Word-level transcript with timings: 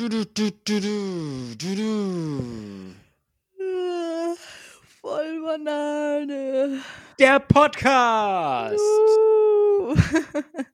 Du, 0.00 0.08
du, 0.08 0.24
du, 0.24 0.50
du, 0.64 0.80
du, 0.80 1.54
du, 1.58 1.74
du. 1.76 2.94
Äh, 3.58 4.34
Voll 5.02 5.42
Banane. 5.44 6.80
Der 7.18 7.38
Podcast! 7.38 8.80
Uh. 9.78 9.94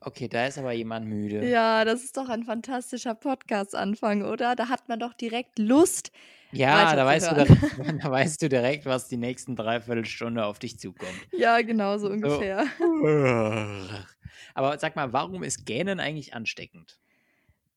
Okay, 0.00 0.28
da 0.28 0.46
ist 0.46 0.56
aber 0.56 0.70
jemand 0.70 1.08
müde. 1.08 1.48
Ja, 1.48 1.84
das 1.84 2.04
ist 2.04 2.16
doch 2.16 2.28
ein 2.28 2.44
fantastischer 2.44 3.16
Podcast-Anfang, 3.16 4.22
oder? 4.22 4.54
Da 4.54 4.68
hat 4.68 4.88
man 4.88 5.00
doch 5.00 5.12
direkt 5.12 5.58
Lust. 5.58 6.12
Ja, 6.52 6.94
da 6.94 7.04
weißt, 7.04 7.32
direkt, 7.32 7.50
da 8.04 8.08
weißt 8.08 8.40
du 8.40 8.48
direkt, 8.48 8.86
was 8.86 9.08
die 9.08 9.16
nächsten 9.16 9.56
Dreiviertelstunde 9.56 10.44
auf 10.44 10.60
dich 10.60 10.78
zukommt. 10.78 11.10
Ja, 11.32 11.60
genau 11.60 11.98
so 11.98 12.08
ungefähr. 12.08 12.66
Aber 14.54 14.78
sag 14.78 14.94
mal, 14.94 15.12
warum 15.12 15.42
ist 15.42 15.66
Gähnen 15.66 15.98
eigentlich 15.98 16.34
ansteckend? 16.34 17.00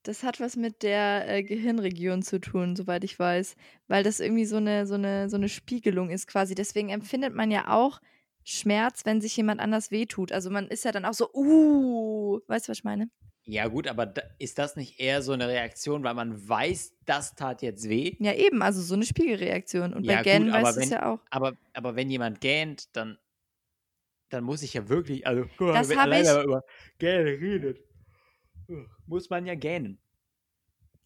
Das 0.10 0.24
hat 0.24 0.40
was 0.40 0.56
mit 0.56 0.82
der 0.82 1.30
äh, 1.30 1.44
Gehirnregion 1.44 2.24
zu 2.24 2.42
tun, 2.42 2.76
soweit 2.76 3.04
ich 3.04 3.20
weiß. 3.20 3.56
Weil 3.88 4.04
das 4.04 4.20
irgendwie 4.20 4.46
so 4.46 4.56
eine, 4.56 4.88
so, 4.88 4.96
eine, 4.96 5.30
so 5.30 5.38
eine 5.38 5.50
Spiegelung 5.50 6.10
ist 6.10 6.26
quasi. 6.26 6.56
Deswegen 6.56 6.90
empfindet 6.90 7.36
man 7.36 7.52
ja 7.52 7.68
auch 7.68 8.02
Schmerz, 8.44 9.06
wenn 9.06 9.22
sich 9.22 9.38
jemand 9.38 9.62
anders 9.62 9.92
wehtut. 9.92 10.32
Also 10.32 10.50
man 10.50 10.68
ist 10.68 10.84
ja 10.84 10.92
dann 10.92 11.06
auch 11.06 11.14
so, 11.14 11.32
uh, 11.36 12.40
weißt 12.48 12.68
du, 12.68 12.72
was 12.72 12.80
ich 12.80 12.84
meine? 12.84 13.12
Ja, 13.44 13.68
gut, 13.68 13.88
aber 13.88 14.08
da, 14.08 14.24
ist 14.40 14.58
das 14.58 14.76
nicht 14.76 15.00
eher 15.00 15.22
so 15.22 15.34
eine 15.34 15.48
Reaktion, 15.48 16.04
weil 16.04 16.16
man 16.16 16.50
weiß, 16.50 16.96
das 17.06 17.36
tat 17.36 17.62
jetzt 17.62 17.88
weh? 17.88 18.16
Ja, 18.18 18.34
eben, 18.34 18.64
also 18.64 18.82
so 18.82 18.96
eine 18.96 19.06
Spiegelreaktion. 19.06 19.94
Und 19.94 20.06
Ja, 20.06 20.18
bei 20.18 20.24
Gähnen 20.24 20.52
weißt 20.52 20.76
du 20.76 20.82
es 20.82 20.90
ja 20.90 21.06
auch. 21.06 21.20
Aber, 21.30 21.56
aber 21.74 21.96
wenn 21.96 22.10
jemand 22.10 22.42
gähnt, 22.42 22.96
dann, 22.96 23.20
dann 24.30 24.44
muss 24.44 24.64
ich 24.64 24.74
ja 24.74 24.90
wirklich, 24.90 25.28
also 25.28 25.44
guck 25.60 25.68
mal, 25.68 25.74
Das 25.74 25.90
wenn 25.90 25.98
hab 26.00 26.06
alleine 26.06 26.42
über 26.42 26.64
Gähnen 26.98 27.28
redet, 27.28 27.89
muss 29.06 29.30
man 29.30 29.46
ja 29.46 29.56
gähnen. 29.56 30.00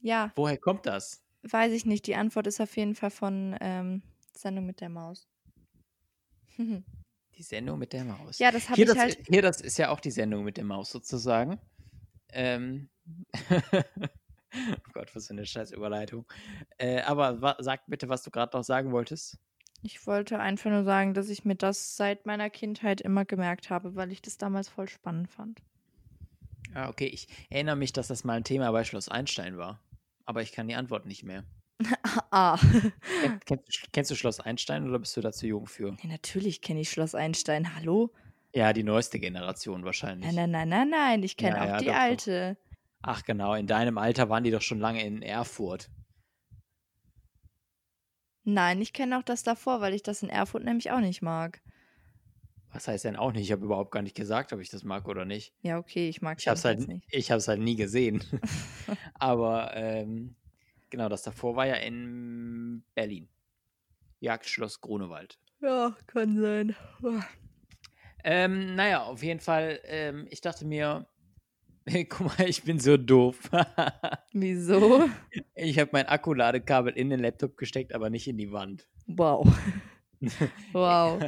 Ja, 0.01 0.31
Woher 0.35 0.57
kommt 0.57 0.85
das? 0.85 1.23
weiß 1.43 1.73
ich 1.73 1.85
nicht. 1.85 2.07
Die 2.07 2.15
Antwort 2.15 2.47
ist 2.47 2.61
auf 2.61 2.75
jeden 2.77 2.95
Fall 2.95 3.11
von 3.11 3.55
ähm, 3.59 4.01
Sendung 4.35 4.65
mit 4.65 4.81
der 4.81 4.89
Maus. 4.89 5.27
Die 6.57 7.43
Sendung 7.43 7.79
mit 7.79 7.93
der 7.93 8.05
Maus. 8.05 8.37
ja, 8.37 8.51
das 8.51 8.69
habe 8.69 8.79
ich 8.79 8.87
das, 8.87 8.97
halt. 8.97 9.27
hier, 9.27 9.41
das 9.41 9.59
ist 9.59 9.79
ja 9.79 9.89
auch 9.89 9.99
die 9.99 10.11
Sendung 10.11 10.43
mit 10.43 10.57
der 10.57 10.65
Maus 10.65 10.91
sozusagen. 10.91 11.59
Ähm. 12.31 12.89
oh 13.41 14.91
Gott, 14.93 15.15
was 15.15 15.27
für 15.27 15.33
eine 15.33 15.43
scheiß 15.43 15.71
Überleitung. 15.71 16.27
Äh, 16.77 17.01
aber 17.01 17.55
sag 17.59 17.87
bitte, 17.87 18.07
was 18.07 18.21
du 18.21 18.29
gerade 18.29 18.55
noch 18.55 18.63
sagen 18.63 18.91
wolltest. 18.91 19.39
Ich 19.81 20.05
wollte 20.05 20.39
einfach 20.39 20.69
nur 20.69 20.83
sagen, 20.83 21.15
dass 21.15 21.27
ich 21.29 21.43
mir 21.43 21.55
das 21.55 21.97
seit 21.97 22.27
meiner 22.27 22.51
Kindheit 22.51 23.01
immer 23.01 23.25
gemerkt 23.25 23.71
habe, 23.71 23.95
weil 23.95 24.11
ich 24.11 24.21
das 24.21 24.37
damals 24.37 24.69
voll 24.69 24.87
spannend 24.87 25.31
fand. 25.31 25.59
Ah, 26.73 26.89
okay, 26.89 27.05
ich 27.07 27.27
erinnere 27.49 27.75
mich, 27.75 27.93
dass 27.93 28.07
das 28.07 28.23
mal 28.23 28.33
ein 28.37 28.43
Thema 28.43 28.71
bei 28.71 28.83
Schloss 28.83 29.09
Einstein 29.09 29.57
war. 29.57 29.79
Aber 30.25 30.41
ich 30.41 30.51
kann 30.51 30.67
die 30.67 30.75
Antwort 30.75 31.05
nicht 31.05 31.23
mehr. 31.23 31.43
Ah. 32.31 32.57
Ken- 33.21 33.39
Kennst, 33.45 33.67
du- 33.67 33.87
kennst 33.91 34.11
du 34.11 34.15
Schloss 34.15 34.39
Einstein 34.39 34.87
oder 34.89 34.97
bist 34.99 35.15
du 35.17 35.21
da 35.21 35.31
zu 35.31 35.45
jung 35.47 35.67
für? 35.67 35.89
ja, 36.01 36.09
natürlich 36.09 36.61
kenne 36.61 36.81
ich 36.81 36.89
Schloss 36.89 37.13
Einstein. 37.13 37.75
Hallo? 37.75 38.11
Ja, 38.55 38.73
die 38.73 38.83
neueste 38.83 39.19
Generation 39.19 39.83
wahrscheinlich. 39.85 40.31
Nein, 40.31 40.49
nein, 40.51 40.69
nein, 40.69 40.69
nein, 40.69 40.89
nein. 40.89 41.23
Ich 41.23 41.37
kenne 41.37 41.57
Ja, 41.57 41.63
auch 41.63 41.67
ja, 41.67 41.77
die 41.77 41.85
doch, 41.85 41.93
doch. 41.93 41.99
alte. 41.99 42.57
Ach 43.01 43.23
genau, 43.23 43.53
in 43.53 43.67
deinem 43.67 43.97
Alter 43.97 44.29
waren 44.29 44.43
die 44.43 44.51
doch 44.51 44.61
schon 44.61 44.79
lange 44.79 45.03
in 45.05 45.21
Erfurt. 45.21 45.89
Nein, 48.45 48.81
ich 48.81 48.93
kenne 48.93 49.17
auch 49.17 49.23
das 49.23 49.43
davor, 49.43 49.79
weil 49.81 49.93
ich 49.93 50.03
das 50.03 50.23
in 50.23 50.29
Erfurt 50.29 50.63
nämlich 50.63 50.91
auch 50.91 50.99
nicht 50.99 51.21
mag. 51.21 51.61
Was 52.73 52.87
heißt 52.87 53.05
denn 53.05 53.15
auch 53.15 53.31
nicht? 53.31 53.43
Ich 53.43 53.51
habe 53.51 53.63
überhaupt 53.63 53.91
gar 53.91 54.01
nicht 54.01 54.15
gesagt, 54.15 54.51
ob 54.51 54.59
ich 54.59 54.69
das 54.69 54.83
mag 54.83 55.07
oder 55.07 55.25
nicht. 55.25 55.53
Ja, 55.61 55.77
okay, 55.77 56.09
ich 56.09 56.21
mag 56.23 56.39
Ich 56.39 56.47
habe 56.47 56.57
es 56.57 56.65
halt, 56.65 56.87
nicht. 56.87 57.05
ich 57.11 57.31
hab's 57.31 57.47
halt 57.47 57.61
nie 57.61 57.75
gesehen. 57.75 58.23
Aber 59.13 59.75
ähm, 59.75 60.35
genau, 60.89 61.07
das 61.07 61.21
davor 61.21 61.55
war 61.55 61.67
ja 61.67 61.75
in 61.75 62.83
Berlin. 62.95 63.29
Jagdschloss 64.21 64.81
Grunewald. 64.81 65.37
Ja, 65.61 65.95
kann 66.07 66.41
sein. 66.41 66.75
Ähm, 68.23 68.73
naja, 68.75 69.03
auf 69.03 69.21
jeden 69.21 69.39
Fall, 69.39 69.79
ähm, 69.85 70.27
ich 70.31 70.41
dachte 70.41 70.65
mir, 70.65 71.05
guck 72.09 72.39
mal, 72.39 72.49
ich 72.49 72.63
bin 72.63 72.79
so 72.79 72.97
doof. 72.97 73.51
Wieso? 74.33 75.09
ich 75.53 75.77
habe 75.77 75.91
mein 75.93 76.07
Akkuladekabel 76.07 76.93
in 76.93 77.11
den 77.11 77.19
Laptop 77.19 77.55
gesteckt, 77.57 77.93
aber 77.93 78.09
nicht 78.09 78.27
in 78.27 78.37
die 78.37 78.51
Wand. 78.51 78.87
Wow. 79.05 79.47
Wow. 80.71 81.21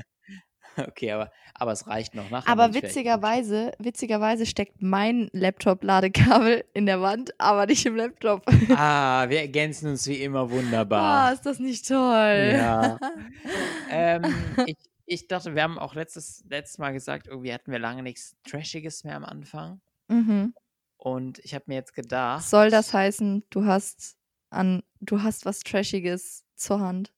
Okay, 0.87 1.11
aber, 1.11 1.31
aber 1.53 1.71
es 1.71 1.87
reicht 1.87 2.15
noch 2.15 2.29
nachher. 2.29 2.51
Aber 2.51 2.73
witzigerweise, 2.73 3.71
witzigerweise 3.79 4.45
steckt 4.45 4.81
mein 4.81 5.29
Laptop-Ladekabel 5.31 6.65
in 6.73 6.85
der 6.85 7.01
Wand, 7.01 7.31
aber 7.39 7.65
nicht 7.65 7.85
im 7.85 7.95
Laptop. 7.95 8.43
Ah, 8.75 9.29
wir 9.29 9.39
ergänzen 9.39 9.89
uns 9.89 10.05
wie 10.07 10.21
immer 10.21 10.41
Ah, 10.41 10.49
wunderbar. 10.49 11.33
ist 11.33 11.45
das 11.45 11.59
nicht 11.59 11.87
toll? 11.87 12.53
Ja. 12.53 12.99
ähm, 13.89 14.23
ich, 14.65 14.77
ich 15.05 15.27
dachte, 15.27 15.55
wir 15.55 15.63
haben 15.63 15.79
auch 15.79 15.95
letztes, 15.95 16.43
letztes 16.49 16.77
Mal 16.77 16.91
gesagt, 16.91 17.27
irgendwie 17.27 17.53
hatten 17.53 17.71
wir 17.71 17.79
lange 17.79 18.03
nichts 18.03 18.35
Trashiges 18.43 19.03
mehr 19.03 19.15
am 19.15 19.25
Anfang. 19.25 19.81
mhm. 20.07 20.53
Und 20.97 21.37
ich 21.39 21.53
habe 21.53 21.65
mir 21.67 21.75
jetzt 21.75 21.93
gedacht. 21.93 22.43
Soll 22.45 22.71
das 22.71 22.91
heißen, 22.91 23.43
du 23.51 23.65
hast 23.65 24.17
an, 24.49 24.81
du 25.01 25.21
hast 25.21 25.45
was 25.45 25.59
Trashiges 25.59 26.43
zur 26.55 26.79
Hand? 26.79 27.13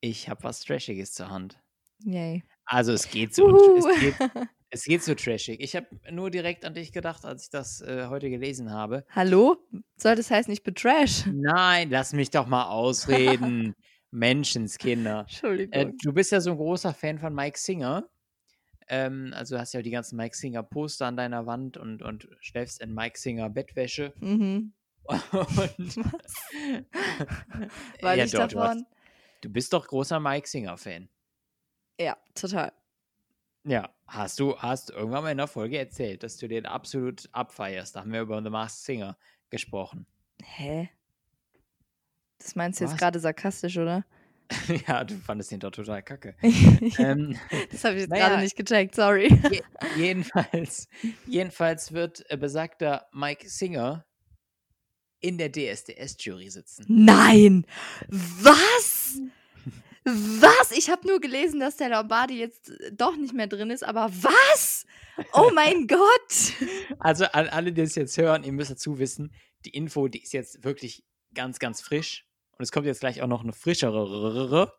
Ich 0.00 0.28
habe 0.28 0.44
was 0.44 0.60
Trashiges 0.60 1.12
zur 1.12 1.28
Hand. 1.28 1.60
Yay. 2.04 2.42
Also 2.64 2.92
es 2.92 3.10
geht 3.10 3.34
so. 3.34 3.76
Es 3.78 4.00
geht, 4.00 4.14
es 4.70 4.84
geht 4.84 5.02
so 5.02 5.14
trashig. 5.14 5.60
Ich 5.60 5.74
habe 5.74 5.86
nur 6.10 6.30
direkt 6.30 6.64
an 6.64 6.74
dich 6.74 6.92
gedacht, 6.92 7.24
als 7.24 7.44
ich 7.44 7.50
das 7.50 7.80
äh, 7.80 8.06
heute 8.08 8.30
gelesen 8.30 8.72
habe. 8.72 9.04
Hallo? 9.10 9.56
Soll 9.96 10.16
das 10.16 10.30
heißen, 10.30 10.52
ich 10.52 10.62
bin 10.62 10.74
Trash? 10.74 11.26
Nein, 11.32 11.90
lass 11.90 12.12
mich 12.12 12.30
doch 12.30 12.46
mal 12.46 12.68
ausreden. 12.68 13.74
Menschenskinder. 14.10 15.20
Entschuldigung. 15.20 15.72
Äh, 15.72 15.92
du 16.02 16.12
bist 16.12 16.32
ja 16.32 16.40
so 16.40 16.52
ein 16.52 16.56
großer 16.56 16.94
Fan 16.94 17.18
von 17.18 17.34
Mike 17.34 17.58
Singer. 17.58 18.08
Ähm, 18.88 19.32
also 19.34 19.54
du 19.54 19.60
hast 19.60 19.74
ja 19.74 19.82
die 19.82 19.90
ganzen 19.90 20.16
Mike 20.16 20.34
Singer 20.34 20.62
Poster 20.62 21.06
an 21.06 21.16
deiner 21.16 21.46
Wand 21.46 21.76
und, 21.76 22.02
und 22.02 22.28
schläfst 22.40 22.80
in 22.80 22.94
Mike 22.94 23.18
Singer 23.18 23.50
Bettwäsche. 23.50 24.14
mhm. 24.20 24.72
Und 25.08 25.96
Weil 28.02 28.18
ja, 28.18 28.24
ich 28.24 28.32
doch, 28.32 28.46
du, 28.48 28.60
hast, 28.60 28.74
davon. 28.76 28.86
du 29.40 29.48
bist 29.50 29.72
doch 29.72 29.86
großer 29.86 30.20
Mike 30.20 30.46
Singer 30.46 30.76
Fan. 30.76 31.08
Ja, 31.98 32.16
total. 32.34 32.72
Ja, 33.64 33.90
hast 34.06 34.40
du 34.40 34.56
hast 34.58 34.90
irgendwann 34.90 35.24
mal 35.24 35.32
in 35.32 35.38
der 35.38 35.46
Folge 35.46 35.78
erzählt, 35.78 36.22
dass 36.22 36.36
du 36.36 36.48
den 36.48 36.64
absolut 36.64 37.28
abfeierst. 37.32 37.96
Da 37.96 38.00
haben 38.00 38.12
wir 38.12 38.22
über 38.22 38.42
The 38.42 38.50
Masked 38.50 38.84
Singer 38.84 39.18
gesprochen. 39.50 40.06
Hä? 40.42 40.90
Das 42.38 42.54
meinst 42.54 42.80
du 42.80 42.84
jetzt 42.84 42.92
Was? 42.92 43.00
gerade 43.00 43.18
sarkastisch, 43.18 43.76
oder? 43.76 44.04
ja, 44.86 45.04
du 45.04 45.16
fandest 45.16 45.50
den 45.50 45.60
doch 45.60 45.70
total 45.70 46.02
kacke. 46.02 46.34
das 46.40 46.98
ähm, 46.98 47.38
habe 47.84 47.94
ich 47.94 48.00
jetzt 48.00 48.08
naja. 48.08 48.28
gerade 48.28 48.42
nicht 48.42 48.56
gecheckt, 48.56 48.94
sorry. 48.94 49.28
Je 49.50 49.62
jedenfalls, 49.96 50.88
jedenfalls 51.26 51.92
wird 51.92 52.24
äh, 52.30 52.36
besagter 52.36 53.06
Mike 53.12 53.48
Singer 53.48 54.06
in 55.20 55.36
der 55.36 55.50
DSDS-Jury 55.50 56.48
sitzen. 56.48 56.86
Nein! 56.88 57.66
Was? 58.08 59.20
Was? 60.04 60.70
Ich 60.72 60.90
habe 60.90 61.06
nur 61.06 61.20
gelesen, 61.20 61.60
dass 61.60 61.76
der 61.76 61.90
Lombardi 61.90 62.38
jetzt 62.38 62.70
äh, 62.70 62.92
doch 62.92 63.16
nicht 63.16 63.34
mehr 63.34 63.46
drin 63.46 63.70
ist, 63.70 63.84
aber 63.84 64.10
was? 64.10 64.86
Oh 65.32 65.50
mein 65.54 65.86
Gott! 65.88 66.52
Also 66.98 67.24
an 67.26 67.48
alle, 67.48 67.72
die 67.72 67.82
es 67.82 67.94
jetzt 67.94 68.16
hören, 68.16 68.44
ihr 68.44 68.52
müsst 68.52 68.70
dazu 68.70 68.98
wissen, 68.98 69.32
die 69.64 69.70
Info, 69.70 70.08
die 70.08 70.22
ist 70.22 70.32
jetzt 70.32 70.64
wirklich 70.64 71.04
ganz, 71.34 71.58
ganz 71.58 71.80
frisch. 71.80 72.26
Und 72.52 72.62
es 72.62 72.72
kommt 72.72 72.86
jetzt 72.86 73.00
gleich 73.00 73.22
auch 73.22 73.28
noch 73.28 73.42
eine 73.42 73.52
frischere. 73.52 74.72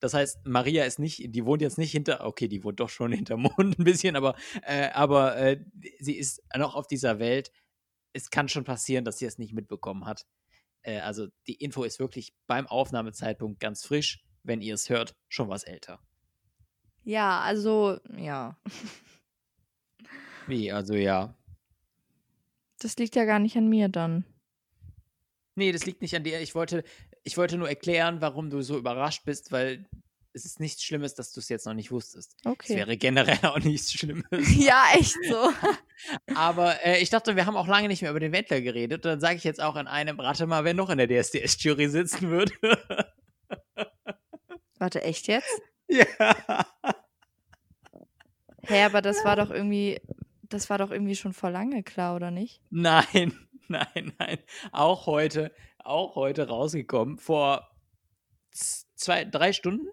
Das 0.00 0.14
heißt, 0.14 0.46
Maria 0.46 0.84
ist 0.84 0.98
nicht, 0.98 1.34
die 1.34 1.44
wohnt 1.44 1.60
jetzt 1.60 1.78
nicht 1.78 1.90
hinter, 1.90 2.24
okay, 2.24 2.46
die 2.46 2.62
wohnt 2.62 2.78
doch 2.78 2.88
schon 2.88 3.12
hinter 3.12 3.36
Mond 3.36 3.78
ein 3.78 3.84
bisschen, 3.84 4.14
aber, 4.14 4.36
äh, 4.62 4.90
aber 4.90 5.36
äh, 5.36 5.64
sie 5.98 6.16
ist 6.16 6.42
noch 6.56 6.74
auf 6.74 6.86
dieser 6.86 7.18
Welt. 7.18 7.50
Es 8.12 8.30
kann 8.30 8.48
schon 8.48 8.64
passieren, 8.64 9.04
dass 9.04 9.18
sie 9.18 9.26
es 9.26 9.38
nicht 9.38 9.52
mitbekommen 9.52 10.06
hat. 10.06 10.24
Äh, 10.82 11.00
also 11.00 11.26
die 11.46 11.54
Info 11.54 11.82
ist 11.82 11.98
wirklich 11.98 12.32
beim 12.46 12.66
Aufnahmezeitpunkt 12.66 13.60
ganz 13.60 13.84
frisch. 13.84 14.24
Wenn 14.48 14.62
ihr 14.62 14.74
es 14.74 14.88
hört, 14.88 15.14
schon 15.28 15.50
was 15.50 15.62
älter. 15.62 16.00
Ja, 17.04 17.40
also, 17.40 18.00
ja. 18.16 18.56
Wie, 20.46 20.72
also 20.72 20.94
ja. 20.94 21.34
Das 22.78 22.96
liegt 22.96 23.14
ja 23.14 23.26
gar 23.26 23.38
nicht 23.40 23.56
an 23.56 23.68
mir 23.68 23.88
dann. 23.90 24.24
Nee, 25.54 25.70
das 25.72 25.84
liegt 25.84 26.00
nicht 26.00 26.16
an 26.16 26.24
dir. 26.24 26.40
Ich 26.40 26.54
wollte, 26.54 26.82
ich 27.24 27.36
wollte 27.36 27.58
nur 27.58 27.68
erklären, 27.68 28.22
warum 28.22 28.48
du 28.48 28.62
so 28.62 28.78
überrascht 28.78 29.24
bist, 29.26 29.52
weil 29.52 29.84
es 30.32 30.44
ist 30.44 30.60
nichts 30.60 30.82
Schlimmes, 30.84 31.14
dass 31.14 31.32
du 31.32 31.40
es 31.40 31.48
jetzt 31.48 31.66
noch 31.66 31.74
nicht 31.74 31.90
wusstest. 31.90 32.36
Es 32.40 32.46
Okay. 32.46 32.76
wäre 32.76 32.96
generell 32.96 33.40
auch 33.42 33.58
nichts 33.58 33.92
Schlimmes. 33.92 34.24
Ja, 34.56 34.84
echt 34.94 35.16
so. 35.28 35.50
Aber 36.34 36.82
äh, 36.86 37.02
ich 37.02 37.10
dachte, 37.10 37.36
wir 37.36 37.44
haben 37.44 37.56
auch 37.56 37.66
lange 37.66 37.88
nicht 37.88 38.00
mehr 38.00 38.12
über 38.12 38.20
den 38.20 38.32
Wendler 38.32 38.60
geredet. 38.62 39.04
Und 39.04 39.10
dann 39.10 39.20
sage 39.20 39.36
ich 39.36 39.44
jetzt 39.44 39.60
auch 39.60 39.76
in 39.76 39.88
einem, 39.88 40.20
rate 40.20 40.46
mal, 40.46 40.64
wer 40.64 40.72
noch 40.74 40.88
in 40.88 40.98
der 40.98 41.08
DSDS-Jury 41.08 41.88
sitzen 41.88 42.30
würde. 42.30 42.52
Warte, 44.78 45.02
echt 45.02 45.26
jetzt? 45.26 45.60
ja. 45.88 46.06
Hä, 48.62 48.84
aber 48.84 49.02
das 49.02 49.24
war 49.24 49.36
doch 49.36 49.50
irgendwie, 49.50 50.00
das 50.42 50.68
war 50.70 50.78
doch 50.78 50.90
irgendwie 50.90 51.16
schon 51.16 51.32
vor 51.32 51.50
lange 51.50 51.82
klar, 51.82 52.14
oder 52.16 52.30
nicht? 52.30 52.60
Nein. 52.70 53.32
nein, 53.68 54.12
nein. 54.18 54.38
Auch 54.72 55.06
heute, 55.06 55.52
auch 55.78 56.14
heute 56.16 56.48
rausgekommen. 56.48 57.18
Vor 57.18 57.68
zwei, 58.50 59.24
drei 59.24 59.52
Stunden? 59.52 59.88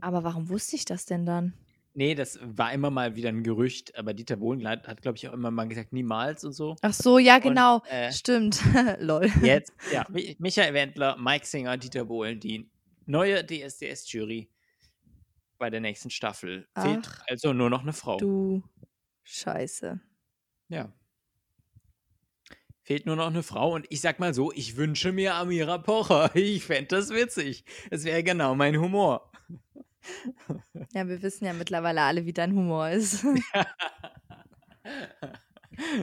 Aber 0.00 0.24
warum 0.24 0.48
wusste 0.48 0.76
ich 0.76 0.84
das 0.84 1.06
denn 1.06 1.26
dann? 1.26 1.54
Nee, 1.94 2.14
das 2.14 2.38
war 2.42 2.72
immer 2.72 2.90
mal 2.90 3.16
wieder 3.16 3.28
ein 3.28 3.42
Gerücht, 3.42 3.98
aber 3.98 4.14
Dieter 4.14 4.36
Bohlen 4.36 4.68
hat, 4.68 5.02
glaube 5.02 5.16
ich, 5.16 5.28
auch 5.28 5.32
immer 5.32 5.50
mal 5.50 5.66
gesagt, 5.66 5.92
niemals 5.92 6.44
und 6.44 6.52
so. 6.52 6.76
Ach 6.80 6.92
so, 6.92 7.18
ja, 7.18 7.40
genau. 7.40 7.76
Und, 7.78 7.90
äh, 7.90 8.12
Stimmt. 8.12 8.60
Lol. 9.00 9.28
Jetzt, 9.42 9.72
ja, 9.92 10.06
Michael 10.38 10.74
Wendler, 10.74 11.16
Mike 11.18 11.44
Singer, 11.44 11.76
Dieter 11.76 12.04
Bohlen, 12.04 12.38
die 12.38 12.70
neue 13.08 13.44
DSDS-Jury 13.44 14.50
bei 15.58 15.70
der 15.70 15.80
nächsten 15.80 16.10
Staffel. 16.10 16.68
Ach, 16.74 16.84
Fehlt 16.84 17.08
also 17.26 17.52
nur 17.52 17.70
noch 17.70 17.82
eine 17.82 17.92
Frau. 17.92 18.18
Du 18.18 18.62
Scheiße. 19.24 20.00
Ja. 20.68 20.92
Fehlt 22.82 23.04
nur 23.04 23.16
noch 23.16 23.26
eine 23.26 23.42
Frau 23.42 23.74
und 23.74 23.86
ich 23.90 24.00
sag 24.00 24.18
mal 24.18 24.32
so, 24.32 24.52
ich 24.52 24.76
wünsche 24.76 25.12
mir 25.12 25.34
Amira 25.34 25.78
Pocher. 25.78 26.30
Ich 26.34 26.64
fände 26.64 26.88
das 26.88 27.10
witzig. 27.10 27.64
Es 27.90 28.04
wäre 28.04 28.22
genau 28.22 28.54
mein 28.54 28.78
Humor. 28.78 29.30
Ja, 30.92 31.06
wir 31.06 31.20
wissen 31.20 31.44
ja 31.44 31.52
mittlerweile 31.52 32.02
alle, 32.02 32.24
wie 32.24 32.32
dein 32.32 32.54
Humor 32.54 32.88
ist. 32.88 33.24
ja, 33.24 33.66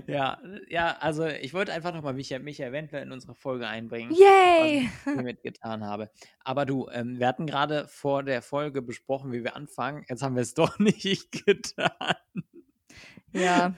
ja, 0.07 0.97
also 0.99 1.25
ich 1.25 1.53
wollte 1.53 1.73
einfach 1.73 1.93
nochmal 1.93 2.13
Michael, 2.13 2.41
Michael 2.41 2.71
Wendler 2.71 3.01
in 3.01 3.11
unsere 3.11 3.35
Folge 3.35 3.67
einbringen. 3.67 4.11
Yay! 4.11 4.89
Was 5.03 5.07
ich 5.07 5.13
hiermit 5.13 5.41
getan 5.43 5.83
habe. 5.83 6.09
Aber 6.43 6.65
du, 6.65 6.89
ähm, 6.91 7.19
wir 7.19 7.27
hatten 7.27 7.45
gerade 7.45 7.87
vor 7.87 8.23
der 8.23 8.41
Folge 8.41 8.81
besprochen, 8.81 9.31
wie 9.31 9.43
wir 9.43 9.55
anfangen. 9.55 10.05
Jetzt 10.07 10.21
haben 10.21 10.35
wir 10.35 10.41
es 10.41 10.53
doch 10.55 10.79
nicht 10.79 11.31
getan. 11.45 12.15
Ja. 13.33 13.73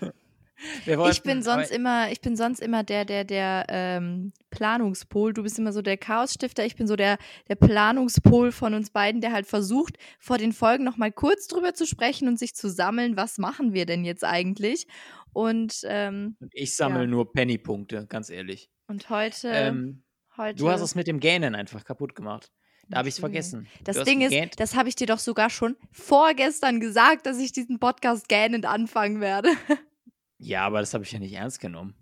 Wollten, 0.88 1.12
ich 1.12 1.22
bin 1.22 1.44
sonst 1.44 1.70
immer, 1.70 2.12
ich 2.12 2.20
bin 2.20 2.36
sonst 2.36 2.62
immer 2.62 2.84
der, 2.84 3.06
der, 3.06 3.24
der 3.24 3.66
ähm, 3.70 4.34
Planungspol. 4.50 5.34
Du 5.34 5.44
bist 5.44 5.60
immer 5.60 5.72
so 5.72 5.84
der 5.84 5.98
Chaosstifter. 5.98 6.66
Ich 6.66 6.76
bin 6.76 6.88
so 6.88 6.96
der, 6.96 7.20
der 7.48 7.56
Planungspol 7.56 8.52
von 8.52 8.74
uns 8.74 8.90
beiden, 8.90 9.22
der 9.22 9.34
halt 9.34 9.46
versucht, 9.46 9.98
vor 10.20 10.40
den 10.40 10.54
Folgen 10.54 10.84
nochmal 10.84 11.12
kurz 11.12 11.48
drüber 11.48 11.76
zu 11.76 11.86
sprechen 11.86 12.28
und 12.28 12.40
sich 12.40 12.56
zu 12.56 12.70
sammeln, 12.70 13.18
was 13.18 13.38
machen 13.38 13.74
wir 13.74 13.86
denn 13.86 14.04
jetzt 14.04 14.24
eigentlich? 14.24 14.88
Und, 15.34 15.82
ähm, 15.86 16.38
ich 16.52 16.76
sammle 16.76 17.02
ja. 17.02 17.08
nur 17.08 17.32
Pennypunkte, 17.32 18.08
ganz 18.08 18.30
ehrlich. 18.30 18.72
Und 18.88 19.10
heute, 19.10 19.50
ähm, 19.50 20.04
heute. 20.38 20.58
Du 20.58 20.70
hast 20.70 20.82
es 20.82 20.96
mit 20.96 21.08
dem 21.08 21.20
Gähnen 21.20 21.56
einfach 21.56 21.84
kaputt 21.84 22.16
gemacht. 22.16 22.52
Da 22.90 23.00
habe 23.00 23.10
ich 23.10 23.16
es 23.16 23.20
vergessen. 23.20 23.68
Das 23.84 24.04
Ding 24.04 24.22
ist, 24.22 24.60
das 24.60 24.76
habe 24.76 24.88
ich 24.88 24.96
dir 24.96 25.08
doch 25.08 25.20
sogar 25.20 25.50
schon 25.50 25.76
vorgestern 25.92 26.80
gesagt, 26.80 27.26
dass 27.26 27.38
ich 27.38 27.52
diesen 27.52 27.80
Podcast 27.80 28.30
gähnend 28.30 28.66
anfangen 28.66 29.22
werde. 29.22 29.50
Ja, 30.40 30.68
aber 30.68 30.82
das 30.82 30.94
habe 30.94 31.04
ich 31.04 31.12
ja 31.12 31.18
nicht 31.18 31.34
ernst 31.34 31.60
genommen. 31.60 31.96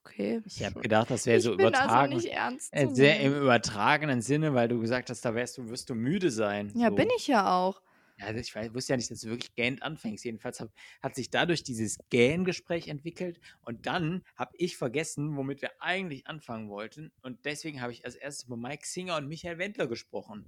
Okay. 0.00 0.40
Ich 0.46 0.64
habe 0.64 0.80
gedacht, 0.80 1.10
das 1.10 1.26
wäre 1.26 1.40
so 1.40 1.50
bin 1.50 1.66
übertragen. 1.66 2.14
Also 2.14 2.14
nicht 2.14 2.32
ernst 2.32 2.72
äh, 2.72 2.88
sehr 2.90 3.20
im 3.20 3.34
übertragenen 3.34 4.22
Sinne, 4.22 4.54
weil 4.54 4.68
du 4.68 4.80
gesagt 4.80 5.10
hast, 5.10 5.22
da 5.24 5.34
wärst 5.34 5.58
du, 5.58 5.68
wirst 5.68 5.90
du 5.90 5.94
müde 5.94 6.30
sein. 6.30 6.72
Ja, 6.74 6.88
so. 6.88 6.94
bin 6.94 7.08
ich 7.16 7.26
ja 7.26 7.54
auch. 7.54 7.82
Ja, 8.18 8.34
ich 8.34 8.54
weiß, 8.54 8.72
wusste 8.72 8.94
ja 8.94 8.96
nicht, 8.96 9.10
dass 9.10 9.20
du 9.20 9.28
wirklich 9.28 9.54
gähnend 9.54 9.82
anfängst. 9.82 10.24
Jedenfalls 10.24 10.60
hab, 10.60 10.70
hat 11.02 11.14
sich 11.14 11.30
dadurch 11.30 11.62
dieses 11.62 11.98
Gähn-Gespräch 12.08 12.88
entwickelt 12.88 13.40
und 13.62 13.86
dann 13.86 14.24
habe 14.36 14.52
ich 14.56 14.76
vergessen, 14.78 15.36
womit 15.36 15.60
wir 15.60 15.70
eigentlich 15.80 16.26
anfangen 16.26 16.70
wollten. 16.70 17.12
Und 17.22 17.44
deswegen 17.44 17.82
habe 17.82 17.92
ich 17.92 18.04
als 18.06 18.14
erstes 18.14 18.46
über 18.46 18.56
Mike 18.56 18.86
Singer 18.86 19.16
und 19.16 19.28
Michael 19.28 19.58
Wendler 19.58 19.86
gesprochen. 19.86 20.46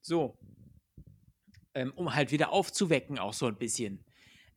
So. 0.00 0.38
Ähm, 1.74 1.92
um 1.94 2.14
halt 2.14 2.32
wieder 2.32 2.52
aufzuwecken, 2.52 3.18
auch 3.18 3.34
so 3.34 3.46
ein 3.46 3.58
bisschen. 3.58 4.02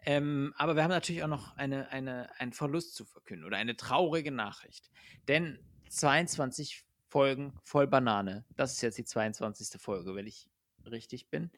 Ähm, 0.06 0.54
aber 0.58 0.78
wir 0.78 0.84
haben 0.84 0.92
natürlich 0.92 1.24
auch 1.24 1.28
noch 1.28 1.58
eine, 1.58 1.90
eine, 1.90 2.30
einen 2.40 2.54
Verlust 2.54 2.96
zu 2.96 3.04
verkünden 3.04 3.46
oder 3.46 3.58
eine 3.58 3.76
traurige 3.76 4.32
Nachricht. 4.32 4.90
Denn 5.28 5.60
22 5.90 6.86
Folgen 7.10 7.54
voll 7.64 7.88
Banane. 7.88 8.46
Das 8.56 8.74
ist 8.74 8.82
jetzt 8.82 8.98
die 8.98 9.04
22. 9.04 9.82
Folge, 9.82 10.16
wenn 10.16 10.28
ich 10.28 10.48
richtig 10.86 11.28
bin. 11.30 11.52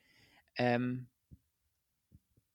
Ähm, 0.56 1.08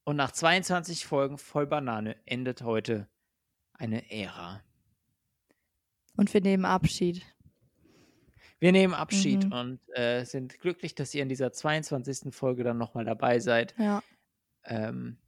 und 0.04 0.16
nach 0.16 0.30
22 0.30 1.06
Folgen 1.06 1.38
voll 1.38 1.66
Banane 1.66 2.16
endet 2.26 2.62
heute 2.62 3.08
eine 3.72 4.10
Ära. 4.10 4.62
Und 6.16 6.32
wir 6.32 6.40
nehmen 6.40 6.64
Abschied. 6.64 7.22
Wir 8.58 8.72
nehmen 8.72 8.94
Abschied 8.94 9.44
mhm. 9.44 9.52
und 9.52 9.80
äh, 9.96 10.24
sind 10.24 10.58
glücklich, 10.60 10.94
dass 10.94 11.14
ihr 11.14 11.22
in 11.22 11.28
dieser 11.28 11.52
22. 11.52 12.34
Folge 12.34 12.64
dann 12.64 12.78
nochmal 12.78 13.04
dabei 13.04 13.38
seid. 13.38 13.74
Ja. 13.78 14.02
Ähm, 14.64 15.18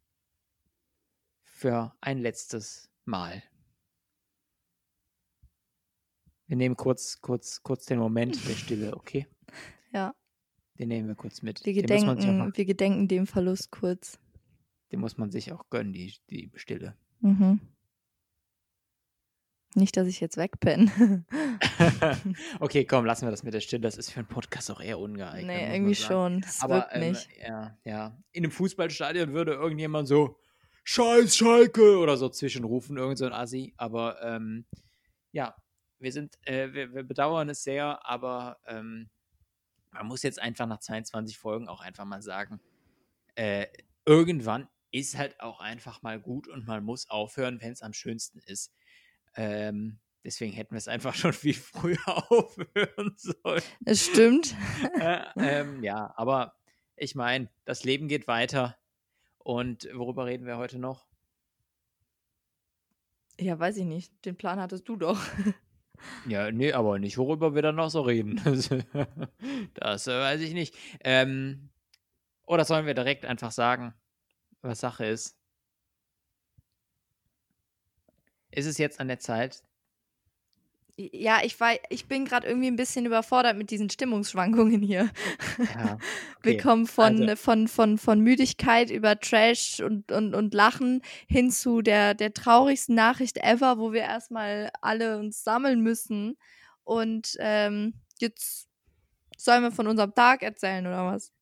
für 1.43 1.95
ein 2.01 2.19
letztes 2.19 2.89
Mal. 3.05 3.43
Wir 6.47 6.57
nehmen 6.57 6.77
kurz, 6.77 7.21
kurz, 7.21 7.63
kurz 7.63 7.85
den 7.85 7.99
Moment 7.99 8.49
der 8.49 8.55
Stille, 8.55 8.97
okay? 8.97 9.27
Ja. 9.93 10.15
Den 10.79 10.89
nehmen 10.89 11.09
wir 11.09 11.15
kurz 11.15 11.43
mit. 11.43 11.65
Wir 11.65 11.73
gedenken, 11.73 12.53
wir 12.55 12.65
gedenken 12.65 13.09
dem 13.09 13.27
Verlust 13.27 13.71
kurz. 13.71 14.19
Den 14.93 15.01
muss 15.01 15.19
man 15.19 15.31
sich 15.31 15.53
auch 15.53 15.69
gönnen, 15.71 15.93
die, 15.93 16.15
die 16.31 16.51
Stille. 16.55 16.95
Mhm. 17.21 17.61
Nicht, 19.75 19.97
dass 19.97 20.09
ich 20.09 20.21
jetzt 20.21 20.37
wegpenne. 20.37 21.25
okay, 22.61 22.85
komm, 22.85 23.05
lassen 23.05 23.27
wir 23.27 23.31
das 23.31 23.43
mit 23.43 23.53
der 23.53 23.61
Stille. 23.61 23.83
Das 23.83 23.99
ist 23.99 24.11
für 24.11 24.21
einen 24.21 24.29
Podcast 24.29 24.71
auch 24.71 24.81
eher 24.81 24.99
ungeeignet. 24.99 25.47
Nee, 25.47 25.75
irgendwie 25.75 25.95
schon. 25.95 26.41
Das 26.41 26.63
Aber 26.63 26.89
ähm, 26.93 27.11
nicht. 27.11 27.29
ja, 27.41 27.77
ja. 27.85 28.17
In 28.33 28.45
einem 28.45 28.51
Fußballstadion 28.51 29.35
würde 29.35 29.53
irgendjemand 29.53 30.09
so 30.09 30.39
Scheiß 30.85 31.37
Schalke 31.37 31.99
oder 31.99 32.17
so 32.17 32.31
zwischenrufen, 32.31 32.97
irgend 32.97 33.19
so 33.19 33.27
ein 33.27 33.33
Assi. 33.33 33.75
Aber 33.77 34.23
ähm, 34.23 34.65
ja, 35.33 35.55
wir 35.99 36.13
sind, 36.13 36.39
äh, 36.47 36.73
wir, 36.73 36.95
wir, 36.95 37.03
bedauern 37.03 37.51
es 37.51 37.63
sehr, 37.63 38.01
aber 38.09 38.59
ähm, 38.67 39.11
man 39.99 40.07
muss 40.07 40.23
jetzt 40.23 40.41
einfach 40.41 40.67
nach 40.67 40.81
22 40.81 41.39
Folgen 41.39 41.69
auch 41.69 41.81
einfach 41.81 42.05
mal 42.05 42.23
sagen, 42.23 42.61
äh, 43.35 43.67
irgendwann 44.05 44.69
ist 44.91 45.19
halt 45.19 45.41
auch 45.41 45.61
einfach 45.61 46.03
mal 46.03 46.21
gut 46.21 46.49
und 46.49 46.67
man 46.67 46.85
muss 46.85 47.11
aufhören, 47.11 47.61
wenn 47.61 47.73
es 47.73 47.83
am 47.83 47.93
schönsten 47.93 48.39
ist. 48.39 48.73
Ähm, 49.35 49.99
deswegen 50.25 50.53
hätten 50.53 50.73
wir 50.73 50.79
es 50.79 50.89
einfach 50.89 51.15
schon 51.15 51.33
viel 51.33 51.55
früher 51.55 51.99
aufhören 52.31 53.15
sollen. 53.17 53.63
Es 53.85 54.07
stimmt. 54.07 54.55
äh, 55.01 55.25
ähm, 55.37 55.83
ja, 55.83 56.13
aber 56.17 56.55
ich 56.97 57.15
meine, 57.15 57.49
das 57.65 57.85
Leben 57.85 58.09
geht 58.09 58.27
weiter. 58.27 58.77
Und 59.39 59.89
worüber 59.95 60.27
reden 60.27 60.47
wir 60.47 60.59
heute 60.59 60.79
noch? 60.79 61.07
Ja, 63.41 63.59
weiß 63.59 63.77
ich 63.79 63.85
nicht. 63.85 64.13
Den 64.25 64.37
Plan 64.37 64.61
hattest 64.61 64.89
du 64.89 64.97
doch. 64.97 65.21
Ja, 66.27 66.51
nee, 66.51 66.73
aber 66.73 66.99
nicht, 66.99 67.19
worüber 67.19 67.55
wir 67.55 67.63
dann 67.63 67.77
noch 67.77 67.91
so 67.91 68.03
reden. 68.03 68.41
das 69.75 70.07
äh, 70.07 70.19
weiß 70.19 70.41
ich 70.41 70.53
nicht. 70.53 70.75
Ähm, 71.01 71.71
oder 72.47 72.65
sollen 72.65 72.87
wir 72.87 72.95
direkt 72.95 73.25
einfach 73.27 73.53
sagen, 73.53 73.95
was 74.63 74.81
Sache 74.81 75.07
ist? 75.07 75.37
Ist 78.51 78.67
es 78.67 78.79
jetzt 78.79 79.01
an 79.01 79.09
der 79.09 79.19
Zeit, 79.19 79.63
ja, 80.99 81.39
ich 81.45 81.61
war, 81.61 81.75
ich 81.91 82.07
bin 82.07 82.25
gerade 82.25 82.49
irgendwie 82.49 82.67
ein 82.67 82.77
bisschen 82.77 83.07
überfordert 83.07 83.57
mit 83.57 83.71
diesen 83.71 83.89
Stimmungsschwankungen 83.89 84.83
hier. 84.83 85.11
Ja, 85.59 85.93
okay. 86.39 86.43
Wir 86.43 86.59
kommen 86.59 86.87
von, 86.87 87.23
also. 87.23 87.37
von, 87.37 87.69
von, 87.69 87.99
von 87.99 88.21
Müdigkeit 88.21 88.91
über 88.91 89.19
Trash 89.19 89.81
und, 89.81 90.11
und, 90.11 90.35
und 90.35 90.55
Lachen 90.55 91.03
hin 91.29 91.53
zu 91.53 91.83
der, 91.83 92.15
der 92.15 92.35
traurigsten 92.35 92.97
Nachricht 92.97 93.39
ever, 93.39 93.79
wo 93.79 93.93
wir 93.93 94.03
erstmal 94.03 94.71
alle 94.81 95.19
uns 95.19 95.45
sammeln 95.45 95.83
müssen. 95.83 96.37
Und 96.83 97.37
ähm, 97.39 97.95
jetzt 98.19 98.69
sollen 99.37 99.63
wir 99.63 99.71
von 99.71 99.87
unserem 99.87 100.15
Tag 100.15 100.43
erzählen, 100.43 100.85
oder 100.85 101.07
was? 101.07 101.33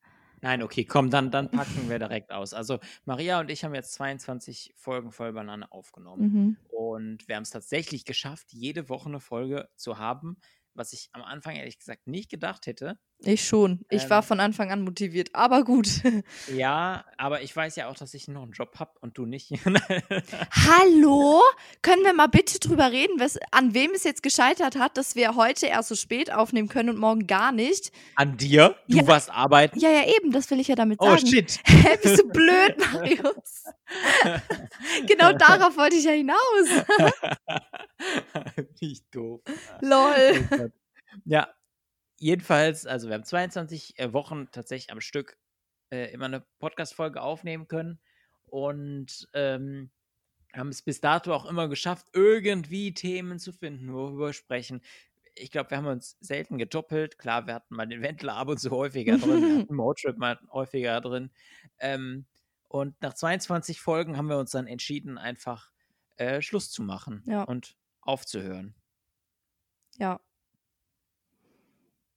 Nein, 0.42 0.62
okay, 0.62 0.84
komm, 0.84 1.10
dann, 1.10 1.30
dann 1.30 1.50
packen 1.50 1.88
wir 1.88 1.98
direkt 1.98 2.30
aus. 2.30 2.52
Also 2.52 2.78
Maria 3.04 3.40
und 3.40 3.50
ich 3.50 3.64
haben 3.64 3.74
jetzt 3.74 3.94
22 3.94 4.74
Folgen 4.76 5.10
voll 5.10 5.32
Banane 5.32 5.70
aufgenommen. 5.72 6.32
Mhm. 6.32 6.56
Und 6.68 7.28
wir 7.28 7.36
haben 7.36 7.42
es 7.42 7.50
tatsächlich 7.50 8.04
geschafft, 8.04 8.52
jede 8.52 8.88
Woche 8.88 9.08
eine 9.08 9.20
Folge 9.20 9.68
zu 9.76 9.98
haben, 9.98 10.36
was 10.76 10.92
ich 10.92 11.08
am 11.12 11.22
Anfang 11.22 11.56
ehrlich 11.56 11.78
gesagt 11.78 12.06
nicht 12.06 12.30
gedacht 12.30 12.66
hätte. 12.66 12.98
Ich 13.20 13.46
schon. 13.46 13.84
Ich 13.88 14.04
ähm, 14.04 14.10
war 14.10 14.22
von 14.22 14.40
Anfang 14.40 14.70
an 14.70 14.82
motiviert, 14.82 15.30
aber 15.32 15.64
gut. 15.64 15.88
Ja, 16.52 17.04
aber 17.18 17.42
ich 17.42 17.54
weiß 17.54 17.76
ja 17.76 17.88
auch, 17.88 17.96
dass 17.96 18.14
ich 18.14 18.28
noch 18.28 18.42
einen 18.42 18.52
Job 18.52 18.78
habe 18.78 18.92
und 19.00 19.18
du 19.18 19.26
nicht. 19.26 19.50
Hallo? 20.50 21.42
Können 21.82 22.04
wir 22.04 22.12
mal 22.12 22.28
bitte 22.28 22.58
drüber 22.58 22.92
reden, 22.92 23.18
was, 23.18 23.38
an 23.50 23.74
wem 23.74 23.92
es 23.94 24.04
jetzt 24.04 24.22
gescheitert 24.22 24.76
hat, 24.76 24.96
dass 24.96 25.16
wir 25.16 25.34
heute 25.34 25.66
erst 25.66 25.88
so 25.88 25.94
spät 25.94 26.32
aufnehmen 26.32 26.68
können 26.68 26.90
und 26.90 26.98
morgen 26.98 27.26
gar 27.26 27.52
nicht? 27.52 27.90
An 28.14 28.36
dir? 28.36 28.76
Du 28.88 28.98
ja, 28.98 29.06
warst 29.06 29.30
arbeiten? 29.30 29.78
Ja, 29.78 29.90
ja, 29.90 30.06
eben, 30.16 30.30
das 30.30 30.50
will 30.50 30.60
ich 30.60 30.68
ja 30.68 30.74
damit 30.74 30.98
oh, 31.00 31.06
sagen. 31.06 31.22
Oh, 31.24 31.28
shit. 31.28 31.58
Hä, 31.64 31.98
bist 32.02 32.18
du 32.20 32.28
blöd, 32.28 32.76
Marius? 32.92 33.64
genau 35.06 35.32
darauf 35.32 35.76
wollte 35.76 35.96
ich 35.96 36.04
ja 36.04 36.12
hinaus. 36.12 36.38
nicht 38.80 39.04
doof. 39.14 39.42
Lol. 39.80 40.48
Oh 40.50 40.68
ja, 41.24 41.48
jedenfalls, 42.18 42.86
also 42.86 43.08
wir 43.08 43.14
haben 43.14 43.24
22 43.24 43.98
äh, 43.98 44.12
Wochen 44.12 44.48
tatsächlich 44.50 44.92
am 44.92 45.00
Stück 45.00 45.38
äh, 45.90 46.12
immer 46.12 46.26
eine 46.26 46.44
Podcast-Folge 46.58 47.22
aufnehmen 47.22 47.68
können. 47.68 48.00
Und 48.48 49.28
ähm, 49.34 49.90
haben 50.54 50.68
es 50.68 50.82
bis 50.82 51.00
dato 51.00 51.34
auch 51.34 51.46
immer 51.46 51.68
geschafft, 51.68 52.06
irgendwie 52.12 52.94
Themen 52.94 53.38
zu 53.38 53.52
finden, 53.52 53.92
worüber 53.92 54.26
wir 54.26 54.32
sprechen. 54.32 54.82
Ich 55.34 55.50
glaube, 55.50 55.70
wir 55.70 55.76
haben 55.76 55.86
uns 55.86 56.16
selten 56.20 56.56
gedoppelt. 56.56 57.18
Klar, 57.18 57.46
wir 57.46 57.54
hatten 57.54 57.74
mal 57.74 57.86
den 57.86 58.02
Wendler 58.02 58.36
ab 58.36 58.48
und 58.48 58.58
zu 58.58 58.70
häufiger 58.70 59.18
drin, 59.18 59.42
wir 59.42 59.58
hatten 59.60 59.74
Motrip 59.74 60.16
mal 60.16 60.38
häufiger 60.50 61.00
drin. 61.00 61.30
Ähm, 61.78 62.24
und 62.68 63.00
nach 63.02 63.14
22 63.14 63.80
Folgen 63.80 64.16
haben 64.16 64.28
wir 64.28 64.38
uns 64.38 64.50
dann 64.50 64.66
entschieden, 64.66 65.18
einfach 65.18 65.70
äh, 66.16 66.40
Schluss 66.42 66.70
zu 66.70 66.82
machen 66.82 67.22
Ja. 67.26 67.42
und 67.44 67.76
aufzuhören. 68.00 68.74
Ja, 69.98 70.20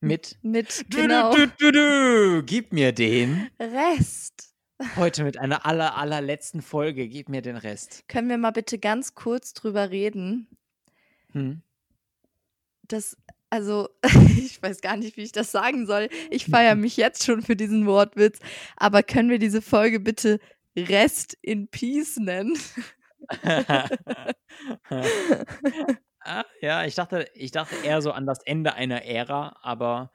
Mit 0.02 0.38
mit 0.42 0.86
genau 0.90 1.34
du, 1.36 1.48
du, 1.48 1.72
du. 1.72 2.44
Gib 2.46 2.72
mir 2.74 2.92
den. 2.94 3.50
Rest. 3.60 4.54
Heute 4.96 5.24
mit 5.26 5.38
einer 5.38 5.66
aller, 5.66 5.96
allerletzten 5.98 6.62
Folge. 6.62 7.08
Gib 7.10 7.28
mir 7.30 7.42
den 7.42 7.58
Rest. 7.58 8.08
Können 8.08 8.30
wir 8.30 8.38
mal 8.38 8.52
bitte 8.52 8.80
ganz 8.80 9.14
kurz 9.16 9.54
drüber 9.54 9.90
reden? 9.90 10.48
Hm? 11.32 11.62
Das, 12.84 13.18
also, 13.50 13.90
ich 14.38 14.62
weiß 14.62 14.82
gar 14.82 14.98
nicht, 14.98 15.18
wie 15.18 15.24
ich 15.24 15.32
das 15.32 15.52
sagen 15.52 15.88
soll. 15.88 16.10
Ich 16.30 16.46
feiere 16.46 16.76
mich 16.76 16.98
jetzt 16.98 17.24
schon 17.24 17.42
für 17.42 17.56
diesen 17.56 17.88
Wortwitz. 17.88 18.40
Aber 18.76 19.04
können 19.04 19.30
wir 19.30 19.40
diese 19.40 19.62
Folge 19.62 20.00
bitte 20.00 20.40
Rest 20.78 21.38
in 21.42 21.68
Peace 21.68 22.18
nennen? 22.18 22.58
ah, 26.22 26.46
ja, 26.62 26.86
ich 26.86 26.96
dachte, 26.96 27.28
ich 27.34 27.52
dachte 27.52 27.76
eher 27.84 28.02
so 28.02 28.12
an 28.12 28.26
das 28.26 28.40
Ende 28.44 28.74
einer 28.74 29.04
Ära, 29.04 29.58
aber 29.62 30.12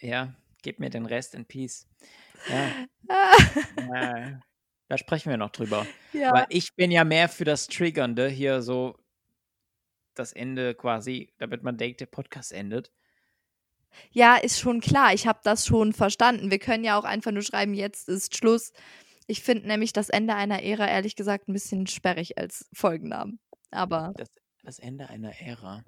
ja, 0.00 0.34
gib 0.62 0.78
mir 0.78 0.90
den 0.90 1.06
Rest 1.06 1.34
in 1.34 1.46
Peace. 1.46 1.88
Ja, 2.48 2.70
da 4.88 4.98
sprechen 4.98 5.30
wir 5.30 5.36
noch 5.38 5.50
drüber. 5.50 5.86
ja, 6.12 6.32
Weil 6.32 6.46
ich 6.50 6.74
bin 6.74 6.90
ja 6.90 7.02
mehr 7.04 7.28
für 7.28 7.44
das 7.44 7.66
Triggernde 7.66 8.28
hier 8.28 8.62
so 8.62 9.01
das 10.14 10.32
Ende 10.32 10.74
quasi, 10.74 11.32
damit 11.38 11.62
man 11.62 11.76
denkt, 11.76 12.00
der 12.00 12.06
Podcast 12.06 12.52
endet. 12.52 12.92
ja, 14.10 14.36
ist 14.36 14.58
schon 14.58 14.80
klar. 14.80 15.12
Ich 15.12 15.26
habe 15.26 15.40
das 15.44 15.66
schon 15.66 15.92
verstanden. 15.92 16.50
Wir 16.50 16.58
können 16.58 16.84
ja 16.84 16.98
auch 16.98 17.04
einfach 17.04 17.30
nur 17.32 17.42
schreiben, 17.42 17.74
jetzt 17.74 18.08
ist 18.08 18.36
Schluss. 18.36 18.72
Ich 19.26 19.42
finde 19.42 19.68
nämlich 19.68 19.92
das 19.92 20.08
Ende 20.08 20.34
einer 20.34 20.62
Ära 20.62 20.88
ehrlich 20.88 21.14
gesagt 21.16 21.48
ein 21.48 21.52
bisschen 21.52 21.86
sperrig 21.86 22.38
als 22.38 22.68
Folgennamen. 22.72 23.38
Aber 23.70 24.12
Das, 24.16 24.28
das 24.62 24.78
Ende 24.78 25.08
einer 25.08 25.38
Ära. 25.40 25.84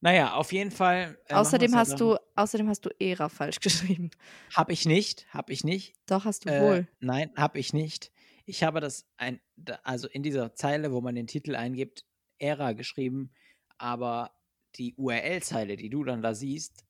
Naja, 0.00 0.34
auf 0.34 0.52
jeden 0.52 0.70
Fall. 0.70 1.18
äh, 1.28 1.34
außerdem 1.34 1.74
hast 1.74 1.98
du, 1.98 2.16
außerdem 2.36 2.68
hast 2.68 2.84
du 2.84 2.90
Ära 3.00 3.28
falsch 3.30 3.60
geschrieben. 3.60 4.10
Habe 4.54 4.72
ich 4.74 4.84
nicht, 4.84 5.26
habe 5.32 5.52
ich 5.52 5.64
nicht. 5.64 5.94
Doch, 6.06 6.26
hast 6.26 6.44
du 6.44 6.50
Äh, 6.50 6.60
wohl. 6.60 6.88
nein, 7.00 7.30
habe 7.36 7.58
ich 7.58 7.72
nicht. 7.72 8.12
Ich 8.44 8.62
habe 8.62 8.80
das 8.80 9.06
ein, 9.16 9.40
also 9.82 10.06
in 10.08 10.22
dieser 10.22 10.54
Zeile, 10.54 10.92
wo 10.92 11.00
man 11.00 11.14
den 11.14 11.26
Titel 11.26 11.56
eingibt, 11.56 12.04
Ära 12.44 12.72
geschrieben, 12.72 13.32
aber 13.78 14.32
die 14.76 14.94
URL-Zeile, 14.96 15.76
die 15.76 15.88
du 15.90 16.04
dann 16.04 16.22
da 16.22 16.34
siehst, 16.34 16.84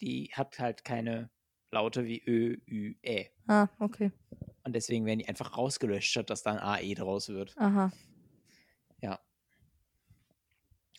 die 0.00 0.30
hat 0.32 0.58
halt 0.58 0.84
keine 0.84 1.30
Laute 1.70 2.04
wie 2.04 2.22
Ö, 2.26 2.56
Ü, 2.66 2.94
Ä. 3.04 3.30
Ah, 3.46 3.68
okay. 3.78 4.10
Und 4.64 4.74
deswegen 4.74 5.06
werden 5.06 5.18
die 5.20 5.28
einfach 5.28 5.56
rausgelöscht, 5.56 6.10
statt 6.10 6.30
dass 6.30 6.42
da 6.42 6.52
ein 6.52 6.58
AE 6.58 6.94
draus 6.94 7.28
wird. 7.28 7.54
Aha. 7.58 7.92
Ja. 9.00 9.18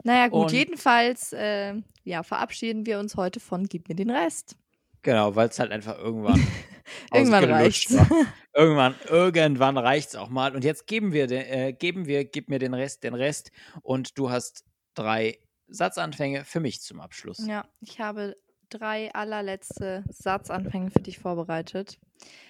Naja, 0.04 0.28
gut, 0.28 0.46
Und- 0.46 0.52
jedenfalls 0.54 1.34
äh, 1.34 1.76
ja, 2.04 2.24
verabschieden 2.24 2.86
wir 2.86 3.00
uns 3.00 3.16
heute 3.16 3.40
von 3.40 3.66
Gib 3.66 3.90
mir 3.90 3.96
den 3.96 4.10
Rest. 4.10 4.56
Genau, 5.02 5.36
weil 5.36 5.50
es 5.50 5.60
halt 5.60 5.72
einfach 5.72 5.98
irgendwann 5.98 6.40
Irgendwann 7.14 7.46
reicht's. 7.46 7.96
Irgendwann, 8.54 8.96
irgendwann 9.08 9.78
reicht's 9.78 10.16
auch 10.16 10.30
mal. 10.30 10.56
Und 10.56 10.64
jetzt 10.64 10.88
geben 10.88 11.14
wir, 11.14 11.28
den, 11.28 11.42
äh, 11.42 11.72
geben 11.72 12.08
wir, 12.08 12.26
gib 12.26 12.50
mir 12.50 12.60
den 12.60 12.74
Rest, 12.74 13.04
den 13.04 13.14
Rest. 13.14 13.52
Und 13.84 14.18
du 14.18 14.32
hast 14.32 14.66
drei 14.96 15.38
Satzanfänge 15.68 16.44
für 16.44 16.60
mich 16.60 16.82
zum 16.82 17.00
Abschluss. 17.00 17.46
Ja, 17.46 17.70
ich 17.80 18.00
habe 18.00 18.36
drei 18.70 19.14
allerletzte 19.14 20.04
Satzanfänge 20.10 20.90
für 20.92 21.00
dich 21.00 21.20
vorbereitet. 21.20 22.00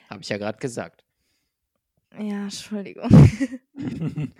Habe 0.09 0.21
ich 0.21 0.29
ja 0.29 0.37
gerade 0.37 0.57
gesagt. 0.57 1.03
Ja, 2.17 2.43
Entschuldigung. 2.43 3.09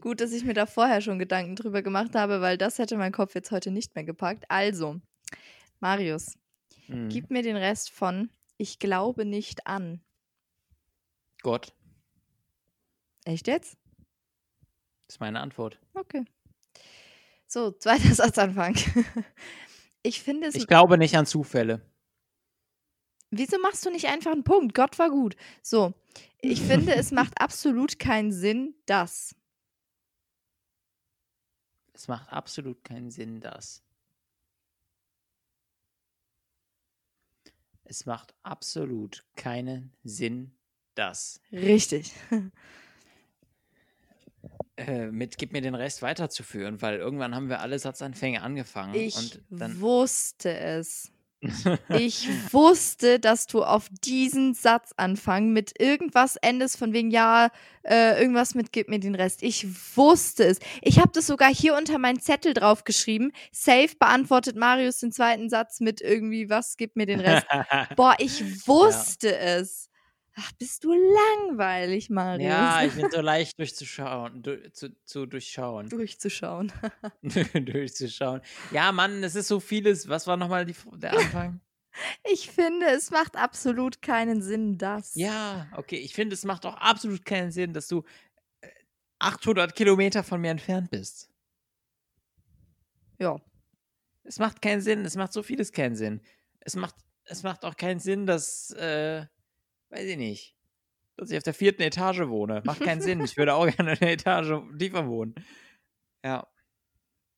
Gut, 0.00 0.20
dass 0.20 0.32
ich 0.32 0.44
mir 0.44 0.54
da 0.54 0.66
vorher 0.66 1.00
schon 1.00 1.18
Gedanken 1.18 1.56
drüber 1.56 1.82
gemacht 1.82 2.14
habe, 2.14 2.40
weil 2.40 2.56
das 2.58 2.78
hätte 2.78 2.96
mein 2.96 3.12
Kopf 3.12 3.34
jetzt 3.34 3.50
heute 3.50 3.70
nicht 3.70 3.94
mehr 3.94 4.04
gepackt. 4.04 4.44
Also, 4.48 5.00
Marius, 5.80 6.38
Hm. 6.86 7.08
gib 7.08 7.30
mir 7.30 7.42
den 7.42 7.56
Rest 7.56 7.90
von 7.90 8.30
Ich 8.58 8.78
glaube 8.78 9.24
nicht 9.24 9.66
an. 9.66 10.02
Gott 11.42 11.72
Echt 13.28 13.46
jetzt? 13.46 13.76
ist 15.06 15.20
meine 15.20 15.40
Antwort. 15.40 15.78
Okay. 15.92 16.24
So, 17.46 17.70
zweiter 17.78 18.14
Satzanfang. 18.14 18.74
Ich 20.02 20.22
finde 20.22 20.46
es. 20.46 20.54
Ich 20.54 20.66
glaube 20.66 20.96
nicht 20.96 21.14
an 21.14 21.26
Zufälle. 21.26 21.82
Wieso 23.30 23.58
machst 23.58 23.84
du 23.84 23.90
nicht 23.90 24.06
einfach 24.06 24.32
einen 24.32 24.44
Punkt? 24.44 24.74
Gott 24.74 24.98
war 24.98 25.10
gut. 25.10 25.36
So, 25.60 25.92
ich 26.40 26.62
finde, 26.62 26.94
es 26.94 27.10
macht 27.10 27.38
absolut 27.38 27.98
keinen 27.98 28.32
Sinn, 28.32 28.74
dass. 28.86 29.34
Es 31.92 32.08
macht 32.08 32.32
absolut 32.32 32.82
keinen 32.82 33.10
Sinn, 33.10 33.40
das. 33.40 33.82
Es 37.88 38.04
macht 38.04 38.34
absolut 38.42 39.24
keinen 39.34 39.92
Sinn, 40.04 40.52
das. 40.94 41.40
Richtig. 41.52 42.12
Äh, 44.76 45.10
mit 45.10 45.38
gib 45.38 45.52
mir 45.52 45.60
den 45.60 45.74
Rest 45.74 46.02
weiterzuführen, 46.02 46.80
weil 46.80 46.98
irgendwann 46.98 47.34
haben 47.34 47.48
wir 47.48 47.58
alle 47.60 47.76
Satzanfänge 47.80 48.42
angefangen 48.42 48.94
Ich 48.94 49.16
und 49.16 49.42
dann 49.50 49.80
wusste 49.80 50.56
es. 50.56 51.10
Ich 51.88 52.28
wusste, 52.52 53.20
dass 53.20 53.46
du 53.46 53.62
auf 53.62 53.88
diesen 54.04 54.54
Satzanfang 54.54 55.50
mit 55.52 55.80
irgendwas 55.80 56.36
endest, 56.36 56.76
von 56.76 56.92
wegen, 56.92 57.10
ja, 57.10 57.50
äh, 57.84 58.20
irgendwas 58.20 58.54
mit 58.54 58.72
gib 58.72 58.88
mir 58.88 58.98
den 58.98 59.14
Rest. 59.14 59.42
Ich 59.42 59.66
wusste 59.96 60.44
es. 60.44 60.58
Ich 60.82 60.98
habe 60.98 61.10
das 61.12 61.26
sogar 61.28 61.54
hier 61.54 61.76
unter 61.76 61.98
meinen 61.98 62.20
Zettel 62.20 62.54
draufgeschrieben. 62.54 63.32
Safe 63.52 63.90
beantwortet 63.98 64.56
Marius 64.56 64.98
den 64.98 65.12
zweiten 65.12 65.48
Satz 65.48 65.80
mit 65.80 66.00
irgendwie, 66.00 66.50
was 66.50 66.76
gib 66.76 66.96
mir 66.96 67.06
den 67.06 67.20
Rest. 67.20 67.46
Boah, 67.96 68.16
ich 68.18 68.66
wusste 68.66 69.36
es. 69.36 69.88
Ach, 70.40 70.52
bist 70.52 70.84
du 70.84 70.92
langweilig, 70.92 72.10
Marius. 72.10 72.44
ja, 72.48 72.84
ich 72.84 72.94
bin 72.94 73.10
so 73.10 73.20
leicht 73.20 73.58
durchzuschauen, 73.58 74.42
du, 74.42 74.70
zu, 74.72 74.94
zu 75.04 75.26
durchschauen, 75.26 75.88
Durchzuschauen. 75.90 76.72
durchzuschauen. 77.22 78.40
Ja, 78.70 78.92
Mann, 78.92 79.24
es 79.24 79.34
ist 79.34 79.48
so 79.48 79.58
vieles. 79.58 80.08
Was 80.08 80.26
war 80.28 80.36
nochmal 80.36 80.64
die, 80.64 80.74
der 80.94 81.12
Anfang? 81.12 81.60
Ich 82.30 82.48
finde, 82.48 82.86
es 82.86 83.10
macht 83.10 83.34
absolut 83.36 84.00
keinen 84.02 84.40
Sinn, 84.40 84.78
das. 84.78 85.16
Ja, 85.16 85.66
okay. 85.74 85.96
Ich 85.96 86.14
finde, 86.14 86.34
es 86.34 86.44
macht 86.44 86.64
auch 86.64 86.76
absolut 86.76 87.24
keinen 87.24 87.50
Sinn, 87.50 87.72
dass 87.72 87.88
du 87.88 88.04
äh, 88.60 88.68
800 89.18 89.74
Kilometer 89.74 90.22
von 90.22 90.40
mir 90.40 90.52
entfernt 90.52 90.90
bist. 90.90 91.28
Ja. 93.18 93.40
Es 94.22 94.38
macht 94.38 94.62
keinen 94.62 94.80
Sinn. 94.80 95.04
Es 95.04 95.16
macht 95.16 95.32
so 95.32 95.42
vieles 95.42 95.72
keinen 95.72 95.96
Sinn. 95.96 96.20
Es 96.60 96.76
macht, 96.76 96.94
es 97.24 97.42
macht 97.42 97.64
auch 97.64 97.74
keinen 97.76 97.98
Sinn, 97.98 98.26
dass, 98.26 98.70
äh, 98.74 99.26
weiß 99.90 100.04
ich 100.04 100.16
nicht, 100.16 100.56
dass 101.16 101.30
ich 101.30 101.36
auf 101.36 101.42
der 101.42 101.54
vierten 101.54 101.82
Etage 101.82 102.28
wohne. 102.28 102.62
Macht 102.64 102.80
keinen 102.80 103.00
Sinn. 103.00 103.22
Ich 103.22 103.36
würde 103.36 103.54
auch 103.54 103.66
gerne 103.76 103.92
eine 103.92 104.10
Etage 104.12 104.62
tiefer 104.78 105.06
wohnen. 105.08 105.34
Ja. 106.24 106.46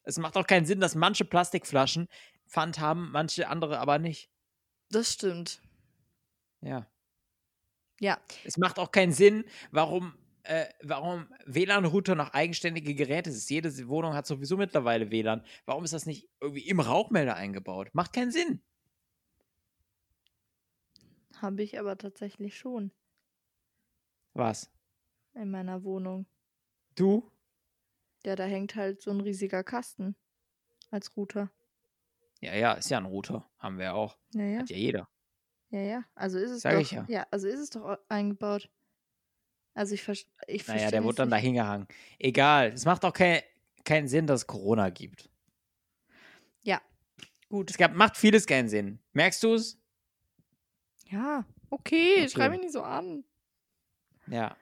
Es 0.02 0.18
macht 0.18 0.36
auch 0.36 0.46
keinen 0.46 0.66
Sinn, 0.66 0.80
dass 0.80 0.94
manche 0.94 1.24
Plastikflaschen 1.24 2.08
Pfand 2.48 2.80
haben, 2.80 3.10
manche 3.12 3.48
andere 3.48 3.78
aber 3.78 3.98
nicht. 3.98 4.30
Das 4.90 5.12
stimmt. 5.12 5.62
Ja. 6.62 6.90
Ja. 8.00 8.18
Es 8.44 8.56
macht 8.56 8.78
auch 8.78 8.90
keinen 8.90 9.12
Sinn, 9.12 9.44
warum, 9.70 10.14
äh, 10.42 10.66
warum 10.82 11.28
WLAN-Router 11.46 12.14
noch 12.14 12.30
eigenständige 12.30 12.94
Geräte 12.94 13.30
sind. 13.30 13.50
Jede 13.50 13.88
Wohnung 13.88 14.14
hat 14.14 14.26
sowieso 14.26 14.56
mittlerweile 14.56 15.10
WLAN. 15.10 15.44
Warum 15.64 15.84
ist 15.84 15.92
das 15.92 16.06
nicht 16.06 16.28
irgendwie 16.40 16.66
im 16.66 16.80
Rauchmelder 16.80 17.36
eingebaut? 17.36 17.90
Macht 17.92 18.12
keinen 18.12 18.32
Sinn. 18.32 18.62
Habe 21.40 21.62
ich 21.62 21.78
aber 21.78 21.96
tatsächlich 21.96 22.56
schon 22.56 22.90
Was? 24.34 24.70
in 25.34 25.50
meiner 25.50 25.84
Wohnung. 25.84 26.26
Du? 26.96 27.30
Ja, 28.24 28.36
da 28.36 28.44
hängt 28.44 28.74
halt 28.74 29.00
so 29.00 29.10
ein 29.10 29.20
riesiger 29.20 29.64
Kasten 29.64 30.16
als 30.90 31.16
Router. 31.16 31.50
Ja, 32.40 32.54
ja, 32.54 32.72
ist 32.74 32.90
ja 32.90 32.98
ein 32.98 33.06
Router. 33.06 33.48
Haben 33.58 33.78
wir 33.78 33.94
auch. 33.94 34.18
Ja, 34.34 34.42
ja. 34.44 34.58
Hat 34.60 34.70
ja 34.70 34.76
jeder. 34.76 35.08
Ja, 35.70 35.80
ja. 35.80 36.04
Also 36.14 36.38
ist 36.38 36.50
es 36.50 36.62
Sag 36.62 36.74
doch. 36.74 36.80
ich 36.80 36.90
ja. 36.90 37.26
also 37.30 37.46
ist 37.48 37.60
es 37.60 37.70
doch 37.70 37.82
au- 37.82 37.96
eingebaut. 38.08 38.68
Also 39.72 39.94
ich, 39.94 40.02
verstehe. 40.02 40.32
ich 40.48 40.66
Naja, 40.66 40.80
versteh 40.80 40.96
der 40.96 41.04
wurde 41.04 41.16
dann 41.16 41.30
da 41.30 41.36
hingehangen. 41.36 41.86
Egal. 42.18 42.72
Es 42.72 42.84
macht 42.84 43.04
auch 43.04 43.12
kein, 43.12 43.40
keinen 43.84 44.08
Sinn, 44.08 44.26
dass 44.26 44.40
es 44.40 44.46
Corona 44.46 44.90
gibt. 44.90 45.30
Ja, 46.64 46.82
gut. 47.48 47.70
Es 47.70 47.78
gab, 47.78 47.94
macht 47.94 48.16
vieles 48.16 48.46
keinen 48.46 48.68
Sinn. 48.68 48.98
Merkst 49.12 49.42
du 49.44 49.54
es? 49.54 49.79
Ja, 51.10 51.44
okay, 51.70 52.14
Okay. 52.18 52.28
schreib 52.28 52.50
mich 52.52 52.60
nicht 52.60 52.72
so 52.72 52.82
an. 52.82 53.24
Ja. 54.26 54.56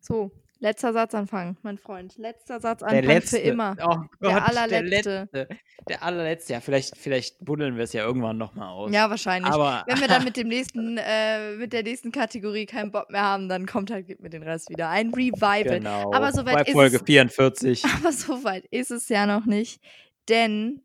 So, 0.00 0.30
letzter 0.60 0.92
Satzanfang, 0.94 1.58
mein 1.62 1.76
Freund. 1.76 2.16
Letzter 2.16 2.54
Der 2.54 2.60
Satzanfang 2.60 3.04
letzte. 3.04 3.36
für 3.36 3.42
immer. 3.42 3.76
Oh 3.82 3.96
Gott, 3.96 4.08
Der 4.22 4.30
der 4.30 4.46
allerletzte. 4.48 5.28
letzte. 5.32 5.48
Der 5.88 6.02
allerletzte. 6.02 6.52
Ja, 6.54 6.60
vielleicht, 6.60 6.96
vielleicht 6.96 7.44
buddeln 7.44 7.76
wir 7.76 7.84
es 7.84 7.92
ja 7.92 8.02
irgendwann 8.04 8.38
nochmal 8.38 8.68
aus. 8.68 8.92
Ja, 8.92 9.10
wahrscheinlich. 9.10 9.52
Aber 9.52 9.84
Wenn 9.86 10.00
wir 10.00 10.08
dann 10.08 10.24
mit 10.24 10.36
dem 10.38 10.48
nächsten, 10.56 10.96
äh, 10.98 11.56
mit 11.56 11.72
der 11.74 11.82
nächsten 11.82 12.12
Kategorie 12.12 12.64
keinen 12.66 12.90
Bock 12.92 13.10
mehr 13.10 13.22
haben, 13.22 13.48
dann 13.50 13.66
kommt 13.66 13.90
halt 13.90 14.06
gib 14.06 14.20
mir 14.20 14.30
den 14.30 14.42
Rest 14.42 14.70
wieder. 14.70 14.88
Ein 14.88 15.10
Revival. 15.12 15.64
genau. 15.64 16.12
Aber 16.14 16.32
soweit 16.32 16.54
bei 16.54 16.62
ist 16.62 16.72
Folge 16.72 16.96
es- 16.96 17.02
44. 17.02 17.84
Aber 17.96 18.12
so 18.12 18.42
weit 18.44 18.64
ist 18.70 18.90
es 18.90 19.08
ja 19.10 19.26
noch 19.26 19.44
nicht. 19.44 19.82
Denn, 20.30 20.82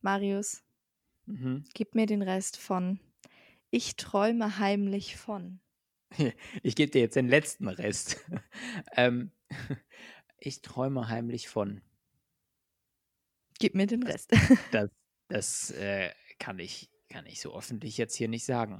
Marius, 0.00 0.62
Mhm. 1.26 1.64
gib 1.74 1.94
mir 1.94 2.06
den 2.06 2.22
Rest 2.22 2.56
von 2.56 2.98
Ich 3.70 3.96
träume 3.96 4.58
heimlich 4.58 5.16
von. 5.16 5.60
Ich 6.62 6.74
gebe 6.74 6.90
dir 6.90 7.02
jetzt 7.02 7.14
den 7.14 7.28
letzten 7.28 7.68
Rest. 7.68 8.20
ähm, 8.96 9.30
ich 10.38 10.60
träume 10.60 11.08
heimlich 11.08 11.48
von. 11.48 11.82
Gib 13.60 13.74
mir 13.74 13.86
den 13.86 14.02
Rest. 14.02 14.32
Das, 14.72 14.90
das 15.28 15.70
äh, 15.72 16.10
kann, 16.38 16.58
ich, 16.58 16.90
kann 17.08 17.26
ich 17.26 17.40
so 17.40 17.56
öffentlich 17.56 17.96
jetzt 17.96 18.16
hier 18.16 18.28
nicht 18.28 18.44
sagen. 18.44 18.78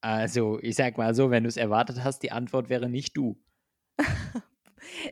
Also, 0.00 0.60
ich 0.60 0.76
sag 0.76 0.96
mal 0.98 1.14
so, 1.14 1.30
wenn 1.30 1.42
du 1.42 1.48
es 1.48 1.56
erwartet 1.56 2.04
hast, 2.04 2.20
die 2.20 2.30
Antwort 2.30 2.68
wäre 2.68 2.88
nicht 2.88 3.16
du. 3.16 3.42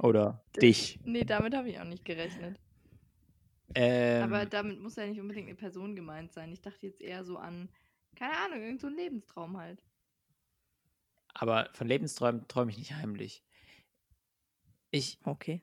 Oder 0.00 0.44
dich. 0.60 1.00
nee, 1.04 1.24
damit 1.24 1.56
habe 1.56 1.70
ich 1.70 1.80
auch 1.80 1.84
nicht 1.84 2.04
gerechnet. 2.04 2.60
Ähm, 3.74 4.22
Aber 4.22 4.46
damit 4.46 4.80
muss 4.80 4.96
ja 4.96 5.06
nicht 5.06 5.20
unbedingt 5.20 5.48
eine 5.48 5.56
Person 5.56 5.96
gemeint 5.96 6.32
sein. 6.32 6.52
Ich 6.52 6.60
dachte 6.60 6.86
jetzt 6.86 7.00
eher 7.00 7.24
so 7.24 7.38
an, 7.38 7.68
keine 8.16 8.36
Ahnung, 8.38 8.62
irgend 8.62 8.80
so 8.80 8.86
ein 8.88 8.94
Lebenstraum 8.96 9.56
halt. 9.58 9.82
aber 11.34 11.68
von 11.74 11.86
Lebensträumen 11.88 12.46
träume 12.48 12.70
ich 12.70 12.78
nicht 12.78 12.94
heimlich. 12.94 13.42
Ich, 14.90 15.18
Okay. 15.24 15.62